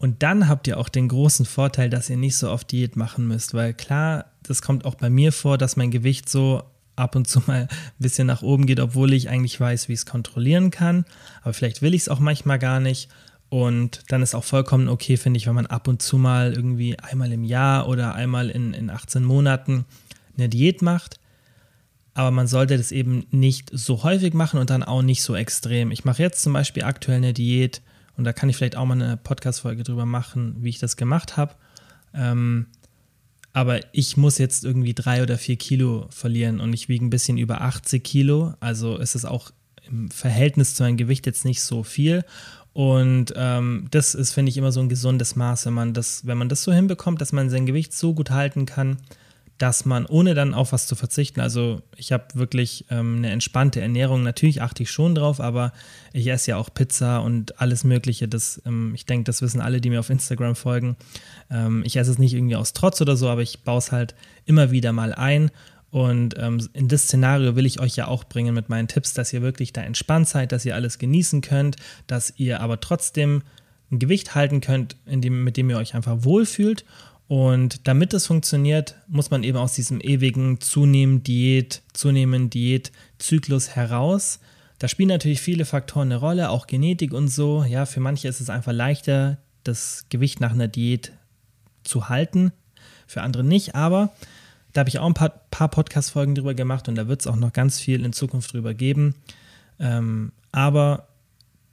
Und 0.00 0.22
dann 0.22 0.48
habt 0.48 0.66
ihr 0.66 0.78
auch 0.78 0.88
den 0.88 1.08
großen 1.08 1.44
Vorteil, 1.44 1.90
dass 1.90 2.08
ihr 2.08 2.16
nicht 2.16 2.34
so 2.38 2.50
oft 2.50 2.72
Diät 2.72 2.96
machen 2.96 3.28
müsst, 3.28 3.52
weil 3.52 3.74
klar, 3.74 4.24
das 4.42 4.62
kommt 4.62 4.86
auch 4.86 4.94
bei 4.94 5.10
mir 5.10 5.30
vor, 5.30 5.58
dass 5.58 5.76
mein 5.76 5.90
Gewicht 5.90 6.26
so 6.26 6.62
ab 6.96 7.16
und 7.16 7.28
zu 7.28 7.40
mal 7.46 7.64
ein 7.64 7.68
bisschen 7.98 8.26
nach 8.26 8.40
oben 8.40 8.64
geht, 8.64 8.80
obwohl 8.80 9.12
ich 9.12 9.28
eigentlich 9.28 9.60
weiß, 9.60 9.88
wie 9.88 9.92
ich 9.92 10.00
es 10.00 10.06
kontrollieren 10.06 10.70
kann. 10.70 11.04
Aber 11.42 11.52
vielleicht 11.52 11.82
will 11.82 11.92
ich 11.92 12.00
es 12.00 12.08
auch 12.08 12.18
manchmal 12.18 12.58
gar 12.58 12.80
nicht. 12.80 13.10
Und 13.50 14.00
dann 14.08 14.22
ist 14.22 14.34
auch 14.34 14.44
vollkommen 14.44 14.88
okay, 14.88 15.18
finde 15.18 15.36
ich, 15.36 15.46
wenn 15.46 15.54
man 15.54 15.66
ab 15.66 15.86
und 15.86 16.00
zu 16.00 16.16
mal 16.16 16.54
irgendwie 16.54 16.98
einmal 16.98 17.30
im 17.30 17.44
Jahr 17.44 17.86
oder 17.86 18.14
einmal 18.14 18.48
in, 18.48 18.72
in 18.72 18.88
18 18.88 19.22
Monaten 19.22 19.84
eine 20.38 20.48
Diät 20.48 20.80
macht. 20.80 21.20
Aber 22.14 22.30
man 22.30 22.46
sollte 22.46 22.78
das 22.78 22.90
eben 22.90 23.26
nicht 23.32 23.68
so 23.70 24.02
häufig 24.02 24.32
machen 24.32 24.58
und 24.60 24.70
dann 24.70 24.82
auch 24.82 25.02
nicht 25.02 25.22
so 25.22 25.36
extrem. 25.36 25.90
Ich 25.90 26.06
mache 26.06 26.22
jetzt 26.22 26.40
zum 26.40 26.54
Beispiel 26.54 26.84
aktuell 26.84 27.18
eine 27.18 27.34
Diät 27.34 27.82
und 28.20 28.24
da 28.24 28.34
kann 28.34 28.50
ich 28.50 28.56
vielleicht 28.58 28.76
auch 28.76 28.84
mal 28.84 29.00
eine 29.00 29.16
Podcast-Folge 29.16 29.82
drüber 29.82 30.04
machen, 30.04 30.56
wie 30.58 30.68
ich 30.68 30.78
das 30.78 30.98
gemacht 30.98 31.38
habe. 31.38 31.54
Ähm, 32.12 32.66
aber 33.54 33.80
ich 33.94 34.18
muss 34.18 34.36
jetzt 34.36 34.62
irgendwie 34.62 34.92
drei 34.92 35.22
oder 35.22 35.38
vier 35.38 35.56
Kilo 35.56 36.06
verlieren 36.10 36.60
und 36.60 36.74
ich 36.74 36.90
wiege 36.90 37.02
ein 37.02 37.08
bisschen 37.08 37.38
über 37.38 37.62
80 37.62 38.04
Kilo. 38.04 38.52
Also 38.60 38.98
ist 38.98 39.14
es 39.14 39.24
auch 39.24 39.52
im 39.88 40.10
Verhältnis 40.10 40.74
zu 40.74 40.82
meinem 40.82 40.98
Gewicht 40.98 41.24
jetzt 41.24 41.46
nicht 41.46 41.62
so 41.62 41.82
viel. 41.82 42.22
Und 42.74 43.32
ähm, 43.36 43.86
das 43.90 44.14
ist, 44.14 44.34
finde 44.34 44.50
ich, 44.50 44.58
immer 44.58 44.70
so 44.70 44.80
ein 44.80 44.90
gesundes 44.90 45.34
Maß, 45.34 45.64
wenn 45.64 45.72
man 45.72 45.94
das, 45.94 46.26
wenn 46.26 46.36
man 46.36 46.50
das 46.50 46.62
so 46.62 46.74
hinbekommt, 46.74 47.22
dass 47.22 47.32
man 47.32 47.48
sein 47.48 47.64
Gewicht 47.64 47.94
so 47.94 48.12
gut 48.12 48.28
halten 48.28 48.66
kann, 48.66 48.98
dass 49.60 49.84
man, 49.84 50.06
ohne 50.06 50.32
dann 50.32 50.54
auf 50.54 50.72
was 50.72 50.86
zu 50.86 50.96
verzichten, 50.96 51.40
also 51.40 51.82
ich 51.94 52.12
habe 52.12 52.24
wirklich 52.32 52.86
ähm, 52.90 53.16
eine 53.18 53.30
entspannte 53.30 53.82
Ernährung, 53.82 54.22
natürlich 54.22 54.62
achte 54.62 54.82
ich 54.84 54.90
schon 54.90 55.14
drauf, 55.14 55.38
aber 55.38 55.74
ich 56.14 56.26
esse 56.28 56.52
ja 56.52 56.56
auch 56.56 56.72
Pizza 56.72 57.18
und 57.18 57.60
alles 57.60 57.84
Mögliche. 57.84 58.26
Das, 58.26 58.62
ähm, 58.64 58.94
ich 58.94 59.04
denke, 59.04 59.24
das 59.24 59.42
wissen 59.42 59.60
alle, 59.60 59.82
die 59.82 59.90
mir 59.90 60.00
auf 60.00 60.08
Instagram 60.08 60.56
folgen. 60.56 60.96
Ähm, 61.50 61.82
ich 61.84 61.96
esse 61.96 62.10
es 62.10 62.18
nicht 62.18 62.32
irgendwie 62.32 62.56
aus 62.56 62.72
Trotz 62.72 63.02
oder 63.02 63.16
so, 63.16 63.28
aber 63.28 63.42
ich 63.42 63.60
baue 63.60 63.78
es 63.78 63.92
halt 63.92 64.14
immer 64.46 64.70
wieder 64.70 64.92
mal 64.92 65.12
ein 65.12 65.50
und 65.90 66.36
ähm, 66.38 66.66
in 66.72 66.88
das 66.88 67.02
Szenario 67.02 67.54
will 67.54 67.66
ich 67.66 67.80
euch 67.80 67.96
ja 67.96 68.06
auch 68.08 68.24
bringen 68.24 68.54
mit 68.54 68.70
meinen 68.70 68.88
Tipps, 68.88 69.12
dass 69.12 69.32
ihr 69.32 69.42
wirklich 69.42 69.74
da 69.74 69.82
entspannt 69.82 70.26
seid, 70.26 70.52
dass 70.52 70.64
ihr 70.64 70.74
alles 70.74 70.98
genießen 70.98 71.42
könnt, 71.42 71.76
dass 72.06 72.32
ihr 72.36 72.60
aber 72.60 72.80
trotzdem 72.80 73.42
ein 73.90 73.98
Gewicht 73.98 74.34
halten 74.34 74.60
könnt, 74.60 74.96
dem, 75.06 75.44
mit 75.44 75.56
dem 75.56 75.68
ihr 75.68 75.76
euch 75.76 75.94
einfach 75.94 76.18
wohlfühlt. 76.24 76.84
Und 77.30 77.86
damit 77.86 78.12
das 78.12 78.26
funktioniert, 78.26 78.96
muss 79.06 79.30
man 79.30 79.44
eben 79.44 79.56
aus 79.56 79.74
diesem 79.74 80.00
ewigen 80.00 80.60
Zunehmen, 80.60 81.22
Diät, 81.22 81.80
Zunehmen, 81.92 82.50
Diät-Zyklus 82.50 83.76
heraus. 83.76 84.40
Da 84.80 84.88
spielen 84.88 85.10
natürlich 85.10 85.40
viele 85.40 85.64
Faktoren 85.64 86.08
eine 86.08 86.16
Rolle, 86.16 86.50
auch 86.50 86.66
Genetik 86.66 87.12
und 87.12 87.28
so. 87.28 87.62
Ja, 87.62 87.86
für 87.86 88.00
manche 88.00 88.26
ist 88.26 88.40
es 88.40 88.50
einfach 88.50 88.72
leichter, 88.72 89.38
das 89.62 90.06
Gewicht 90.08 90.40
nach 90.40 90.50
einer 90.50 90.66
Diät 90.66 91.12
zu 91.84 92.08
halten, 92.08 92.50
für 93.06 93.22
andere 93.22 93.44
nicht. 93.44 93.76
Aber 93.76 94.12
da 94.72 94.80
habe 94.80 94.88
ich 94.88 94.98
auch 94.98 95.06
ein 95.06 95.14
paar, 95.14 95.42
paar 95.52 95.68
Podcast-Folgen 95.68 96.34
drüber 96.34 96.54
gemacht 96.54 96.88
und 96.88 96.96
da 96.96 97.06
wird 97.06 97.20
es 97.20 97.28
auch 97.28 97.36
noch 97.36 97.52
ganz 97.52 97.78
viel 97.78 98.04
in 98.04 98.12
Zukunft 98.12 98.52
drüber 98.54 98.74
geben. 98.74 99.14
Ähm, 99.78 100.32
aber 100.50 101.06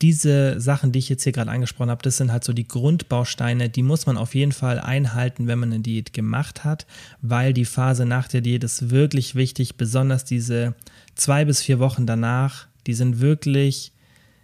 diese 0.01 0.59
Sachen, 0.59 0.91
die 0.91 0.99
ich 0.99 1.09
jetzt 1.09 1.23
hier 1.23 1.31
gerade 1.31 1.49
angesprochen 1.49 1.89
habe, 1.89 2.03
das 2.03 2.17
sind 2.17 2.31
halt 2.31 2.43
so 2.43 2.53
die 2.53 2.67
Grundbausteine, 2.67 3.69
die 3.69 3.83
muss 3.83 4.05
man 4.05 4.17
auf 4.17 4.35
jeden 4.35 4.51
Fall 4.51 4.79
einhalten, 4.79 5.47
wenn 5.47 5.59
man 5.59 5.73
eine 5.73 5.81
Diät 5.81 6.13
gemacht 6.13 6.63
hat, 6.63 6.85
weil 7.21 7.53
die 7.53 7.65
Phase 7.65 8.05
nach 8.05 8.27
der 8.27 8.41
Diät 8.41 8.63
ist 8.63 8.91
wirklich 8.91 9.35
wichtig, 9.35 9.75
besonders 9.75 10.23
diese 10.23 10.75
zwei 11.15 11.45
bis 11.45 11.61
vier 11.61 11.79
Wochen 11.79 12.05
danach, 12.05 12.67
die 12.85 12.93
sind 12.93 13.19
wirklich 13.19 13.91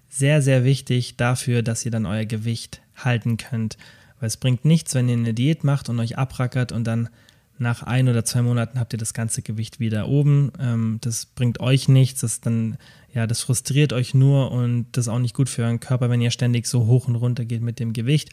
sehr, 0.10 0.42
sehr 0.42 0.64
wichtig 0.64 1.18
dafür, 1.18 1.62
dass 1.62 1.86
ihr 1.86 1.92
dann 1.92 2.06
euer 2.06 2.26
Gewicht 2.26 2.82
halten 2.96 3.38
könnt. 3.38 3.78
Weil 4.20 4.28
es 4.28 4.38
bringt 4.38 4.66
nichts, 4.66 4.94
wenn 4.96 5.10
ihr 5.10 5.18
eine 5.18 5.34
Diät 5.34 5.64
macht 5.64 5.90
und 5.90 6.00
euch 6.00 6.18
abrackert 6.18 6.72
und 6.72 6.86
dann 6.86 7.10
nach 7.58 7.84
ein 7.84 8.10
oder 8.10 8.26
zwei 8.26 8.42
Monaten 8.42 8.80
habt 8.80 8.94
ihr 8.94 9.00
das 9.00 9.14
ganze 9.14 9.42
Gewicht 9.42 9.80
wieder 9.80 10.08
oben. 10.08 10.52
Ähm, 10.60 10.98
das 11.02 11.26
bringt 11.26 11.60
euch 11.60 11.88
nichts, 11.88 12.22
das 12.22 12.42
dann, 12.42 12.78
ja, 13.14 13.28
das 13.28 13.42
frustriert 13.42 13.94
euch 13.94 14.14
nur 14.14 14.52
und 14.52 14.88
das 14.94 15.06
ist 15.06 15.14
auch 15.14 15.20
nicht 15.20 15.36
gut 15.36 15.50
für 15.50 15.64
euren 15.64 15.80
Körper, 15.80 16.10
wenn 16.10 16.22
ihr 16.22 16.32
ständig 16.32 16.68
so 16.68 16.86
hoch 16.86 17.08
und 17.08 17.16
runter 17.16 17.46
geht 17.46 17.62
mit 17.62 17.80
dem 17.80 17.94
Gewicht. 17.94 18.30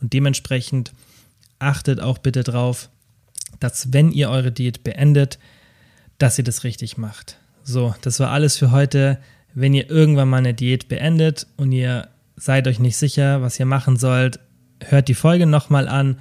Und 0.00 0.12
dementsprechend 0.12 0.92
achtet 1.58 2.00
auch 2.00 2.18
bitte 2.18 2.44
drauf, 2.44 2.90
dass 3.60 3.92
wenn 3.92 4.12
ihr 4.12 4.30
eure 4.30 4.52
Diät 4.52 4.84
beendet, 4.84 5.38
dass 6.18 6.38
ihr 6.38 6.44
das 6.44 6.64
richtig 6.64 6.98
macht. 6.98 7.38
So, 7.62 7.94
das 8.02 8.20
war 8.20 8.30
alles 8.30 8.56
für 8.56 8.70
heute. 8.70 9.18
Wenn 9.54 9.74
ihr 9.74 9.90
irgendwann 9.90 10.28
mal 10.28 10.38
eine 10.38 10.54
Diät 10.54 10.88
beendet 10.88 11.46
und 11.56 11.72
ihr 11.72 12.08
seid 12.36 12.68
euch 12.68 12.78
nicht 12.78 12.96
sicher, 12.96 13.42
was 13.42 13.58
ihr 13.58 13.66
machen 13.66 13.96
sollt, 13.96 14.40
hört 14.84 15.08
die 15.08 15.14
Folge 15.14 15.46
nochmal 15.46 15.88
an 15.88 16.18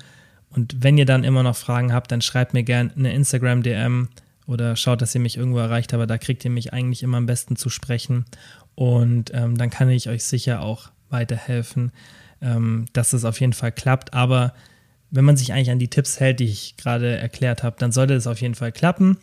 und 0.58 0.84
wenn 0.84 0.98
ihr 0.98 1.06
dann 1.06 1.24
immer 1.24 1.44
noch 1.44 1.56
Fragen 1.56 1.94
habt, 1.94 2.12
dann 2.12 2.22
schreibt 2.22 2.56
mir 2.56 2.64
gerne 2.64 2.92
eine 2.96 3.14
Instagram-DM 3.14 4.10
oder 4.48 4.76
schaut, 4.76 5.04
dass 5.04 5.14
ihr 5.14 5.22
mich 5.22 5.38
irgendwo 5.38 5.60
erreicht, 5.60 5.94
aber 5.94 6.08
da 6.08 6.18
kriegt 6.18 6.44
ihr 6.46 6.50
mich 6.50 6.74
eigentlich 6.74 7.04
immer 7.04 7.18
am 7.18 7.28
besten 7.28 7.58
zu 7.58 7.70
sprechen. 7.70 8.26
Und 8.74 9.32
ähm, 9.36 9.56
dann 9.56 9.70
kann 9.70 9.88
ich 9.92 10.10
euch 10.10 10.24
sicher 10.24 10.62
auch 10.62 10.90
weiterhelfen, 11.12 11.92
ähm, 12.42 12.86
dass 12.94 13.14
es 13.14 13.24
auf 13.24 13.40
jeden 13.40 13.54
Fall 13.54 13.72
klappt. 13.72 14.16
Aber 14.16 14.56
wenn 15.12 15.26
man 15.26 15.38
sich 15.38 15.54
eigentlich 15.54 15.70
an 15.70 15.78
die 15.78 15.90
Tipps 15.90 16.20
hält, 16.20 16.40
die 16.40 16.46
ich 16.46 16.76
gerade 16.76 17.18
erklärt 17.18 17.62
habe, 17.62 17.76
dann 17.78 17.92
sollte 17.92 18.16
es 18.16 18.26
auf 18.26 18.42
jeden 18.42 18.56
Fall 18.56 18.72
klappen. 18.72 19.18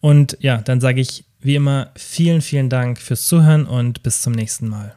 Und 0.00 0.38
ja, 0.40 0.62
dann 0.62 0.80
sage 0.80 1.02
ich 1.02 1.26
wie 1.40 1.56
immer 1.56 1.90
vielen, 1.94 2.40
vielen 2.40 2.70
Dank 2.70 2.98
fürs 2.98 3.26
Zuhören 3.26 3.66
und 3.66 4.02
bis 4.02 4.22
zum 4.22 4.32
nächsten 4.32 4.68
Mal. 4.68 4.96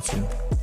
dafür. 0.01 0.60